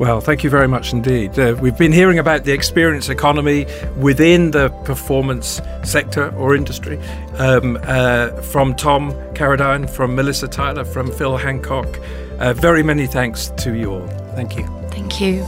Well, 0.00 0.22
thank 0.22 0.42
you 0.44 0.48
very 0.48 0.66
much 0.66 0.94
indeed. 0.94 1.38
Uh, 1.38 1.54
we've 1.60 1.76
been 1.76 1.92
hearing 1.92 2.18
about 2.18 2.44
the 2.44 2.52
experience 2.52 3.10
economy 3.10 3.66
within 3.98 4.50
the 4.50 4.70
performance 4.86 5.60
sector 5.84 6.34
or 6.36 6.56
industry 6.56 6.96
um, 7.36 7.78
uh, 7.82 8.30
from 8.40 8.74
Tom 8.74 9.12
Carradine, 9.34 9.90
from 9.90 10.14
Melissa 10.14 10.48
Tyler, 10.48 10.86
from 10.86 11.12
Phil 11.12 11.36
Hancock. 11.36 12.00
Uh, 12.40 12.54
very 12.54 12.82
many 12.82 13.06
thanks 13.06 13.50
to 13.58 13.74
you 13.74 13.92
all. 13.92 14.06
Thank 14.34 14.56
you. 14.56 14.66
Thank 14.90 15.20
you. 15.20 15.40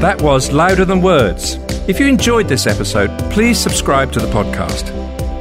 That 0.00 0.20
was 0.20 0.52
Louder 0.52 0.84
Than 0.84 1.00
Words. 1.00 1.54
If 1.88 1.98
you 1.98 2.06
enjoyed 2.06 2.48
this 2.48 2.66
episode, 2.66 3.10
please 3.32 3.58
subscribe 3.58 4.12
to 4.12 4.20
the 4.20 4.28
podcast. 4.28 4.90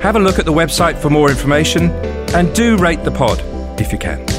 Have 0.02 0.16
a 0.16 0.20
look 0.20 0.40
at 0.40 0.46
the 0.46 0.54
website 0.54 0.98
for 0.98 1.10
more 1.10 1.30
information 1.30 1.92
and 2.34 2.54
do 2.56 2.78
rate 2.78 3.04
the 3.04 3.12
pod 3.12 3.42
if 3.80 3.92
you 3.92 3.98
can. 3.98 4.35